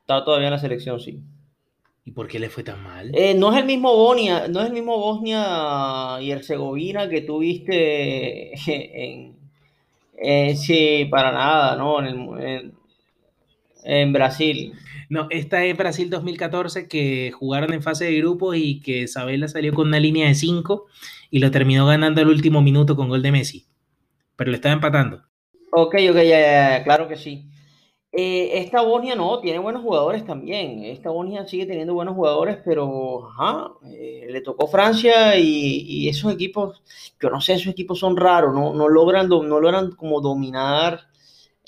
Está 0.00 0.24
todavía 0.24 0.46
en 0.46 0.52
la 0.52 0.60
selección, 0.60 1.00
sí. 1.00 1.20
¿Y 2.04 2.12
por 2.12 2.28
qué 2.28 2.38
le 2.38 2.48
fue 2.48 2.62
tan 2.62 2.80
mal? 2.80 3.10
Eh, 3.12 3.34
no 3.34 3.52
es 3.52 3.58
el 3.58 3.64
mismo 3.64 3.92
Bosnia, 3.92 4.46
no 4.46 4.60
es 4.60 4.66
el 4.68 4.72
mismo 4.72 4.96
Bosnia 4.96 6.18
y 6.20 6.30
Herzegovina 6.30 7.08
que 7.08 7.22
tuviste 7.22 8.52
en, 8.68 9.36
en 10.16 10.56
sí, 10.56 11.08
para 11.10 11.32
nada, 11.32 11.74
¿no? 11.74 11.98
En, 11.98 12.06
el, 12.06 12.46
en, 12.46 12.74
en 13.82 14.12
Brasil. 14.12 14.74
No, 15.08 15.26
esta 15.30 15.64
es 15.64 15.76
Brasil 15.76 16.10
2014 16.10 16.86
que 16.86 17.32
jugaron 17.32 17.72
en 17.72 17.82
fase 17.82 18.04
de 18.04 18.18
grupos 18.18 18.56
y 18.56 18.80
que 18.80 19.02
Isabela 19.02 19.48
salió 19.48 19.72
con 19.72 19.88
una 19.88 20.00
línea 20.00 20.28
de 20.28 20.34
5 20.34 20.86
y 21.30 21.38
lo 21.38 21.50
terminó 21.50 21.86
ganando 21.86 22.20
al 22.20 22.28
último 22.28 22.60
minuto 22.60 22.94
con 22.94 23.08
gol 23.08 23.22
de 23.22 23.32
Messi. 23.32 23.66
Pero 24.36 24.50
le 24.50 24.56
estaba 24.56 24.74
empatando. 24.74 25.22
Ok, 25.72 25.94
ok, 26.10 26.16
ya, 26.16 26.78
ya, 26.78 26.84
claro 26.84 27.08
que 27.08 27.16
sí. 27.16 27.48
Eh, 28.10 28.58
esta 28.60 28.80
Bosnia 28.80 29.14
no, 29.14 29.38
tiene 29.40 29.58
buenos 29.58 29.82
jugadores 29.82 30.24
también. 30.24 30.82
Esta 30.84 31.10
Bosnia 31.10 31.46
sigue 31.46 31.66
teniendo 31.66 31.94
buenos 31.94 32.14
jugadores, 32.14 32.58
pero 32.64 33.28
ajá, 33.28 33.72
eh, 33.92 34.26
le 34.30 34.40
tocó 34.40 34.66
Francia 34.66 35.38
y, 35.38 35.84
y, 35.86 36.08
esos 36.08 36.32
equipos, 36.32 36.82
yo 37.20 37.28
no 37.28 37.40
sé, 37.40 37.54
esos 37.54 37.68
equipos 37.68 37.98
son 37.98 38.16
raros, 38.16 38.54
no, 38.54 38.72
no, 38.74 38.88
logran, 38.88 39.28
no 39.28 39.60
logran 39.60 39.92
como 39.92 40.20
dominar 40.20 41.00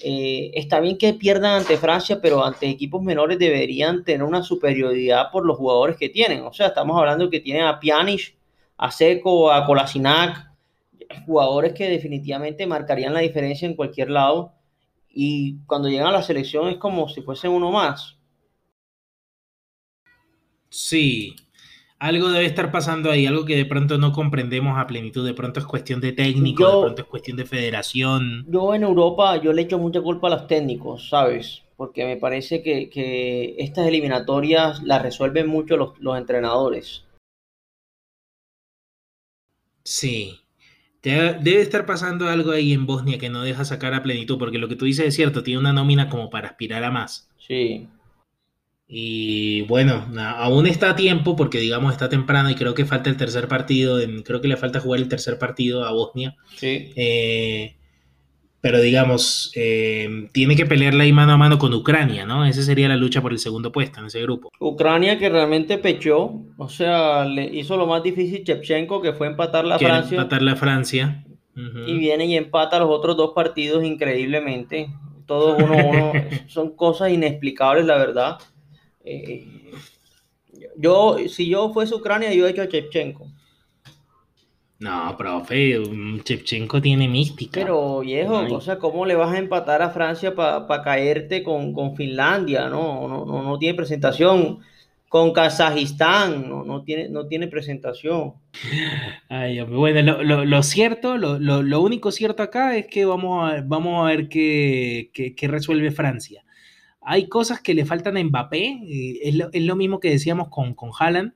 eh, 0.02 0.50
está 0.54 0.80
bien 0.80 0.98
que 0.98 1.14
pierdan 1.14 1.60
ante 1.60 1.76
Francia, 1.76 2.20
pero 2.20 2.44
ante 2.44 2.68
equipos 2.68 3.02
menores 3.02 3.38
deberían 3.38 4.04
tener 4.04 4.22
una 4.22 4.42
superioridad 4.42 5.30
por 5.30 5.46
los 5.46 5.56
jugadores 5.56 5.96
que 5.96 6.08
tienen. 6.08 6.42
O 6.42 6.52
sea, 6.52 6.68
estamos 6.68 6.98
hablando 6.98 7.30
que 7.30 7.40
tienen 7.40 7.64
a 7.64 7.78
Pjanic, 7.78 8.36
a 8.76 8.90
Seco, 8.90 9.50
a 9.52 9.66
Kolasinac, 9.66 10.50
jugadores 11.26 11.74
que 11.74 11.88
definitivamente 11.88 12.66
marcarían 12.66 13.14
la 13.14 13.20
diferencia 13.20 13.66
en 13.66 13.74
cualquier 13.74 14.10
lado. 14.10 14.52
Y 15.08 15.58
cuando 15.66 15.88
llegan 15.88 16.08
a 16.08 16.12
la 16.12 16.22
selección 16.22 16.68
es 16.68 16.76
como 16.76 17.08
si 17.08 17.22
fuesen 17.22 17.50
uno 17.50 17.70
más. 17.70 18.16
Sí, 20.68 21.34
algo 22.00 22.30
debe 22.30 22.46
estar 22.46 22.72
pasando 22.72 23.10
ahí, 23.10 23.26
algo 23.26 23.44
que 23.44 23.56
de 23.56 23.66
pronto 23.66 23.98
no 23.98 24.12
comprendemos 24.12 24.78
a 24.78 24.86
plenitud, 24.86 25.24
de 25.24 25.34
pronto 25.34 25.60
es 25.60 25.66
cuestión 25.66 26.00
de 26.00 26.12
técnico, 26.12 26.62
yo, 26.62 26.76
de 26.76 26.82
pronto 26.84 27.02
es 27.02 27.08
cuestión 27.08 27.36
de 27.36 27.44
federación. 27.44 28.46
Yo 28.48 28.74
en 28.74 28.82
Europa, 28.82 29.36
yo 29.36 29.52
le 29.52 29.62
echo 29.62 29.78
mucha 29.78 30.00
culpa 30.00 30.28
a 30.28 30.30
los 30.30 30.46
técnicos, 30.46 31.10
¿sabes? 31.10 31.62
Porque 31.76 32.06
me 32.06 32.16
parece 32.16 32.62
que, 32.62 32.88
que 32.88 33.54
estas 33.58 33.86
eliminatorias 33.86 34.82
las 34.82 35.02
resuelven 35.02 35.46
mucho 35.46 35.76
los, 35.76 35.98
los, 36.00 36.16
entrenadores. 36.16 37.04
Sí, 39.84 40.40
debe 41.02 41.60
estar 41.60 41.84
pasando 41.84 42.28
algo 42.28 42.52
ahí 42.52 42.72
en 42.72 42.86
Bosnia 42.86 43.18
que 43.18 43.28
no 43.28 43.42
deja 43.42 43.66
sacar 43.66 43.92
a 43.92 44.02
plenitud, 44.02 44.38
porque 44.38 44.58
lo 44.58 44.68
que 44.68 44.76
tú 44.76 44.86
dices 44.86 45.06
es 45.06 45.14
cierto, 45.14 45.42
tiene 45.42 45.60
una 45.60 45.74
nómina 45.74 46.08
como 46.08 46.30
para 46.30 46.48
aspirar 46.48 46.82
a 46.82 46.90
más. 46.90 47.28
Sí. 47.36 47.88
Y 48.92 49.62
bueno, 49.62 50.04
aún 50.18 50.66
está 50.66 50.90
a 50.90 50.96
tiempo 50.96 51.36
porque 51.36 51.60
digamos 51.60 51.92
está 51.92 52.08
temprano 52.08 52.50
y 52.50 52.56
creo 52.56 52.74
que 52.74 52.84
falta 52.84 53.08
el 53.08 53.16
tercer 53.16 53.46
partido, 53.46 54.00
creo 54.24 54.40
que 54.40 54.48
le 54.48 54.56
falta 54.56 54.80
jugar 54.80 54.98
el 54.98 55.08
tercer 55.08 55.38
partido 55.38 55.84
a 55.84 55.92
Bosnia. 55.92 56.34
Sí. 56.56 56.90
Eh, 56.96 57.76
pero 58.60 58.80
digamos, 58.80 59.52
eh, 59.54 60.28
tiene 60.32 60.56
que 60.56 60.66
pelearla 60.66 61.04
ahí 61.04 61.12
mano 61.12 61.32
a 61.32 61.36
mano 61.36 61.56
con 61.56 61.72
Ucrania, 61.72 62.26
¿no? 62.26 62.44
Esa 62.44 62.62
sería 62.62 62.88
la 62.88 62.96
lucha 62.96 63.22
por 63.22 63.30
el 63.30 63.38
segundo 63.38 63.70
puesto 63.70 64.00
en 64.00 64.06
ese 64.06 64.20
grupo. 64.22 64.50
Ucrania 64.58 65.20
que 65.20 65.28
realmente 65.28 65.78
pechó, 65.78 66.42
o 66.58 66.68
sea, 66.68 67.24
le 67.24 67.44
hizo 67.44 67.76
lo 67.76 67.86
más 67.86 68.02
difícil 68.02 68.42
Chepchenko, 68.42 69.00
que 69.00 69.12
fue 69.12 69.28
empatar 69.28 69.64
la 69.64 69.78
Francia. 69.78 70.16
Empatar 70.16 70.42
la 70.42 70.56
Francia. 70.56 71.24
Uh 71.54 71.60
-huh. 71.60 71.88
Y 71.88 71.98
viene 71.98 72.26
y 72.26 72.36
empata 72.36 72.80
los 72.80 72.90
otros 72.90 73.16
dos 73.16 73.32
partidos 73.36 73.84
increíblemente. 73.84 74.88
Todos 75.26 75.62
uno, 75.62 75.76
uno, 75.76 76.12
son 76.48 76.74
cosas 76.74 77.12
inexplicables, 77.12 77.86
la 77.86 77.96
verdad. 77.96 78.38
Eh, 79.04 79.46
yo, 80.76 81.16
si 81.28 81.48
yo 81.48 81.72
fuese 81.72 81.94
Ucrania, 81.94 82.32
yo 82.32 82.46
he 82.46 82.50
hecho 82.50 82.62
a 82.62 82.68
Chepchenko. 82.68 83.26
No, 84.78 85.14
profe, 85.18 85.78
Chepchenko 86.24 86.80
tiene 86.80 87.06
mística. 87.06 87.60
Pero 87.60 88.00
viejo, 88.00 88.38
Ay. 88.38 88.52
o 88.52 88.60
sea, 88.62 88.78
¿cómo 88.78 89.04
le 89.04 89.14
vas 89.14 89.34
a 89.34 89.38
empatar 89.38 89.82
a 89.82 89.90
Francia 89.90 90.34
para 90.34 90.66
pa 90.66 90.82
caerte 90.82 91.42
con, 91.42 91.74
con 91.74 91.96
Finlandia? 91.96 92.68
No, 92.70 93.06
no, 93.06 93.26
no, 93.26 93.42
no 93.42 93.58
tiene 93.58 93.76
presentación. 93.76 94.60
Con 95.10 95.32
Kazajistán, 95.32 96.48
no, 96.48 96.64
no, 96.64 96.84
tiene, 96.84 97.08
no 97.08 97.26
tiene 97.26 97.48
presentación. 97.48 98.34
Ay, 99.28 99.60
bueno, 99.60 100.02
lo, 100.02 100.22
lo, 100.22 100.44
lo 100.44 100.62
cierto, 100.62 101.18
lo, 101.18 101.38
lo, 101.40 101.80
único 101.80 102.12
cierto 102.12 102.44
acá 102.44 102.76
es 102.76 102.86
que 102.86 103.04
vamos 103.04 103.52
a, 103.52 103.60
vamos 103.60 104.00
a 104.00 104.08
ver 104.08 104.28
qué, 104.28 105.10
qué, 105.12 105.34
qué 105.34 105.48
resuelve 105.48 105.90
Francia 105.90 106.44
hay 107.02 107.28
cosas 107.28 107.60
que 107.60 107.74
le 107.74 107.84
faltan 107.84 108.16
a 108.16 108.24
Mbappé, 108.24 108.66
eh, 108.66 109.18
es, 109.22 109.34
lo, 109.34 109.48
es, 109.52 109.62
lo, 109.62 109.76
mismo 109.76 110.00
que 110.00 110.10
decíamos 110.10 110.48
con, 110.48 110.74
con 110.74 110.90
Haaland, 110.98 111.32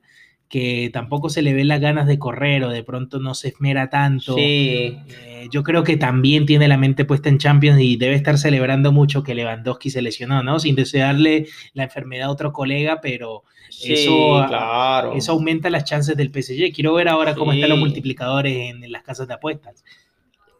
que 0.47 0.89
tampoco 0.93 1.29
se 1.29 1.41
le 1.41 1.53
ve 1.53 1.63
las 1.65 1.81
ganas 1.81 2.05
de 2.07 2.19
correr 2.19 2.63
o 2.63 2.69
de 2.69 2.83
pronto 2.83 3.19
no 3.19 3.33
se 3.33 3.49
esmera 3.49 3.89
tanto. 3.89 4.35
Sí. 4.35 4.97
Eh, 5.09 5.47
yo 5.51 5.63
creo 5.63 5.83
que 5.83 5.97
también 5.97 6.45
tiene 6.45 6.67
la 6.67 6.77
mente 6.77 7.03
puesta 7.03 7.29
en 7.29 7.39
Champions 7.39 7.81
y 7.81 7.97
debe 7.97 8.15
estar 8.15 8.37
celebrando 8.37 8.91
mucho 8.91 9.23
que 9.23 9.35
Lewandowski 9.35 9.89
se 9.89 10.01
lesionó, 10.01 10.43
¿no? 10.43 10.59
Sin 10.59 10.75
desearle 10.75 11.47
la 11.73 11.83
enfermedad 11.83 12.27
a 12.27 12.31
otro 12.31 12.53
colega, 12.53 13.01
pero 13.01 13.43
Sí, 13.69 13.93
eso, 13.93 14.45
claro. 14.47 15.13
eso 15.13 15.31
aumenta 15.33 15.69
las 15.69 15.83
chances 15.83 16.15
del 16.15 16.31
PSG. 16.31 16.73
Quiero 16.73 16.93
ver 16.93 17.09
ahora 17.09 17.35
cómo 17.35 17.51
están 17.51 17.69
los 17.69 17.79
multiplicadores 17.79 18.55
en, 18.55 18.83
en 18.83 18.91
las 18.91 19.03
casas 19.03 19.27
de 19.27 19.33
apuestas. 19.33 19.83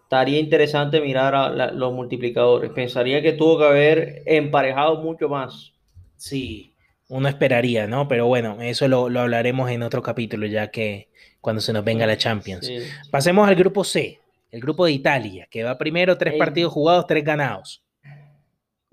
Estaría 0.05 0.39
interesante 0.39 1.01
mirar 1.01 1.33
a 1.35 1.49
la- 1.49 1.71
los 1.71 1.91
multiplicadores. 1.93 2.71
Pensaría 2.71 3.21
que 3.21 3.33
tuvo 3.33 3.57
que 3.59 3.65
haber 3.65 4.23
emparejado 4.25 5.01
mucho 5.01 5.27
más. 5.29 5.73
Sí, 6.15 6.73
uno 7.09 7.27
esperaría, 7.27 7.87
¿no? 7.87 8.07
Pero 8.07 8.27
bueno, 8.27 8.61
eso 8.61 8.87
lo, 8.87 9.09
lo 9.09 9.21
hablaremos 9.21 9.69
en 9.71 9.83
otro 9.83 10.01
capítulo, 10.01 10.45
ya 10.47 10.69
que 10.69 11.09
cuando 11.41 11.61
se 11.61 11.73
nos 11.73 11.83
venga 11.83 12.05
la 12.07 12.17
Champions. 12.17 12.65
Sí. 12.67 12.77
Pasemos 13.11 13.47
al 13.47 13.55
grupo 13.55 13.83
C, 13.83 14.19
el 14.51 14.61
grupo 14.61 14.85
de 14.85 14.91
Italia, 14.93 15.47
que 15.49 15.63
va 15.63 15.77
primero, 15.77 16.17
tres 16.17 16.33
El- 16.33 16.39
partidos 16.39 16.71
jugados, 16.73 17.07
tres 17.07 17.23
ganados. 17.23 17.81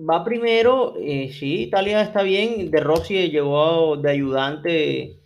Va 0.00 0.24
primero, 0.24 0.94
eh, 0.98 1.30
sí, 1.32 1.62
Italia 1.64 2.00
está 2.02 2.22
bien. 2.22 2.70
De 2.70 2.80
Rossi 2.80 3.30
llegó 3.30 3.96
de 3.96 4.10
ayudante 4.10 5.16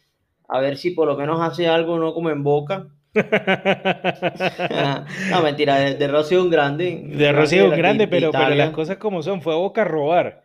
a 0.49 0.61
ver 0.61 0.77
si 0.77 0.91
por 0.91 1.07
lo 1.09 1.17
menos 1.17 1.41
hace 1.41 1.67
algo, 1.69 1.99
no 1.99 2.13
como 2.13 2.31
en 2.31 2.43
Boca. 2.43 2.89
no, 5.31 5.43
mentira, 5.43 5.77
de, 5.77 5.95
de 5.95 6.09
Rossi 6.09 6.35
es 6.35 6.41
un 6.41 6.51
grande. 6.51 7.03
De 7.17 7.33
Rossi 7.33 7.57
es 7.57 7.65
un 7.65 7.75
grande, 7.75 8.05
de 8.05 8.09
pero, 8.09 8.33
pero 8.33 8.55
las 8.55 8.71
cosas 8.71 8.99
como 8.99 9.23
son, 9.23 9.43
fue 9.43 9.55
a 9.55 9.57
Boca 9.57 9.83
a 9.83 9.85
robar. 9.85 10.45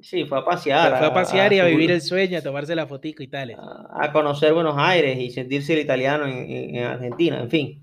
Sí, 0.00 0.24
fue 0.26 0.38
a 0.38 0.44
pasear. 0.44 0.98
fue 0.98 1.06
a 1.06 1.12
pasear 1.12 1.52
y 1.52 1.60
a 1.60 1.64
vivir 1.64 1.90
el 1.90 2.02
sueño, 2.02 2.38
a 2.38 2.42
tomarse 2.42 2.74
la 2.74 2.86
fotico 2.86 3.22
y 3.22 3.28
tal. 3.28 3.56
a 3.56 4.12
conocer 4.12 4.52
Buenos 4.52 4.74
Aires 4.76 5.18
y 5.18 5.30
sentirse 5.30 5.72
el 5.72 5.78
italiano 5.80 6.26
en, 6.26 6.50
en- 6.50 6.76
en 6.76 6.84
Argentina, 6.84 7.40
en 7.40 7.50
fin. 7.50 7.82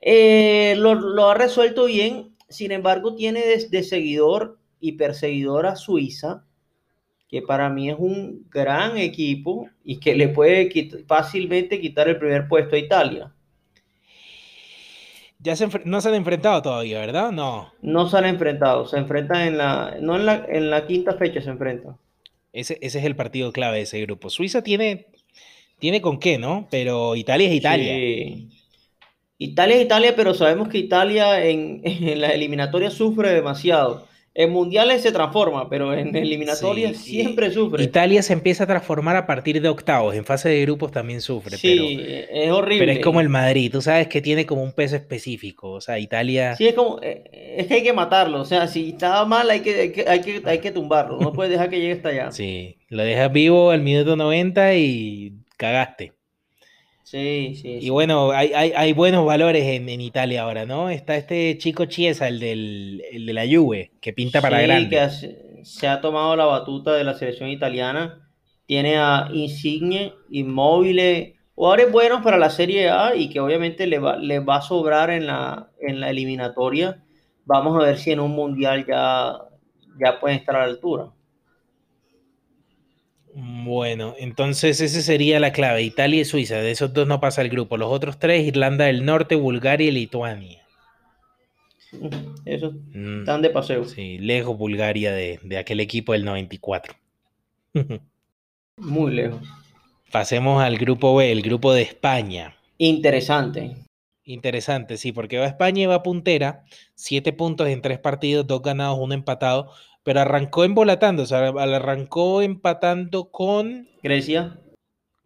Eh, 0.00 0.74
lo, 0.78 0.94
lo 0.94 1.30
ha 1.30 1.34
resuelto 1.34 1.86
bien, 1.86 2.36
sin 2.48 2.72
embargo 2.72 3.14
tiene 3.14 3.40
de, 3.40 3.68
de 3.68 3.82
seguidor 3.82 4.58
y 4.80 4.92
perseguidor 4.92 5.66
a 5.66 5.76
Suiza, 5.76 6.44
que 7.32 7.40
para 7.40 7.70
mí 7.70 7.88
es 7.88 7.96
un 7.98 8.46
gran 8.50 8.98
equipo 8.98 9.66
y 9.82 9.96
que 9.96 10.14
le 10.14 10.28
puede 10.28 10.70
fácilmente 11.06 11.80
quitar 11.80 12.06
el 12.06 12.18
primer 12.18 12.46
puesto 12.46 12.76
a 12.76 12.78
Italia. 12.78 13.32
Ya 15.38 15.56
se 15.56 15.66
no 15.86 16.02
se 16.02 16.10
han 16.10 16.14
enfrentado 16.14 16.60
todavía, 16.60 17.00
¿verdad? 17.00 17.32
No. 17.32 17.72
No 17.80 18.06
se 18.06 18.18
han 18.18 18.26
enfrentado, 18.26 18.86
se 18.86 18.98
enfrentan 18.98 19.48
en 19.48 19.56
la, 19.56 19.96
no 19.98 20.16
en 20.16 20.26
la, 20.26 20.44
en 20.46 20.68
la 20.68 20.86
quinta 20.86 21.14
fecha 21.14 21.40
se 21.40 21.48
enfrentan. 21.48 21.96
Ese, 22.52 22.76
ese 22.82 22.98
es 22.98 23.04
el 23.06 23.16
partido 23.16 23.50
clave 23.50 23.78
de 23.78 23.84
ese 23.84 24.02
grupo. 24.02 24.28
Suiza 24.28 24.62
tiene, 24.62 25.06
tiene 25.78 26.02
con 26.02 26.20
qué, 26.20 26.36
¿no? 26.36 26.68
Pero 26.70 27.16
Italia 27.16 27.48
es 27.48 27.54
Italia. 27.54 27.94
Sí. 27.94 28.50
Italia 29.38 29.76
es 29.76 29.84
Italia, 29.86 30.12
pero 30.14 30.34
sabemos 30.34 30.68
que 30.68 30.76
Italia 30.76 31.42
en, 31.46 31.80
en 31.84 32.20
la 32.20 32.28
eliminatoria 32.28 32.90
sufre 32.90 33.30
demasiado. 33.30 34.06
En 34.34 34.50
mundiales 34.50 35.02
se 35.02 35.12
transforma, 35.12 35.68
pero 35.68 35.92
en 35.92 36.16
eliminatorias 36.16 36.96
Sí, 36.96 37.16
siempre 37.16 37.50
sufre. 37.50 37.84
Italia 37.84 38.22
se 38.22 38.32
empieza 38.32 38.64
a 38.64 38.66
transformar 38.66 39.14
a 39.16 39.26
partir 39.26 39.60
de 39.60 39.68
octavos. 39.68 40.14
En 40.14 40.24
fase 40.24 40.48
de 40.48 40.62
grupos 40.62 40.90
también 40.90 41.20
sufre. 41.20 41.58
sí, 41.58 42.00
pero, 42.02 42.42
es 42.42 42.50
horrible. 42.50 42.86
pero 42.86 42.92
es 42.92 43.04
como 43.04 43.20
el 43.20 43.28
Madrid. 43.28 43.70
Tú 43.70 43.82
sabes 43.82 44.08
que 44.08 44.22
tiene 44.22 44.46
como 44.46 44.62
un 44.62 44.72
peso 44.72 44.96
específico. 44.96 45.72
O 45.72 45.80
sea, 45.82 45.98
Italia. 45.98 46.56
Sí, 46.56 46.66
es 46.66 46.74
como, 46.74 46.98
eh, 47.02 47.56
es 47.58 47.66
que 47.66 47.74
hay 47.74 47.82
que 47.82 47.92
matarlo. 47.92 48.40
O 48.40 48.46
sea, 48.46 48.66
si 48.68 48.90
estaba 48.90 49.26
mal, 49.26 49.50
hay 49.50 49.60
que, 49.60 49.80
hay 49.80 49.92
que, 49.92 50.04
hay 50.08 50.20
que, 50.20 50.42
hay 50.44 50.58
que 50.60 50.70
tumbarlo. 50.70 51.18
No 51.20 51.32
puedes 51.34 51.52
dejar 51.52 51.68
que 51.68 51.80
llegue 51.80 51.92
hasta 51.92 52.08
allá. 52.08 52.32
Sí, 52.32 52.78
lo 52.88 53.02
dejas 53.02 53.30
vivo 53.32 53.70
al 53.70 53.82
minuto 53.82 54.16
90 54.16 54.74
y 54.76 55.34
cagaste. 55.58 56.12
Sí, 57.12 57.54
sí. 57.54 57.80
Y 57.80 57.90
sí. 57.90 57.90
bueno, 57.90 58.30
hay, 58.30 58.52
hay, 58.54 58.72
hay 58.76 58.92
buenos 58.92 59.26
valores 59.26 59.64
en, 59.64 59.88
en 59.88 60.00
Italia 60.00 60.42
ahora, 60.42 60.64
¿no? 60.66 60.88
Está 60.90 61.16
este 61.16 61.58
chico 61.58 61.84
Chiesa, 61.86 62.28
el, 62.28 62.38
del, 62.40 63.02
el 63.10 63.26
de 63.26 63.32
la 63.32 63.44
Juve, 63.46 63.92
que 64.00 64.12
pinta 64.12 64.40
para 64.40 64.58
Sí, 64.58 64.62
grande. 64.62 64.90
que 64.90 65.00
hace- 65.00 65.60
se 65.64 65.86
ha 65.88 66.00
tomado 66.00 66.36
la 66.36 66.44
batuta 66.44 66.92
de 66.94 67.04
la 67.04 67.14
selección 67.14 67.48
italiana. 67.50 68.28
Tiene 68.66 68.96
a 68.98 69.28
Insigne, 69.32 70.12
Immobile, 70.30 71.36
jugadores 71.54 71.92
buenos 71.92 72.22
para 72.22 72.38
la 72.38 72.50
Serie 72.50 72.88
A 72.90 73.14
y 73.16 73.28
que 73.30 73.40
obviamente 73.40 73.86
le 73.86 73.98
va, 73.98 74.16
le 74.16 74.40
va 74.40 74.56
a 74.56 74.62
sobrar 74.62 75.10
en 75.10 75.26
la, 75.26 75.70
en 75.80 76.00
la 76.00 76.10
eliminatoria. 76.10 77.04
Vamos 77.44 77.76
a 77.80 77.86
ver 77.86 77.98
si 77.98 78.12
en 78.12 78.20
un 78.20 78.32
mundial 78.32 78.86
ya, 78.86 79.38
ya 80.02 80.18
pueden 80.20 80.38
estar 80.38 80.56
a 80.56 80.60
la 80.60 80.64
altura. 80.66 81.10
Bueno, 83.34 84.14
entonces 84.18 84.80
esa 84.80 85.00
sería 85.02 85.40
la 85.40 85.52
clave, 85.52 85.82
Italia 85.82 86.20
y 86.20 86.24
Suiza. 86.24 86.56
De 86.56 86.70
esos 86.70 86.92
dos 86.92 87.06
no 87.06 87.20
pasa 87.20 87.42
el 87.42 87.48
grupo. 87.50 87.76
Los 87.76 87.90
otros 87.90 88.18
tres, 88.18 88.46
Irlanda 88.46 88.86
del 88.86 89.04
Norte, 89.04 89.34
Bulgaria 89.36 89.88
y 89.88 89.92
Lituania. 89.92 90.62
Eso 92.44 92.72
Mm, 92.94 93.20
están 93.20 93.42
de 93.42 93.50
paseo. 93.50 93.84
sí, 93.84 94.18
lejos 94.18 94.56
Bulgaria 94.56 95.12
de, 95.12 95.40
de 95.42 95.58
aquel 95.58 95.80
equipo 95.80 96.12
del 96.12 96.24
94. 96.24 96.94
Muy 98.76 99.12
lejos. 99.14 99.42
Pasemos 100.12 100.62
al 100.62 100.78
grupo 100.78 101.16
B, 101.16 101.32
el 101.32 101.42
grupo 101.42 101.72
de 101.72 101.82
España. 101.82 102.54
Interesante. 102.78 103.76
Interesante, 104.24 104.96
sí, 104.98 105.10
porque 105.12 105.38
va 105.38 105.46
España 105.46 105.82
y 105.82 105.86
va 105.86 106.02
puntera, 106.02 106.64
siete 106.94 107.32
puntos 107.32 107.66
en 107.68 107.82
tres 107.82 107.98
partidos, 107.98 108.46
dos 108.46 108.62
ganados, 108.62 108.98
uno 109.00 109.14
empatado, 109.14 109.72
pero 110.02 110.20
arrancó 110.20 110.64
embolatando, 110.64 111.22
o 111.22 111.26
sea, 111.26 111.48
arrancó 111.48 112.42
empatando 112.42 113.30
con, 113.30 113.88
Grecia. 114.02 114.58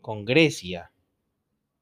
con 0.00 0.24
Grecia. 0.24 0.92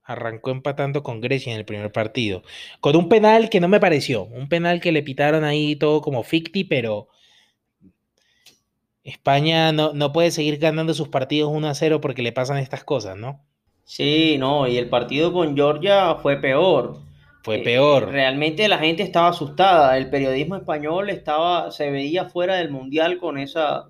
Arrancó 0.03 0.51
empatando 0.51 1.03
con 1.03 1.21
Grecia 1.21 1.53
en 1.53 1.59
el 1.59 1.65
primer 1.65 1.91
partido, 1.91 2.43
con 2.81 2.95
un 2.95 3.09
penal 3.09 3.49
que 3.49 3.61
no 3.61 3.69
me 3.69 3.81
pareció, 3.81 4.25
un 4.25 4.49
penal 4.49 4.81
que 4.81 4.93
le 4.93 5.03
pitaron 5.03 5.45
ahí 5.45 5.77
todo 5.77 6.03
como 6.03 6.23
ficti, 6.23 6.65
pero 6.65 7.09
España 9.03 9.73
no, 9.73 9.93
no 9.93 10.13
puede 10.13 10.31
seguir 10.31 10.59
ganando 10.59 10.95
sus 10.95 11.09
partidos 11.09 11.51
1 11.53 11.69
a 11.69 11.75
0 11.75 12.01
porque 12.01 12.23
le 12.23 12.33
pasan 12.33 12.59
estas 12.59 12.85
cosas, 12.85 13.17
¿no? 13.17 13.45
Sí, 13.85 14.37
no, 14.39 14.67
y 14.67 14.79
el 14.79 14.89
partido 14.89 15.33
con 15.33 15.55
Georgia 15.55 16.15
fue 16.17 16.39
peor. 16.39 16.99
Fue 17.45 17.57
Eh, 17.57 17.63
peor. 17.63 18.09
Realmente 18.11 18.67
la 18.69 18.79
gente 18.79 19.03
estaba 19.05 19.29
asustada. 19.29 19.97
El 19.97 20.11
periodismo 20.11 20.57
español 20.57 21.11
estaba, 21.11 21.71
se 21.71 21.91
veía 21.91 22.25
fuera 22.25 22.57
del 22.57 22.71
mundial 22.71 23.19
con 23.19 23.39
esa, 23.39 23.87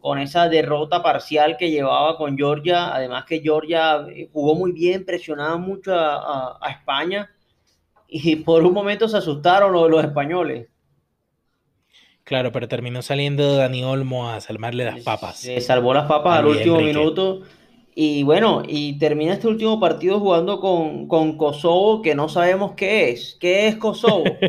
con 0.00 0.18
esa 0.20 0.48
derrota 0.48 1.02
parcial 1.02 1.56
que 1.58 1.70
llevaba 1.70 2.16
con 2.16 2.36
Georgia. 2.38 2.94
Además 2.94 3.24
que 3.26 3.40
Georgia 3.40 4.06
eh, 4.08 4.28
jugó 4.32 4.54
muy 4.54 4.72
bien, 4.72 5.04
presionaba 5.04 5.56
mucho 5.58 5.92
a, 5.94 6.14
a- 6.16 6.58
a 6.62 6.70
España 6.70 7.28
y 8.08 8.36
por 8.36 8.62
un 8.64 8.72
momento 8.72 9.08
se 9.08 9.16
asustaron 9.18 9.72
los, 9.72 9.90
los 9.90 10.04
españoles. 10.04 10.68
Claro, 12.24 12.52
pero 12.52 12.68
terminó 12.68 13.02
saliendo 13.02 13.56
Dani 13.56 13.82
Olmo 13.82 14.30
a 14.30 14.40
salvarle 14.40 14.84
las 14.84 15.00
papas. 15.00 15.38
Se 15.38 15.60
salvó 15.60 15.92
las 15.92 16.06
papas 16.06 16.38
al 16.38 16.46
último 16.46 16.78
Enrique. 16.78 16.98
minuto. 16.98 17.42
Y 17.94 18.22
bueno, 18.22 18.62
y 18.66 18.98
termina 18.98 19.34
este 19.34 19.48
último 19.48 19.78
partido 19.80 20.18
jugando 20.20 20.60
con, 20.60 21.06
con 21.08 21.36
Kosovo, 21.38 22.02
que 22.02 22.14
no 22.14 22.28
sabemos 22.28 22.72
qué 22.74 23.10
es. 23.10 23.36
¿Qué 23.40 23.68
es 23.68 23.76
Kosovo? 23.76 24.48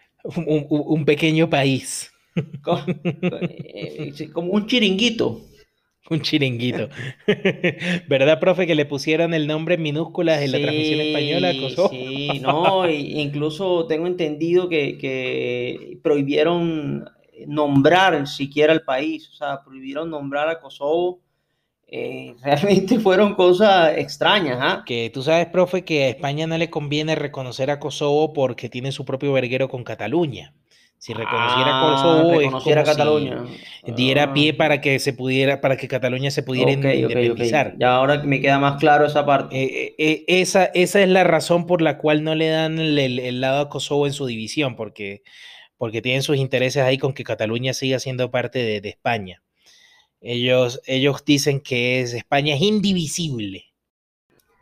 un, 0.24 0.44
un- 0.46 0.82
un 0.86 1.04
pequeño 1.04 1.48
país, 1.50 2.10
eh, 3.30 4.14
como 4.32 4.52
un 4.52 4.66
chiringuito. 4.66 5.26
un 6.10 6.20
chiringuito. 6.22 6.88
¿Verdad, 8.08 8.40
profe, 8.40 8.66
que 8.66 8.74
le 8.74 8.86
pusieron 8.86 9.34
el 9.34 9.46
nombre 9.46 9.74
en 9.76 9.82
minúsculas 9.82 10.42
en 10.42 10.52
la 10.52 10.60
transmisión 10.60 11.00
española? 11.00 11.56
Sí, 11.56 11.56
Kosovo? 11.56 11.88
sí, 11.88 12.40
no, 12.42 12.88
y- 12.90 13.20
incluso 13.20 13.86
tengo 13.86 14.06
entendido 14.06 14.68
que, 14.68 14.98
que 14.98 15.98
prohibieron 16.02 17.04
nombrar 17.48 18.26
siquiera 18.26 18.72
el 18.72 18.82
país, 18.82 19.28
o 19.30 19.32
sea, 19.34 19.62
prohibieron 19.64 20.10
nombrar 20.10 20.48
a 20.48 20.60
Kosovo. 20.60 21.20
Eh, 21.86 22.34
realmente 22.42 22.98
fueron 23.00 23.34
cosas 23.34 23.96
extrañas, 23.98 24.58
¿ah? 24.60 24.82
Que 24.86 25.10
tú 25.12 25.22
sabes, 25.22 25.46
profe, 25.46 25.84
que 25.84 26.04
a 26.04 26.08
España 26.08 26.46
no 26.46 26.56
le 26.58 26.70
conviene 26.70 27.14
reconocer 27.14 27.70
a 27.70 27.78
Kosovo 27.80 28.32
porque 28.32 28.68
tiene 28.68 28.92
su 28.92 29.04
propio 29.04 29.32
verguero 29.32 29.68
con 29.68 29.84
Cataluña. 29.84 30.54
Si 30.96 31.12
reconociera 31.14 31.66
a 31.66 31.80
Ah, 31.80 31.92
Kosovo 31.96 32.38
reconociera 32.38 32.82
es 32.82 32.88
como 32.88 32.96
Cataluña. 32.96 33.44
si 33.84 33.90
diera 33.92 34.22
Ah. 34.22 34.32
pie 34.32 34.54
para 34.54 34.80
que 34.80 35.00
se 35.00 35.12
pudiera, 35.12 35.60
para 35.60 35.76
que 35.76 35.88
Cataluña 35.88 36.30
se 36.30 36.44
pudiera 36.44 36.70
Ok, 36.70 36.78
ok, 36.78 36.84
ok. 36.84 36.94
independizar. 36.94 37.74
Ya 37.76 37.96
ahora 37.96 38.22
me 38.22 38.40
queda 38.40 38.60
más 38.60 38.78
claro 38.78 39.04
esa 39.04 39.26
parte. 39.26 39.56
Eh, 39.60 39.94
eh, 39.98 40.24
esa, 40.28 40.66
esa 40.66 41.00
es 41.02 41.08
la 41.08 41.24
razón 41.24 41.66
por 41.66 41.82
la 41.82 41.98
cual 41.98 42.22
no 42.22 42.36
le 42.36 42.48
dan 42.50 42.78
el, 42.78 42.96
el- 43.00 43.18
el 43.18 43.40
lado 43.40 43.62
a 43.62 43.68
Kosovo 43.68 44.06
en 44.06 44.12
su 44.12 44.26
división, 44.26 44.76
porque, 44.76 45.24
porque 45.78 46.02
tienen 46.02 46.22
sus 46.22 46.36
intereses 46.36 46.82
ahí 46.82 46.98
con 46.98 47.12
que 47.14 47.24
Cataluña 47.24 47.74
siga 47.74 47.98
siendo 47.98 48.30
parte 48.30 48.60
de, 48.60 48.80
de 48.80 48.88
España. 48.90 49.42
Ellos, 50.20 50.80
ellos 50.86 51.24
dicen 51.24 51.60
que 51.60 52.00
es, 52.00 52.14
España 52.14 52.54
es 52.56 52.62
indivisible. 52.62 53.66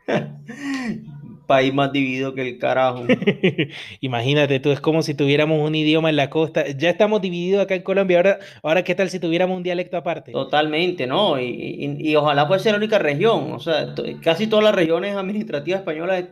país 1.47 1.73
más 1.73 1.91
dividido 1.91 2.33
que 2.33 2.41
el 2.47 2.57
carajo. 2.59 3.03
Imagínate 4.01 4.59
tú, 4.59 4.71
es 4.71 4.79
como 4.81 5.01
si 5.01 5.13
tuviéramos 5.13 5.65
un 5.67 5.75
idioma 5.75 6.09
en 6.09 6.15
la 6.15 6.29
costa. 6.29 6.67
Ya 6.69 6.89
estamos 6.89 7.21
divididos 7.21 7.63
acá 7.63 7.75
en 7.75 7.81
Colombia, 7.83 8.17
ahora, 8.17 8.39
ahora 8.63 8.83
¿qué 8.83 8.95
tal 8.95 9.09
si 9.09 9.19
tuviéramos 9.19 9.57
un 9.57 9.63
dialecto 9.63 9.97
aparte? 9.97 10.31
Totalmente, 10.31 11.07
¿no? 11.07 11.39
Y, 11.39 11.45
y- 11.45 12.11
y 12.11 12.15
ojalá 12.15 12.47
fuese 12.47 12.71
la 12.71 12.77
única 12.77 12.97
región. 12.99 13.51
O 13.51 13.59
sea, 13.59 13.93
casi 14.21 14.47
todas 14.47 14.63
las 14.63 14.75
regiones 14.75 15.15
administrativas 15.15 15.81
españolas, 15.81 16.25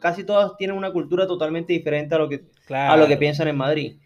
casi 0.00 0.24
todas 0.24 0.56
tienen 0.56 0.76
una 0.76 0.90
cultura 0.92 1.26
totalmente 1.26 1.72
diferente 1.74 2.14
a 2.14 2.18
lo 2.18 2.28
que, 2.30 2.46
a 2.86 2.96
lo 2.96 3.06
que 3.06 3.18
piensan 3.18 3.48
en 3.48 3.56
Madrid. 3.56 3.98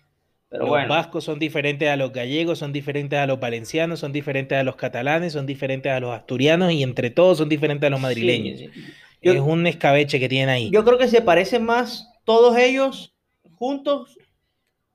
Pero 0.57 0.65
Los 0.65 0.71
bueno. 0.71 0.89
vascos 0.89 1.25
son 1.25 1.39
diferentes 1.39 1.87
a 1.89 1.97
los 1.97 2.13
gallegos, 2.13 2.59
son 2.59 2.73
diferentes 2.73 3.19
a 3.19 3.27
los 3.27 3.39
valencianos, 3.39 4.01
son 4.01 4.13
diferentes 4.13 4.57
a 4.57 4.63
los 4.63 4.77
catalanes, 4.77 5.35
son 5.35 5.45
diferentes 5.45 5.93
a 5.93 6.01
los 6.01 6.13
asturianos 6.15 6.73
y 6.73 6.83
entre 6.83 7.11
todos 7.11 7.39
son 7.39 7.49
diferentes 7.49 7.87
a 7.87 7.91
los 7.91 8.01
madrileños. 8.01 8.59
Sí, 8.61 8.71
sí. 8.73 8.81
Yo- 9.23 9.33
es 9.35 9.41
un 9.41 9.67
escabeche 9.67 10.19
que 10.19 10.29
tienen 10.29 10.49
ahí. 10.49 10.71
Yo 10.71 10.83
creo 10.85 10.97
que 10.99 11.09
se 11.09 11.21
parecen 11.21 11.65
más 11.65 12.09
todos 12.25 12.57
ellos 12.57 13.15
juntos 13.57 14.19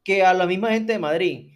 que 0.04 0.24
a 0.24 0.34
la 0.34 0.48
misma 0.48 0.72
gente 0.72 0.94
de 0.94 1.00
Madrid. 1.00 1.50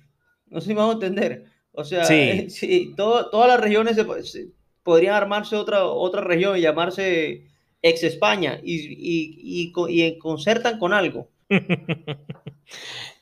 No 0.48 0.62
sé 0.62 0.68
si 0.68 0.74
me 0.76 0.82
van 0.82 0.90
a 0.92 0.94
entender. 0.94 1.46
O 1.72 1.84
sea, 1.84 2.06
Sí. 2.06 2.14
eh, 2.14 2.48
sí, 2.50 2.94
todo- 2.96 3.30
todas 3.32 3.48
las 3.48 3.60
regiones 3.60 3.96
se, 3.96 4.24
se- 4.24 4.48
podrían 4.84 5.16
armarse 5.16 5.56
otra, 5.56 5.84
otra 5.86 6.22
región 6.22 6.56
y 6.58 6.62
llamarse 6.62 7.48
ex 7.82 8.04
España 8.04 8.60
y, 8.64 8.76
y, 8.76 9.74
y 9.76 10.04
y 10.04 10.18
concertan 10.20 10.78
con 10.78 10.94
algo. 10.94 11.30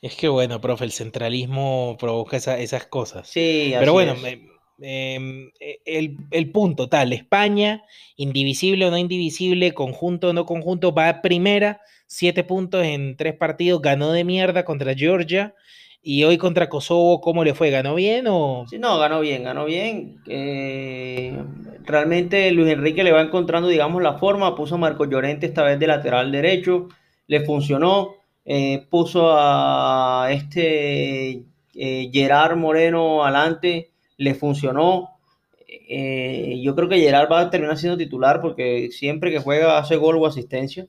Es 0.02 0.16
que 0.16 0.28
bueno, 0.28 0.60
profe, 0.60 0.84
el 0.84 0.92
centralismo 0.92 1.96
provoca 1.98 2.36
esa- 2.36 2.58
esas 2.58 2.86
cosas. 2.86 3.28
Sí, 3.32 3.74
así 3.74 3.80
Pero 3.80 3.92
bueno, 3.92 4.14
es. 4.14 4.22
me- 4.22 4.48
em, 4.80 5.50
e- 5.60 5.80
el, 5.86 6.16
el 6.30 6.50
punto 6.52 6.88
tal, 6.88 7.12
España, 7.12 7.84
indivisible 8.16 8.86
o 8.86 8.90
no 8.90 8.98
indivisible, 8.98 9.72
conjunto 9.74 10.28
o 10.30 10.32
no 10.32 10.46
conjunto, 10.46 10.92
va 10.94 11.08
a 11.08 11.22
primera, 11.22 11.80
siete 12.06 12.44
puntos 12.44 12.84
en 12.84 13.16
tres 13.16 13.34
partidos, 13.36 13.82
ganó 13.82 14.12
de 14.12 14.24
mierda 14.24 14.64
contra 14.64 14.94
Georgia 14.94 15.54
y 16.02 16.24
hoy 16.24 16.38
contra 16.38 16.68
Kosovo, 16.68 17.20
¿cómo 17.20 17.44
le 17.44 17.54
fue? 17.54 17.70
¿Ganó 17.70 17.94
bien 17.94 18.26
o...? 18.28 18.66
Sí, 18.66 18.78
no, 18.78 18.98
ganó 18.98 19.20
bien, 19.20 19.44
ganó 19.44 19.66
bien. 19.66 20.22
Eh, 20.26 21.36
realmente 21.84 22.50
Luis 22.52 22.72
Enrique 22.72 23.04
le 23.04 23.12
va 23.12 23.20
encontrando, 23.20 23.68
digamos, 23.68 24.02
la 24.02 24.18
forma. 24.18 24.54
Puso 24.54 24.76
a 24.76 24.78
Marco 24.78 25.04
Llorente 25.04 25.46
esta 25.46 25.62
vez 25.62 25.78
de 25.78 25.86
lateral 25.86 26.32
derecho, 26.32 26.88
le 27.26 27.44
funcionó. 27.44 28.16
Eh, 28.46 28.86
puso 28.90 29.32
a 29.34 30.28
este 30.30 31.44
eh, 31.74 32.10
Gerard 32.12 32.56
Moreno 32.56 33.24
adelante, 33.24 33.92
le 34.16 34.34
funcionó. 34.34 35.18
Eh, 35.66 36.60
yo 36.62 36.74
creo 36.74 36.88
que 36.88 37.00
Gerard 37.00 37.30
va 37.30 37.40
a 37.40 37.50
terminar 37.50 37.78
siendo 37.78 37.96
titular 37.96 38.40
porque 38.42 38.90
siempre 38.90 39.30
que 39.30 39.38
juega 39.38 39.78
hace 39.78 39.96
gol 39.96 40.16
o 40.18 40.26
asistencia. 40.26 40.86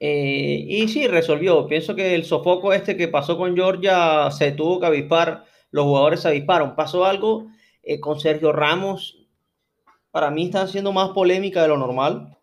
Y 0.00 0.86
sí, 0.88 1.06
resolvió. 1.08 1.66
Pienso 1.66 1.94
que 1.94 2.14
el 2.14 2.24
sofoco 2.24 2.74
este 2.74 2.94
que 2.94 3.08
pasó 3.08 3.38
con 3.38 3.54
Georgia 3.56 4.30
se 4.30 4.52
tuvo 4.52 4.78
que 4.78 4.86
avispar. 4.86 5.44
Los 5.70 5.86
jugadores 5.86 6.20
se 6.20 6.28
avisparon. 6.28 6.76
Pasó 6.76 7.06
algo 7.06 7.46
con 8.00 8.20
Sergio 8.20 8.52
Ramos. 8.52 9.26
Para 10.10 10.30
mí 10.30 10.44
está 10.44 10.66
siendo 10.66 10.92
más 10.92 11.10
polémica 11.10 11.62
de 11.62 11.68
lo 11.68 11.78
normal. 11.78 12.33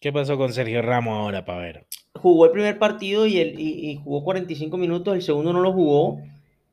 ¿Qué 0.00 0.12
pasó 0.12 0.36
con 0.36 0.52
Sergio 0.52 0.82
Ramos 0.82 1.14
ahora, 1.16 1.44
para 1.44 1.60
ver? 1.60 1.86
Jugó 2.14 2.44
el 2.46 2.52
primer 2.52 2.78
partido 2.78 3.26
y, 3.26 3.38
el, 3.38 3.58
y, 3.58 3.90
y 3.90 3.96
jugó 3.96 4.22
45 4.24 4.76
minutos. 4.76 5.14
El 5.14 5.22
segundo 5.22 5.52
no 5.52 5.60
lo 5.60 5.72
jugó. 5.72 6.20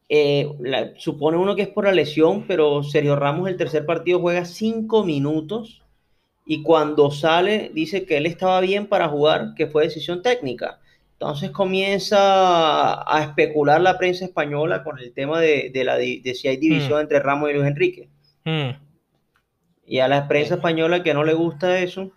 Eh, 0.10 0.48
la- 0.60 0.94
supone 0.98 1.38
uno 1.38 1.56
que 1.56 1.64
es 1.64 1.68
por 1.70 1.86
la 1.86 1.92
lesión, 1.92 2.46
pero 2.48 2.84
Sergio 2.84 3.16
Ramos 3.16 3.50
el 3.50 3.58
tercer 3.58 3.86
partido 3.86 4.20
juega 4.20 4.46
5 4.46 5.04
minutos. 5.06 5.84
Y 6.46 6.64
cuando 6.64 7.12
sale, 7.12 7.72
dice 7.74 8.06
que 8.06 8.18
él 8.18 8.26
estaba 8.28 8.62
bien 8.62 8.88
para 8.88 9.10
jugar, 9.10 9.54
que 9.56 9.68
fue 9.68 9.86
decisión 9.86 10.22
técnica. 10.24 10.80
Entonces 11.14 11.52
comienza 11.52 12.20
a 13.12 13.24
especular 13.24 13.82
la 13.82 13.98
prensa 14.00 14.26
española 14.26 14.84
con 14.84 15.00
el 15.00 15.14
tema 15.14 15.42
de, 15.42 15.72
de 15.74 15.84
la, 15.86 15.98
de 15.98 16.34
si 16.36 16.48
hay 16.50 16.58
división 16.58 17.02
entre 17.02 17.20
Ramos 17.22 17.50
y 17.52 17.54
Luis 17.54 17.68
Enrique. 17.68 18.10
Hmm, 18.46 18.80
Y 19.88 19.98
a 20.00 20.08
la 20.08 20.28
prensa 20.28 20.54
española 20.56 21.02
que 21.02 21.16
no 21.16 21.24
le 21.24 21.34
gusta 21.34 21.80
eso, 21.80 22.12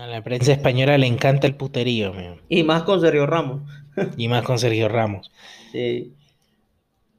A 0.00 0.06
la 0.06 0.22
prensa 0.22 0.52
española 0.52 0.98
le 0.98 1.06
encanta 1.06 1.46
el 1.46 1.54
puterío, 1.56 2.12
mío, 2.12 2.36
y 2.48 2.62
más 2.62 2.82
con 2.82 3.00
Sergio 3.00 3.26
Ramos. 3.26 3.62
y 4.16 4.28
más 4.28 4.42
con 4.42 4.58
Sergio 4.58 4.88
Ramos. 4.88 5.30
Sí. 5.72 6.12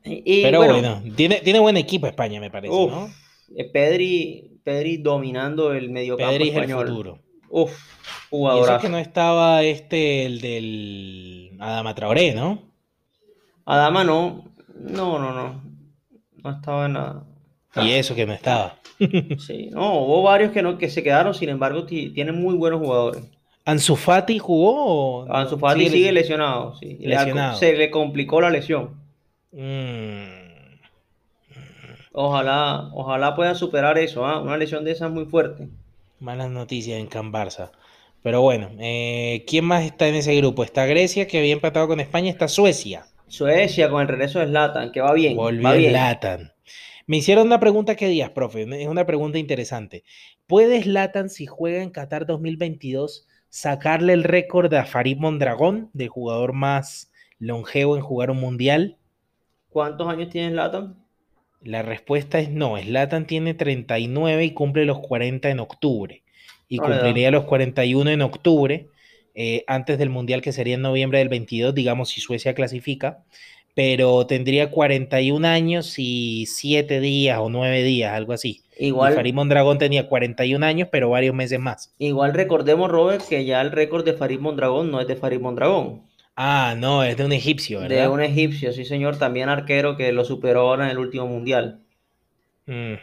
Y 0.04 0.42
Pero 0.42 0.60
bueno, 0.60 0.74
bueno, 0.74 1.16
tiene, 1.16 1.42
tiene 1.42 1.60
buen 1.60 1.76
equipo 1.78 2.08
España, 2.08 2.40
me 2.40 2.50
parece, 2.50 2.74
uf, 2.74 2.92
¿no? 2.92 3.10
eh, 3.58 3.66
Pedri, 3.72 4.60
Pedri 4.64 4.98
dominando 4.98 5.74
el 5.74 5.90
mediocampo 5.90 6.32
Pedri 6.32 6.50
es 6.50 6.56
el 6.56 6.62
español. 6.64 6.88
futuro. 6.88 7.20
Uf, 7.50 7.72
Y 8.32 8.60
eso 8.60 8.78
que 8.80 8.90
no 8.90 8.98
estaba 8.98 9.64
este, 9.64 10.26
el 10.26 10.40
del 10.42 11.58
Adama 11.60 11.96
Traoré, 11.96 12.34
¿no? 12.34 12.62
Adama 13.66 14.04
no, 14.04 14.46
no, 14.80 15.20
no, 15.20 15.34
no, 15.34 15.62
no 16.44 16.50
estaba 16.52 16.86
en 16.86 16.98
Y 17.76 17.92
eso 17.92 18.16
que 18.16 18.26
no 18.26 18.34
estaba. 18.34 18.76
Sí, 19.40 19.70
no, 19.72 20.00
hubo 20.02 20.24
varios 20.24 20.52
que 20.52 20.64
no, 20.64 20.78
que 20.80 20.90
se 20.90 21.04
quedaron, 21.04 21.34
sin 21.36 21.50
embargo, 21.50 21.86
ti- 21.86 22.10
tienen 22.10 22.42
muy 22.42 22.56
buenos 22.56 22.80
jugadores. 22.80 23.24
¿Ansu 23.66 23.96
Fati 23.96 24.40
jugó? 24.40 25.32
Ansu? 25.32 25.58
Fati 25.60 25.80
Sigue 25.82 25.92
sigue 25.92 26.10
lesi- 26.10 26.14
lesionado, 26.14 26.76
sí. 26.80 26.98
Le- 27.00 27.10
Lesionado. 27.10 27.58
se 27.58 27.74
le 27.76 27.92
complicó 27.92 28.42
la 28.42 28.50
lesión. 28.50 28.96
Mm, 29.52 30.48
Ojalá, 32.14 32.90
ojalá 32.94 33.36
pueda 33.36 33.54
superar 33.54 33.98
eso, 34.00 34.26
¿ah? 34.26 34.42
Una 34.42 34.58
lesión 34.58 34.84
de 34.84 34.92
esas 34.92 35.12
muy 35.12 35.26
fuerte. 35.26 35.68
malas 36.20 36.50
noticias 36.50 37.00
en 37.00 37.06
Can 37.08 37.32
Barça. 37.32 37.70
Pero 38.24 38.42
bueno, 38.42 38.70
eh, 38.80 39.44
¿quién 39.48 39.66
más 39.66 39.84
está 39.86 40.08
en 40.08 40.16
ese 40.16 40.36
grupo? 40.36 40.64
Está 40.64 40.86
Grecia, 40.88 41.28
que 41.28 41.38
había 41.38 41.54
empatado 41.54 41.88
con 41.88 42.00
España, 42.00 42.32
está 42.32 42.48
Suecia. 42.48 43.06
Suecia 43.28 43.90
con 43.90 44.02
el 44.02 44.08
regreso 44.08 44.40
de 44.40 44.48
Zlatan, 44.48 44.92
que 44.92 45.02
va 45.02 45.14
bien, 45.14 45.36
Volvió 45.36 45.64
va 45.64 45.74
bien. 45.76 45.92
Zlatan. 45.92 46.52
Me 47.08 47.18
hicieron 47.18 47.48
una 47.48 47.62
pregunta 47.62 47.96
que 47.96 48.10
días, 48.10 48.32
profe. 48.32 48.64
Es 48.82 48.88
una 48.88 49.06
pregunta 49.06 49.38
interesante. 49.38 50.04
¿Puede 50.46 50.84
Zlatan, 50.84 51.30
si 51.30 51.46
juega 51.46 51.82
en 51.82 51.90
Qatar 51.90 52.26
2022, 52.26 53.26
sacarle 53.48 54.12
el 54.12 54.26
récord 54.26 54.74
a 54.74 54.86
Farid 54.86 55.18
Mondragón, 55.18 55.90
del 55.94 56.10
jugador 56.10 56.52
más 56.52 57.10
longevo 57.40 57.96
en 57.96 58.04
jugar 58.04 58.30
un 58.30 58.42
mundial? 58.42 58.98
¿Cuántos 59.70 60.06
años 60.10 60.30
tiene 60.30 60.52
Zlatan? 60.52 60.98
La 61.62 61.82
respuesta 61.82 62.40
es 62.40 62.50
no. 62.50 62.78
Zlatan 62.78 63.26
tiene 63.26 63.54
39 63.54 64.44
y 64.44 64.54
cumple 64.54 64.84
los 64.84 65.00
40 65.00 65.50
en 65.50 65.62
octubre. 65.62 66.24
Y 66.68 66.80
No 66.80 66.90
da. 66.90 66.90
cumpliría 66.90 67.32
los 67.32 67.46
41 67.46 68.10
en 68.10 68.22
octubre, 68.22 68.90
eh, 69.34 69.64
antes 69.68 69.98
del 69.98 70.10
mundial 70.10 70.42
que 70.42 70.52
sería 70.52 70.76
en 70.76 70.82
noviembre 70.82 71.20
del 71.20 71.30
22, 71.30 71.74
digamos, 71.74 72.10
si 72.10 72.20
Suecia 72.20 72.54
clasifica. 72.54 73.24
Pero 73.78 74.26
tendría 74.26 74.72
41 74.72 75.48
años 75.48 76.00
y 76.00 76.48
7 76.48 77.00
días 77.00 77.38
o 77.40 77.48
9 77.48 77.84
días, 77.84 78.12
algo 78.12 78.34
así. 78.34 78.64
Igual, 78.80 79.14
Farid 79.14 79.36
Mondragón 79.36 79.78
tenía 79.78 80.08
41 80.08 80.66
años, 80.66 80.88
pero 80.92 81.12
varios 81.12 81.36
meses 81.36 81.60
más. 81.60 81.94
igual 82.00 82.34
recordemos, 82.34 82.90
Robert, 82.90 83.24
que 83.30 83.46
ya 83.46 83.62
el 83.62 83.72
récord 83.72 84.04
de 84.04 84.14
Farid 84.14 84.40
Mondragón 84.40 84.90
no 84.90 85.00
es 85.00 85.08
de 85.08 85.16
Farid 85.16 85.40
Mondragón, 85.40 86.02
Ah, 86.36 86.74
no, 86.76 87.04
es 87.04 87.18
de 87.18 87.26
un 87.26 87.34
egipcio, 87.34 87.82
de 87.82 87.88
¿verdad? 87.90 88.12
un 88.12 88.22
egipcio, 88.24 88.72
sí 88.72 88.84
señor, 88.84 89.18
también 89.18 89.48
arquero 89.50 89.96
que 89.96 90.12
lo 90.12 90.26
superó 90.26 90.62
ahora 90.62 90.86
en 90.86 90.92
el 90.92 90.98
último 90.98 91.28
mundial. 91.28 91.82
Mm. 92.66 92.94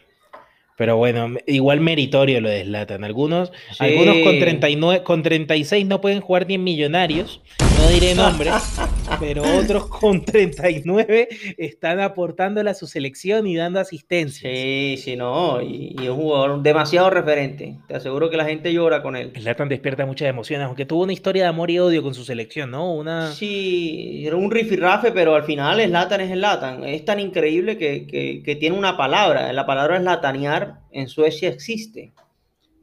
Pero 0.77 0.97
bueno, 0.97 1.29
igual 1.47 1.81
meritorio 1.81 2.41
lo 2.41 2.49
de 2.49 2.64
Zlatan. 2.64 3.05
Algunos, 3.05 3.53
Sí. 3.70 3.85
algunos 3.85 4.16
con 4.25 4.39
39, 4.41 5.05
con 5.05 5.22
36 5.22 5.87
no 5.87 6.01
pueden 6.01 6.20
jugar 6.20 6.49
ni 6.49 6.55
en 6.55 6.64
Millonarios, 6.64 7.41
no 7.79 7.89
diré 7.89 8.14
nombres, 8.16 8.81
pero 9.21 9.43
otros 9.43 9.87
con 9.87 10.25
39 10.25 11.29
están 11.59 12.01
aportándole 12.01 12.71
a 12.71 12.75
su 12.75 12.87
selección 12.87 13.47
y 13.47 13.57
dando 13.57 13.81
asistencias. 13.81 14.53
Sí, 14.53 14.97
sí, 14.99 15.17
no, 15.17 15.61
y, 15.62 15.95
y 16.01 16.09
un 16.09 16.17
jugador 16.17 16.62
demasiado 16.62 17.11
referente. 17.11 17.79
Te 17.89 17.95
aseguro 17.97 18.31
que 18.31 18.37
la 18.37 18.45
gente 18.45 18.73
llora 18.73 19.03
con 19.03 19.17
él. 19.17 19.33
Zlatan 19.39 19.69
despierta 19.69 20.07
muchas 20.07 20.29
emociones, 20.29 20.67
aunque 20.67 20.87
tuvo 20.87 21.03
una 21.05 21.12
historia 21.12 21.45
de 21.45 21.49
amor 21.49 21.71
y 21.71 21.79
odio 21.79 22.03
con 22.03 22.15
su 22.15 22.25
selección, 22.25 22.71
¿no? 22.71 22.93
Una... 22.95 23.33
Sí, 23.33 24.25
era 24.27 24.37
un 24.37 24.51
rifirrafe, 24.51 25.12
pero 25.12 25.35
al 25.35 25.45
final 25.45 25.81
Zlatan 25.81 26.21
es 26.21 26.31
Zlatan. 26.33 26.85
Es 26.85 27.05
tan 27.05 27.21
increíble 27.21 27.79
que, 27.79 28.07
que, 28.07 28.43
que 28.45 28.57
tiene 28.57 28.77
una 28.77 28.97
palabra. 28.97 29.53
La 29.53 29.67
palabra 29.67 29.99
Zlatanear 30.01 30.81
en 30.93 31.09
Suecia 31.09 31.49
existe. 31.49 32.12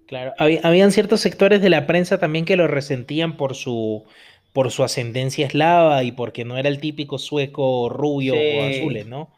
Claro, 0.07 0.33
había- 0.37 0.59
habían 0.63 0.91
ciertos 0.91 1.21
sectores 1.21 1.61
de 1.61 1.69
la 1.69 1.87
prensa 1.87 2.17
también 2.19 2.43
que 2.43 2.57
lo 2.57 2.67
resentían 2.67 3.37
por 3.37 3.55
su, 3.55 4.03
por 4.53 4.71
su 4.71 4.83
ascendencia 4.83 5.47
eslava 5.47 6.03
y 6.03 6.11
porque 6.11 6.45
no 6.45 6.57
era 6.57 6.69
el 6.69 6.79
típico 6.79 7.17
sueco 7.17 7.89
rubio 7.89 8.33
o 8.33 8.37
Sí. 8.37 8.77
azules, 8.79 9.07
¿no? 9.07 9.31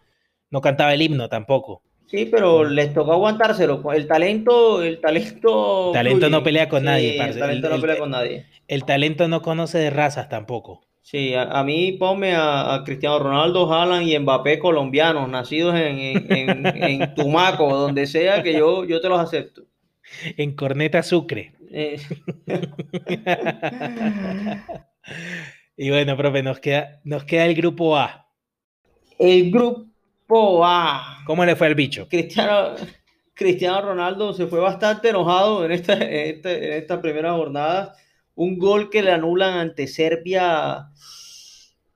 No 0.50 0.62
cantaba 0.62 0.94
el 0.94 1.02
himno 1.02 1.30
tampoco. 1.30 1.82
Sí, 2.08 2.28
pero 2.30 2.64
les 2.64 2.94
tocó 2.94 3.14
aguantárselo. 3.14 3.92
El 3.92 4.08
talento, 4.08 4.84
el 4.84 5.00
talento. 5.02 5.90
Talento 5.94 6.20
fluye. 6.20 6.32
no 6.32 6.44
pelea 6.44 6.70
con 6.70 6.82
Sí, 6.82 6.86
nadie, 6.86 7.12
El 7.14 7.18
parce. 7.18 7.40
talento 7.40 7.68
El- 7.68 7.72
no 7.72 7.76
el- 7.76 7.82
pelea 7.82 7.98
con 7.98 8.12
nadie. 8.12 8.46
El 8.68 8.86
talento 8.86 9.28
no 9.28 9.42
conoce 9.42 9.80
de 9.80 9.90
razas 9.90 10.30
tampoco. 10.30 10.82
Sí, 11.02 11.34
a, 11.34 11.44
a 11.44 11.64
mí 11.64 11.94
ponme 11.94 12.34
a, 12.34 12.76
a 12.76 12.84
Cristiano 12.84 13.20
Ronaldo, 13.20 13.72
Haaland 13.74 14.08
y 14.08 14.18
Mbappé 14.20 14.60
colombianos, 14.60 15.28
nacidos 15.28 15.76
en, 15.76 15.98
en, 16.00 16.32
en- 16.32 16.84
en 16.84 17.14
Tumaco, 17.16 17.76
donde 17.76 18.06
sea 18.08 18.42
que 18.44 18.54
yo, 18.54 18.86
yo 18.86 19.02
te 19.02 19.10
los 19.10 19.20
acepto. 19.20 19.64
En 20.38 20.56
Corneta 20.56 21.02
Sucre. 21.04 21.54
Eh, 21.72 22.00
y 25.78 25.90
bueno, 25.90 26.18
profe, 26.18 26.44
nos 26.44 26.60
queda, 26.60 27.02
nos 27.04 27.24
queda 27.26 27.46
el 27.46 27.56
grupo 27.56 27.98
A. 27.98 28.28
el 29.18 29.52
grupo 29.52 30.66
A. 30.66 31.22
¿Cómo 31.26 31.46
le 31.46 31.56
fue 31.56 31.68
al 31.68 31.76
bicho? 31.76 32.08
Cristiano, 32.10 32.76
Cristiano 33.34 33.82
Ronaldo 33.82 34.34
se 34.34 34.48
fue 34.48 34.60
bastante 34.60 35.10
enojado 35.10 35.66
en 35.66 35.72
esta, 35.72 35.94
en 35.96 36.36
esta, 36.36 36.52
en 36.52 36.74
esta 36.74 37.02
primera 37.02 37.34
jornada. 37.34 37.96
Un 38.36 38.58
gol 38.58 38.90
que 38.90 39.04
le 39.04 39.12
anulan 39.12 39.58
ante 39.58 39.88
Serbia. 39.88 40.90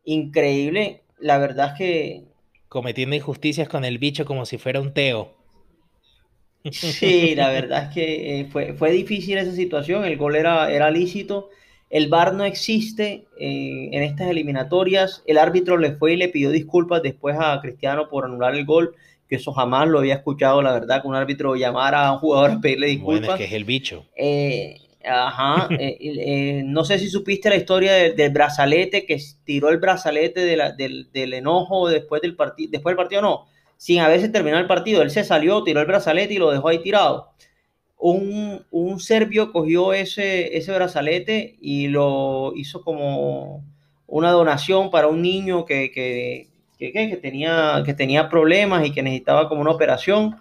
Increíble. 0.05 1.03
La 1.19 1.37
verdad 1.37 1.73
es 1.73 1.77
que 1.77 2.27
Cometiendo 2.69 3.13
injusticias 3.13 3.67
con 3.67 3.83
el 3.83 3.97
bicho 3.97 4.23
como 4.23 4.45
si 4.45 4.57
fuera 4.57 4.79
un 4.79 4.93
Teo. 4.93 5.35
Sí, 6.71 7.33
la 7.35 7.49
verdad 7.49 7.85
es 7.85 7.93
que 7.93 8.39
eh, 8.41 8.45
fue, 8.45 8.73
fue 8.73 8.91
difícil 8.91 9.37
esa 9.37 9.53
situación, 9.53 10.03
el 10.05 10.17
gol 10.17 10.35
era, 10.35 10.71
era 10.71 10.91
lícito, 10.91 11.49
el 11.89 12.07
VAR 12.09 12.33
no 12.33 12.43
existe 12.43 13.25
eh, 13.39 13.89
en 13.91 14.03
estas 14.03 14.29
eliminatorias, 14.29 15.23
el 15.25 15.37
árbitro 15.37 15.77
le 15.77 15.91
fue 15.93 16.13
y 16.13 16.17
le 16.17 16.29
pidió 16.29 16.49
disculpas 16.51 17.01
después 17.01 17.37
a 17.39 17.59
Cristiano 17.61 18.09
por 18.09 18.25
anular 18.25 18.55
el 18.55 18.65
gol, 18.65 18.95
que 19.29 19.35
eso 19.35 19.51
jamás 19.53 19.87
lo 19.87 19.99
había 19.99 20.15
escuchado, 20.15 20.61
la 20.61 20.71
verdad, 20.73 21.01
que 21.01 21.07
un 21.07 21.15
árbitro 21.15 21.55
llamara 21.55 22.07
a 22.07 22.13
un 22.13 22.19
jugador 22.19 22.51
a 22.51 22.61
pedirle 22.61 22.87
disculpas. 22.87 23.19
Bueno, 23.21 23.33
es 23.33 23.37
que 23.39 23.45
es 23.45 23.53
el 23.53 23.65
bicho. 23.65 24.05
Eh, 24.15 24.77
ajá, 25.05 25.67
eh, 25.79 25.97
eh, 25.99 26.61
no 26.65 26.83
sé 26.85 26.99
si 26.99 27.09
supiste 27.09 27.49
la 27.49 27.55
historia 27.55 27.93
del, 27.93 28.15
del 28.15 28.31
brazalete, 28.31 29.05
que 29.05 29.17
tiró 29.43 29.69
el 29.69 29.77
brazalete 29.77 30.41
de 30.41 30.57
la- 30.57 30.71
del, 30.71 31.09
del 31.11 31.33
enojo 31.33 31.87
después 31.89 32.21
del 32.21 32.35
partido, 32.35 32.71
después 32.71 32.91
del 32.91 32.97
partido 32.97 33.21
no, 33.21 33.47
sin 33.77 33.99
haberse 33.99 34.29
terminado 34.29 34.61
el 34.61 34.67
partido, 34.67 35.01
él 35.01 35.11
se 35.11 35.23
salió, 35.23 35.63
tiró 35.63 35.79
el 35.81 35.87
brazalete 35.87 36.33
y 36.33 36.37
lo 36.37 36.51
dejó 36.51 36.67
ahí 36.69 36.79
tirado. 36.79 37.29
Un, 37.99 38.65
un 38.71 38.99
serbio 38.99 39.51
cogió 39.51 39.93
ese, 39.93 40.55
ese 40.57 40.71
brazalete 40.73 41.57
y 41.61 41.87
lo 41.87 42.53
hizo 42.55 42.81
como 42.83 43.63
una 44.05 44.31
donación 44.31 44.91
para 44.91 45.07
un 45.07 45.21
niño 45.21 45.65
que, 45.65 45.91
que, 45.91 46.47
que- 46.77 47.17
tenía, 47.21 47.81
que 47.85 47.93
tenía 47.93 48.29
problemas 48.29 48.85
y 48.85 48.91
que 48.93 49.01
necesitaba 49.03 49.49
como 49.49 49.61
una 49.61 49.71
operación 49.71 50.35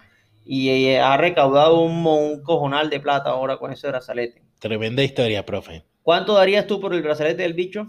y 0.45 0.69
eh, 0.69 0.99
ha 0.99 1.17
recaudado 1.17 1.81
un, 1.81 2.05
un 2.05 2.41
cojonal 2.43 2.89
de 2.89 2.99
plata 2.99 3.31
ahora 3.31 3.57
con 3.57 3.71
ese 3.73 3.87
brazalete. 3.87 4.41
Tremenda 4.59 5.03
historia, 5.03 5.45
profe. 5.45 5.83
¿Cuánto 6.03 6.33
darías 6.33 6.67
tú 6.67 6.79
por 6.79 6.93
el 6.93 7.01
brazalete 7.01 7.41
del 7.43 7.53
bicho? 7.53 7.87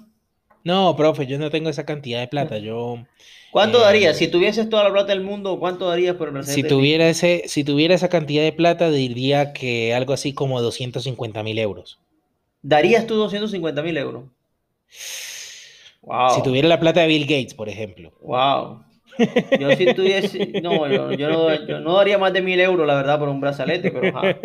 No, 0.64 0.94
profe, 0.96 1.26
yo 1.26 1.38
no 1.38 1.50
tengo 1.50 1.68
esa 1.70 1.84
cantidad 1.86 2.20
de 2.20 2.28
plata. 2.28 2.58
Yo, 2.58 3.06
¿Cuánto 3.50 3.80
Eh, 3.80 3.82
darías? 3.82 4.16
Si 4.16 4.28
tuvieses 4.28 4.68
toda 4.70 4.84
la 4.84 4.90
plata 4.92 5.08
del 5.12 5.20
mundo, 5.22 5.58
¿cuánto 5.58 5.86
darías 5.88 6.16
por 6.16 6.28
el 6.28 6.34
brazalete 6.34 6.62
si 6.62 6.64
tuviera 6.64 7.08
ese, 7.08 7.44
si 7.46 7.62
tuviera 7.62 7.94
esa 7.94 8.08
cantidad 8.08 8.42
de 8.42 8.52
plata, 8.52 8.90
diría 8.90 9.52
que 9.52 9.94
algo 9.94 10.12
así 10.14 10.32
como 10.34 10.60
250 10.60 11.42
mil 11.44 11.58
euros. 11.60 12.00
¿Darías 12.62 13.04
tú 13.08 13.14
250 13.16 13.82
mil 13.82 13.96
euros? 13.96 14.24
Wow. 16.02 16.28
Si 16.34 16.42
tuviera 16.42 16.68
la 16.68 16.78
plata 16.78 17.00
de 17.00 17.08
Bill 17.08 17.26
Gates, 17.26 17.54
por 17.54 17.68
ejemplo. 17.68 18.12
Wow. 18.20 18.84
Yo 19.54 19.72
si 19.72 19.92
tuviese, 19.94 20.52
no, 20.62 20.88
yo, 20.88 21.12
yo 21.12 21.28
no, 21.30 21.54
yo 21.66 21.80
no 21.80 21.96
daría 21.96 22.18
más 22.18 22.32
de 22.32 22.42
mil 22.42 22.60
euros, 22.60 22.86
la 22.86 22.94
verdad, 22.96 23.18
por 23.18 23.28
un 23.28 23.40
brazalete, 23.40 23.90
pero 23.90 24.08
ajá. 24.08 24.38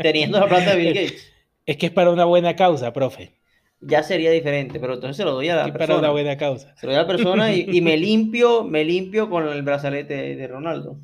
teniendo 0.00 0.38
la 0.40 0.48
plata 0.48 0.70
de 0.72 0.76
Bill 0.76 0.92
Gates, 0.94 1.32
Es 1.64 1.78
que 1.78 1.86
es 1.86 1.92
para 1.92 2.10
una 2.10 2.26
buena 2.26 2.54
causa, 2.54 2.92
profe. 2.92 3.32
Ya 3.80 4.02
sería 4.02 4.30
diferente, 4.30 4.80
pero 4.80 4.94
entonces 4.94 5.16
se 5.16 5.24
lo 5.24 5.32
doy 5.32 5.48
a 5.48 5.56
la 5.56 5.72
para 5.72 5.72
persona. 5.72 5.98
una 5.98 6.10
buena 6.10 6.36
causa. 6.36 6.74
Se 6.74 6.86
lo 6.86 6.92
doy 6.92 6.98
a 7.00 7.02
la 7.02 7.08
persona 7.08 7.52
y, 7.52 7.68
y 7.70 7.80
me 7.82 7.96
limpio, 7.98 8.64
me 8.64 8.84
limpio 8.84 9.30
con 9.30 9.48
el 9.48 9.62
brazalete 9.62 10.14
de, 10.14 10.36
de 10.36 10.48
Ronaldo. 10.48 10.98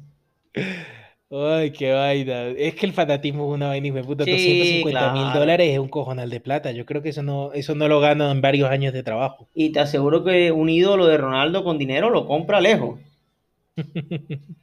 Ay, 1.30 1.72
qué 1.72 1.92
vaina. 1.92 2.48
Es 2.48 2.74
que 2.74 2.86
el 2.86 2.92
fanatismo 2.92 3.48
es 3.48 3.54
una 3.56 3.68
vaina 3.68 3.86
y 3.88 3.92
me 3.92 4.02
puta. 4.04 4.24
Sí, 4.24 4.28
250 4.28 5.08
mil 5.08 5.30
claro. 5.30 5.32
dólares 5.32 5.70
es 5.72 5.78
un 5.78 5.88
cojonal 5.88 6.30
de 6.30 6.40
plata. 6.40 6.70
Yo 6.72 6.84
creo 6.86 7.02
que 7.02 7.10
eso 7.10 7.22
no, 7.22 7.52
eso 7.52 7.74
no 7.74 7.88
lo 7.88 8.00
gano 8.00 8.30
en 8.30 8.40
varios 8.40 8.70
años 8.70 8.92
de 8.92 9.02
trabajo. 9.02 9.48
Y 9.54 9.72
te 9.72 9.80
aseguro 9.80 10.22
que 10.22 10.52
un 10.52 10.68
ídolo 10.68 11.06
de 11.08 11.18
Ronaldo 11.18 11.64
con 11.64 11.78
dinero 11.78 12.10
lo 12.10 12.26
compra 12.28 12.60
lejos. 12.60 13.00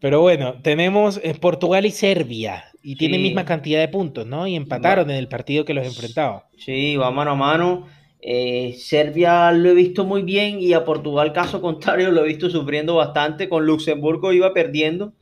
Pero 0.00 0.20
bueno, 0.20 0.60
tenemos 0.62 1.20
eh, 1.22 1.34
Portugal 1.34 1.86
y 1.86 1.90
Serbia. 1.90 2.64
Y 2.88 2.94
Sí. 2.96 3.08
misma 3.08 3.44
cantidad 3.44 3.80
de 3.80 3.88
puntos, 3.88 4.26
¿no? 4.26 4.46
Y 4.46 4.54
empataron 4.54 5.10
en 5.10 5.16
el 5.16 5.28
partido 5.28 5.64
que 5.64 5.74
los 5.74 5.84
enfrentaba. 5.84 6.46
Sí, 6.56 6.96
va 6.96 7.10
mano 7.10 7.32
a 7.32 7.34
mano. 7.34 7.86
Eh, 8.20 8.74
Serbia 8.78 9.50
lo 9.52 9.70
he 9.70 9.74
visto 9.74 10.04
muy 10.04 10.22
bien 10.22 10.60
y 10.60 10.72
a 10.72 10.84
Portugal, 10.84 11.32
caso 11.32 11.60
contrario, 11.60 12.10
lo 12.12 12.24
he 12.24 12.28
visto 12.28 12.48
sufriendo 12.48 12.94
bastante. 12.94 13.48
Con 13.48 13.66
Luxemburgo 13.66 14.32
iba 14.32 14.52
perdiendo. 14.54 15.12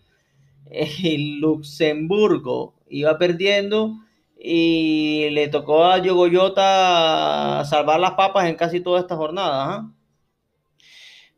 El 0.70 1.38
Luxemburgo 1.40 2.74
iba 2.88 3.16
perdiendo 3.18 3.94
y 4.38 5.28
le 5.30 5.48
tocó 5.48 5.84
a 5.86 6.02
Yogoyota 6.02 7.64
salvar 7.64 7.98
las 8.00 8.12
papas 8.12 8.46
en 8.48 8.56
casi 8.56 8.80
toda 8.80 9.00
esta 9.00 9.16
jornada. 9.16 9.64
¿ah? 9.74 9.90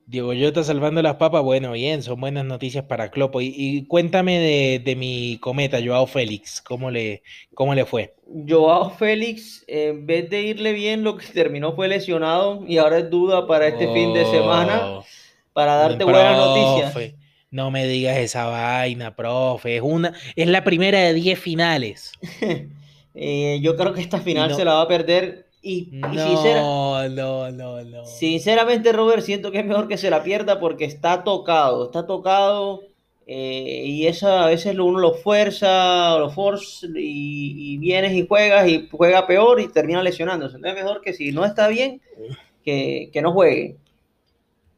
Diego 0.08 0.32
Llota 0.32 0.62
salvando 0.62 1.02
las 1.02 1.16
papas, 1.16 1.42
bueno, 1.42 1.72
bien, 1.72 2.00
son 2.02 2.20
buenas 2.20 2.44
noticias 2.44 2.84
para 2.84 3.10
Clopo. 3.10 3.40
Y, 3.40 3.52
y 3.56 3.86
cuéntame 3.86 4.38
de, 4.38 4.78
de 4.84 4.94
mi 4.94 5.38
cometa, 5.40 5.78
Joao 5.84 6.06
Félix, 6.06 6.62
¿cómo 6.62 6.92
le, 6.92 7.22
cómo 7.54 7.74
le 7.74 7.84
fue? 7.84 8.14
Joao 8.48 8.90
Félix, 8.90 9.64
en 9.66 10.06
vez 10.06 10.30
de 10.30 10.42
irle 10.42 10.72
bien, 10.72 11.02
lo 11.02 11.16
que 11.16 11.26
terminó 11.26 11.74
fue 11.74 11.88
lesionado 11.88 12.64
y 12.68 12.78
ahora 12.78 12.98
es 12.98 13.10
duda 13.10 13.48
para 13.48 13.66
este 13.66 13.92
fin 13.92 14.12
de 14.14 14.24
semana. 14.26 14.80
Oh, 14.98 15.04
Para 15.52 15.74
darte 15.74 16.04
buenas 16.04 16.36
noticias. 16.36 17.14
No 17.50 17.70
me 17.72 17.86
digas 17.86 18.16
esa 18.18 18.44
vaina, 18.46 19.16
profe. 19.16 19.76
Es 19.76 19.82
una, 19.82 20.12
es 20.36 20.46
la 20.48 20.62
primera 20.62 21.00
de 21.00 21.14
10 21.14 21.38
finales. 21.38 22.12
Eh, 23.18 23.60
yo 23.62 23.76
creo 23.76 23.94
que 23.94 24.02
esta 24.02 24.18
final 24.20 24.50
no- 24.50 24.56
se 24.56 24.62
la 24.62 24.74
va 24.74 24.82
a 24.82 24.88
perder. 24.88 25.45
Y, 25.68 25.88
y 26.12 26.18
sincera- 26.18 26.60
No, 26.60 27.08
no, 27.08 27.50
no, 27.50 27.82
no. 27.82 28.04
sinceramente, 28.06 28.92
Robert, 28.92 29.22
siento 29.22 29.50
que 29.50 29.58
es 29.58 29.66
mejor 29.66 29.88
que 29.88 29.96
se 29.98 30.10
la 30.10 30.22
pierda 30.22 30.60
porque 30.60 30.84
está 30.84 31.24
tocado. 31.24 31.86
Está 31.86 32.06
tocado. 32.06 32.82
eh, 33.26 33.82
y 33.86 34.06
eso 34.06 34.28
a 34.28 34.46
veces 34.46 34.78
uno 34.78 35.00
lo 35.00 35.14
fuerza, 35.14 36.16
lo 36.18 36.30
force 36.30 36.86
y, 36.94 37.74
y 37.74 37.78
vienes 37.78 38.12
y 38.12 38.24
juegas 38.24 38.68
y 38.68 38.88
juega 38.88 39.26
peor 39.26 39.60
y 39.60 39.66
termina 39.66 40.00
lesionándose. 40.04 40.54
Entonces 40.56 40.78
es 40.78 40.84
mejor 40.84 41.00
que 41.02 41.12
si 41.12 41.32
no 41.32 41.44
está 41.44 41.66
bien, 41.66 42.00
que, 42.64 43.10
que 43.12 43.22
no 43.22 43.32
juegue. 43.32 43.76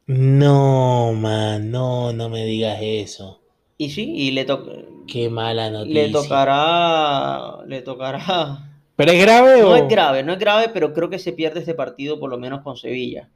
No, 0.06 1.12
man, 1.12 1.70
no, 1.70 2.12
no 2.14 2.30
me 2.30 2.46
digas 2.46 2.78
eso. 2.80 3.40
Y 3.76 3.90
sí, 3.90 4.10
y 4.16 4.30
le, 4.30 4.46
to- 4.46 4.64
Qué 5.06 5.28
mala 5.28 5.68
noticia. 5.70 6.06
le 6.06 6.10
tocará, 6.12 7.64
le 7.66 7.82
tocará. 7.82 8.64
¿Pero 8.98 9.12
es 9.12 9.22
grave 9.22 9.60
No 9.60 9.68
o...? 9.70 9.76
es 9.76 9.88
grave, 9.88 10.24
no 10.24 10.32
es 10.32 10.40
grave, 10.40 10.70
pero 10.74 10.92
creo 10.92 11.08
que 11.08 11.20
se 11.20 11.32
pierde 11.32 11.60
este 11.60 11.72
partido 11.74 12.18
por 12.18 12.28
lo 12.28 12.36
menos 12.36 12.62
con 12.62 12.76
Sevilla. 12.76 13.28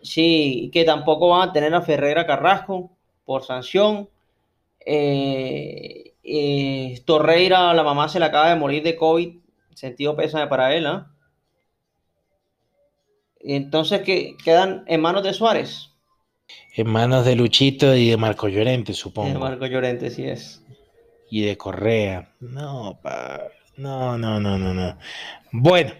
Sí, 0.00 0.70
que 0.72 0.84
tampoco 0.84 1.28
van 1.28 1.50
a 1.50 1.52
tener 1.52 1.74
a 1.74 1.82
Ferreira 1.82 2.26
Carrasco 2.26 2.90
por 3.26 3.44
sanción. 3.44 4.08
Eh, 4.80 6.14
eh, 6.24 7.02
Torreira, 7.04 7.74
la 7.74 7.82
mamá 7.82 8.08
se 8.08 8.18
le 8.18 8.24
acaba 8.24 8.48
de 8.48 8.56
morir 8.56 8.82
de 8.82 8.96
COVID, 8.96 9.36
sentido 9.74 10.16
pésame 10.16 10.46
para 10.46 10.74
él, 10.74 10.86
¿ah? 10.86 11.10
Entonces, 13.40 14.00
que 14.00 14.36
quedan 14.42 14.84
en 14.86 15.02
manos 15.02 15.22
de 15.22 15.34
Suárez. 15.34 15.90
En 16.74 16.88
manos 16.88 17.26
de 17.26 17.36
Luchito 17.36 17.94
y 17.94 18.08
de 18.08 18.16
Marco 18.16 18.48
Llorente, 18.48 18.94
supongo. 18.94 19.38
Marco 19.38 19.66
Llorente, 19.66 20.08
sí 20.10 20.24
es. 20.24 20.62
Y 21.30 21.42
de 21.42 21.58
Correa. 21.58 22.32
No, 22.40 22.98
pa... 23.02 23.42
No, 23.76 24.18
no, 24.18 24.38
no, 24.40 24.58
no, 24.58 24.74
no. 24.74 24.98
Bueno, 25.52 25.92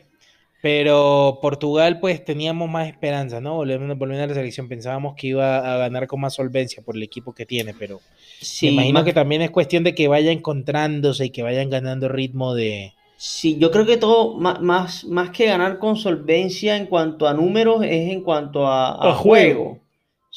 pero 0.60 1.38
Portugal, 1.42 2.00
pues 2.00 2.24
teníamos 2.24 2.68
más 2.70 2.88
esperanza, 2.88 3.40
¿no? 3.40 3.54
Volviendo, 3.56 3.96
volviendo 3.96 4.24
a 4.24 4.26
la 4.28 4.34
selección, 4.34 4.68
pensábamos 4.68 5.14
que 5.16 5.28
iba 5.28 5.74
a 5.74 5.78
ganar 5.78 6.06
con 6.06 6.20
más 6.20 6.34
solvencia 6.34 6.82
por 6.82 6.96
el 6.96 7.02
equipo 7.02 7.34
que 7.34 7.46
tiene, 7.46 7.74
pero 7.74 8.02
Sí, 8.40 8.62
me 8.62 8.68
imagino 8.70 9.04
más- 9.04 9.04
que 9.04 9.14
también 9.14 9.42
es 9.42 9.50
cuestión 9.50 9.84
de 9.84 9.94
que 9.94 10.08
vaya 10.08 10.32
encontrándose 10.32 11.26
y 11.26 11.30
que 11.30 11.42
vayan 11.42 11.70
ganando 11.70 12.08
ritmo 12.08 12.54
de. 12.54 12.94
Sí, 13.16 13.58
yo 13.58 13.70
creo 13.70 13.86
que 13.86 13.96
todo, 13.96 14.36
más, 14.38 15.04
más 15.04 15.30
que 15.30 15.46
ganar 15.46 15.78
con 15.78 15.96
solvencia 15.96 16.76
en 16.76 16.86
cuanto 16.86 17.26
a 17.28 17.32
números, 17.34 17.82
es 17.84 18.10
en 18.12 18.22
cuanto 18.22 18.66
a, 18.66 19.10
a 19.10 19.12
A 19.12 19.14
juego. 19.14 19.70
juego. 19.70 19.81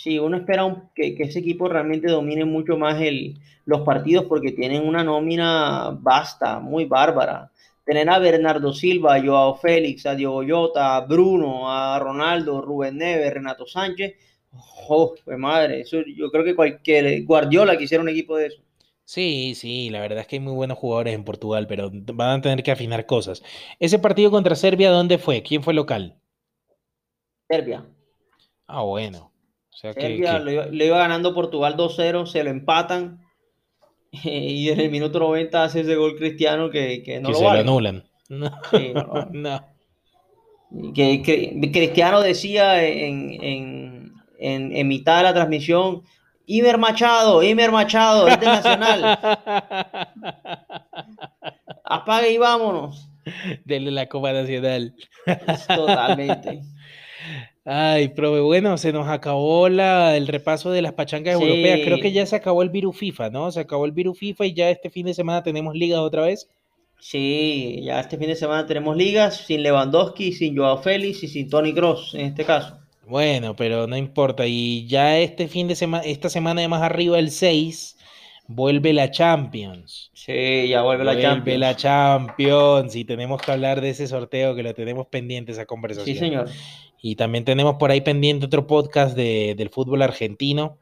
Sí, 0.05 0.19
uno 0.19 0.37
espera 0.37 0.65
un- 0.65 0.89
que, 0.95 1.15
que 1.15 1.23
ese 1.23 1.39
equipo 1.39 1.67
realmente 1.67 2.07
domine 2.11 2.45
mucho 2.45 2.77
más 2.77 3.01
el, 3.01 3.37
los 3.65 3.81
partidos 3.81 4.25
porque 4.25 4.51
tienen 4.51 4.87
una 4.87 5.03
nómina 5.03 5.89
vasta, 5.99 6.59
muy 6.59 6.85
bárbara. 6.85 7.51
Tener 7.83 8.09
a 8.09 8.19
Bernardo 8.19 8.71
Silva, 8.73 9.15
a 9.15 9.21
Joao 9.25 9.55
Félix, 9.55 10.05
a 10.05 10.15
Diogo 10.15 10.43
Jota, 10.47 10.95
a 10.95 11.01
Bruno, 11.01 11.71
a 11.71 11.99
Ronaldo, 11.99 12.61
Rubén 12.61 12.97
Neves, 12.97 13.33
Renato 13.33 13.65
Sánchez. 13.67 14.15
¡Oh, 14.89 15.13
pues 15.25 15.37
madre! 15.37 15.81
Eso, 15.81 15.97
yo 16.15 16.31
creo 16.31 16.43
que 16.45 16.55
cualquier 16.55 17.23
Guardiola 17.25 17.77
quisiera 17.77 18.01
un 18.03 18.09
equipo 18.09 18.37
de 18.37 18.47
eso. 18.47 18.61
Sí, 19.03 19.53
sí, 19.55 19.89
la 19.89 19.99
verdad 20.01 20.19
es 20.19 20.27
que 20.27 20.35
hay 20.35 20.39
muy 20.41 20.53
buenos 20.53 20.77
jugadores 20.77 21.13
en 21.15 21.23
Portugal, 21.23 21.65
pero 21.67 21.89
van 21.91 22.39
a 22.39 22.41
tener 22.41 22.61
que 22.63 22.71
afinar 22.71 23.05
cosas. 23.07 23.41
Ese 23.79 23.97
partido 23.99 24.29
contra 24.31 24.55
Serbia, 24.55 24.91
¿dónde 24.91 25.17
fue? 25.17 25.41
¿Quién 25.43 25.63
fue 25.63 25.73
local? 25.73 26.19
Serbia. 27.49 27.85
Ah, 28.67 28.83
bueno. 28.83 29.31
O 29.75 29.77
sea 29.77 29.93
que, 29.93 30.01
Serbia 30.01 30.37
que- 30.39 30.45
le 30.45 30.53
iba, 30.53 30.65
le 30.67 30.85
iba 30.85 30.97
ganando 30.97 31.33
Portugal 31.35 31.75
2-0, 31.75 32.25
se 32.27 32.43
lo 32.45 32.49
empatan 32.49 33.19
y 34.11 34.69
en 34.69 34.79
el 34.79 34.89
minuto 34.89 35.19
90 35.19 35.63
hace 35.63 35.81
ese 35.81 35.95
gol 35.95 36.15
cristiano 36.15 36.69
que, 36.69 37.03
que 37.03 37.19
no 37.19 37.27
que 37.27 37.33
lo 37.33 37.39
se 37.39 37.45
vale. 37.45 37.63
lo 37.63 37.69
anulan. 37.71 38.03
No, 38.29 38.51
Sí, 38.71 38.93
no. 39.31 39.65
Que, 40.93 41.21
que- 41.21 41.69
Cristiano 41.71 42.21
decía 42.21 42.83
en, 42.85 43.31
en, 43.41 44.13
en, 44.39 44.75
en 44.75 44.87
mitad 44.87 45.17
de 45.17 45.23
la 45.23 45.33
transmisión, 45.33 46.01
Imer 46.47 46.77
Machado, 46.77 47.41
Imer 47.43 47.71
Machado, 47.71 48.27
este 48.27 48.45
es 48.45 48.51
nacional, 48.51 49.03
apague 51.85 52.31
y 52.31 52.37
vámonos. 52.37 53.09
Denle 53.63 53.91
la 53.91 54.07
Copa 54.07 54.33
Nacional. 54.33 54.93
Totalmente. 55.67 56.61
Ay, 57.67 58.09
profe, 58.09 58.41
bueno, 58.41 58.77
se 58.77 58.93
nos 58.93 59.07
acabó 59.07 59.69
la, 59.69 60.15
el 60.17 60.27
repaso 60.27 60.71
de 60.71 60.81
las 60.83 60.93
pachangas 60.93 61.37
Sí. 61.37 61.43
europeas. 61.43 61.79
Creo 61.83 61.99
que 61.99 62.11
ya 62.11 62.25
se 62.25 62.35
acabó 62.35 62.61
el 62.61 62.69
virus 62.69 62.95
FIFA, 62.97 63.29
¿no? 63.31 63.51
Se 63.51 63.59
acabó 63.61 63.85
el 63.85 63.91
virus 63.91 64.19
FIFA 64.19 64.45
y 64.45 64.53
ya 64.53 64.69
este 64.69 64.89
fin 64.91 65.05
de 65.07 65.13
semana 65.15 65.41
tenemos 65.43 65.73
ligas 65.75 65.99
otra 65.99 66.21
vez. 66.23 66.47
Sí, 66.99 67.81
ya 67.83 67.99
este 67.99 68.17
fin 68.17 68.27
de 68.27 68.35
semana 68.35 68.65
tenemos 68.65 68.95
ligas 68.95 69.37
sin 69.45 69.63
Lewandowski, 69.63 70.31
sin 70.31 70.55
Joao 70.57 70.77
Félix 70.81 71.23
y 71.23 71.27
sin 71.27 71.49
Tony 71.49 71.73
Cross 71.73 72.13
en 72.15 72.27
este 72.27 72.45
caso. 72.45 72.79
Bueno, 73.07 73.55
pero 73.55 73.85
no 73.87 73.97
importa. 73.97 74.45
Y 74.47 74.87
ya 74.87 75.19
este 75.19 75.47
fin 75.47 75.67
de 75.67 75.75
semana, 75.75 76.03
esta 76.03 76.29
semana 76.29 76.61
de 76.61 76.67
más 76.67 76.81
arriba, 76.81 77.19
el 77.19 77.29
6, 77.31 77.97
vuelve 78.47 78.93
la 78.93 79.11
Champions. 79.11 80.09
Sí, 80.13 80.67
ya 80.69 80.81
vuelve 80.81 81.03
la 81.03 81.11
Vuelve 81.11 81.21
Champions. 81.21 81.59
la 81.59 81.75
Champions. 81.75 82.95
Y 82.95 83.05
tenemos 83.05 83.41
que 83.41 83.51
hablar 83.51 83.81
de 83.81 83.89
ese 83.89 84.07
sorteo 84.07 84.55
que 84.55 84.63
lo 84.63 84.73
tenemos 84.73 85.05
pendiente, 85.07 85.51
esa 85.51 85.65
conversación. 85.67 86.15
Sí, 86.15 86.19
señor. 86.19 86.49
Y 87.07 87.15
también 87.17 87.45
tenemos 87.45 87.75
por 87.75 87.91
ahí 87.91 88.01
pendiente 88.01 88.47
otro 88.47 88.65
podcast 88.65 89.15
de, 89.15 89.53
del 89.55 89.69
fútbol 89.69 90.01
argentino. 90.01 90.79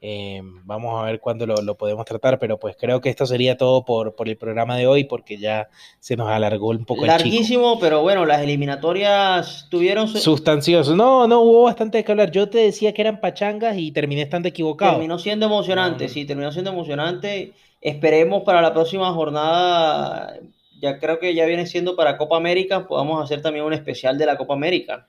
Eh, 0.00 0.40
vamos 0.62 1.02
a 1.02 1.04
ver 1.06 1.18
cuándo 1.18 1.46
lo, 1.46 1.56
lo 1.62 1.76
podemos 1.76 2.04
tratar, 2.04 2.38
pero 2.38 2.60
pues 2.60 2.76
creo 2.78 3.00
que 3.00 3.08
esto 3.08 3.26
sería 3.26 3.56
todo 3.56 3.84
por, 3.84 4.14
por 4.14 4.28
el 4.28 4.36
programa 4.36 4.76
de 4.76 4.86
hoy, 4.86 5.02
porque 5.02 5.36
ya 5.36 5.68
se 5.98 6.14
nos 6.14 6.28
alargó 6.28 6.68
un 6.68 6.84
poco 6.84 7.04
el 7.04 7.10
chico. 7.10 7.24
Larguísimo, 7.24 7.80
pero 7.80 8.02
bueno, 8.02 8.24
las 8.24 8.40
eliminatorias 8.42 9.66
tuvieron 9.68 10.06
su- 10.06 10.18
Sustancioso. 10.18 10.94
No, 10.94 11.26
no, 11.26 11.40
hubo 11.40 11.64
bastante 11.64 11.98
de 11.98 12.04
que 12.04 12.12
hablar. 12.12 12.30
Yo 12.30 12.48
te 12.48 12.58
decía 12.58 12.94
que 12.94 13.02
eran 13.02 13.20
pachangas 13.20 13.76
y 13.76 13.90
terminé 13.90 14.22
estando 14.22 14.46
equivocado. 14.46 14.92
terminó 14.92 15.18
siendo 15.18 15.46
emocionante, 15.46 16.04
No, 16.04 16.08
no. 16.08 16.14
sí, 16.14 16.24
terminó 16.24 16.52
siendo 16.52 16.70
emocionante. 16.70 17.52
Esperemos 17.80 18.44
para 18.44 18.62
la 18.62 18.72
próxima 18.72 19.12
jornada, 19.12 20.34
ya 20.80 21.00
creo 21.00 21.18
que 21.18 21.34
ya 21.34 21.46
viene 21.46 21.66
siendo 21.66 21.96
para 21.96 22.16
Copa 22.16 22.36
América, 22.36 22.86
podamos 22.86 23.24
hacer 23.24 23.42
también 23.42 23.64
un 23.64 23.72
especial 23.72 24.16
de 24.18 24.26
la 24.26 24.36
Copa 24.36 24.54
América. 24.54 25.08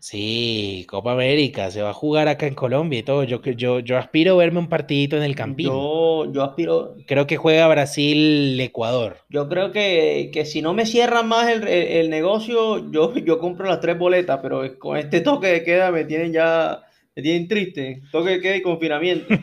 Sí, 0.00 0.86
Copa 0.88 1.12
América, 1.12 1.70
se 1.70 1.82
va 1.82 1.90
a 1.90 1.94
jugar 1.94 2.26
acá 2.28 2.46
en 2.46 2.54
Colombia 2.54 3.00
y 3.00 3.02
todo. 3.02 3.22
Yo, 3.24 3.42
yo, 3.42 3.80
yo 3.80 3.98
aspiro 3.98 4.34
a 4.34 4.38
verme 4.38 4.58
un 4.58 4.68
partidito 4.68 5.16
en 5.16 5.22
el 5.22 5.34
Campín. 5.36 5.66
Yo, 5.66 6.32
yo 6.32 6.42
aspiro, 6.42 6.96
Creo 7.06 7.26
que 7.26 7.36
juega 7.36 7.68
Brasil-Ecuador. 7.68 9.18
yo 9.28 9.48
creo 9.48 9.72
que, 9.72 10.30
que 10.32 10.46
si 10.46 10.62
no 10.62 10.72
me 10.72 10.86
cierran 10.86 11.28
más 11.28 11.50
el, 11.50 11.68
el- 11.68 11.88
el 11.98 12.10
negocio, 12.10 12.90
yo, 12.90 13.14
yo 13.14 13.38
compro 13.38 13.66
las 13.66 13.80
tres 13.80 13.98
boletas, 13.98 14.40
pero 14.42 14.78
con 14.78 14.96
este 14.96 15.20
toque 15.20 15.48
de 15.48 15.64
queda 15.64 15.90
me 15.92 16.04
tienen 16.04 16.32
ya, 16.32 16.82
me 17.14 17.22
tienen 17.22 17.46
triste. 17.46 18.00
Toque 18.10 18.30
de 18.30 18.40
queda 18.40 18.56
y 18.56 18.62
confinamiento. 18.62 19.26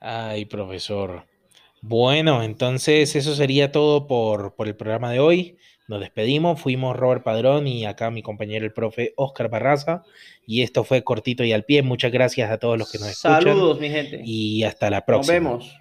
Ay, 0.00 0.44
profesor. 0.46 1.24
Bueno, 1.82 2.42
entonces 2.42 3.14
eso 3.16 3.34
sería 3.34 3.72
todo 3.72 4.06
por, 4.06 4.54
por 4.54 4.68
el 4.68 4.76
programa 4.76 5.10
de 5.12 5.20
hoy. 5.20 5.56
Nos 5.88 6.00
despedimos. 6.00 6.60
Fuimos 6.60 6.96
Robert 6.96 7.22
Padrón 7.22 7.66
y 7.68 7.84
acá 7.86 8.10
mi 8.10 8.22
compañero 8.22 8.64
el 8.64 8.72
profe 8.72 9.12
Oscar 9.16 9.48
Barraza. 9.48 10.02
Y 10.46 10.62
esto 10.62 10.82
fue 10.84 11.04
cortito 11.04 11.44
y 11.44 11.52
al 11.52 11.64
pie. 11.64 11.82
Muchas 11.82 12.10
gracias 12.12 12.50
a 12.50 12.58
todos 12.58 12.76
los 12.78 12.90
que 12.90 12.98
nos 12.98 13.08
escuchan. 13.08 13.42
Saludos, 13.42 13.78
mi 13.80 13.88
gente. 13.88 14.20
Y 14.24 14.64
hasta 14.64 14.90
la 14.90 14.98
Nos 14.98 15.04
próxima. 15.06 15.32
vemos. 15.34 15.76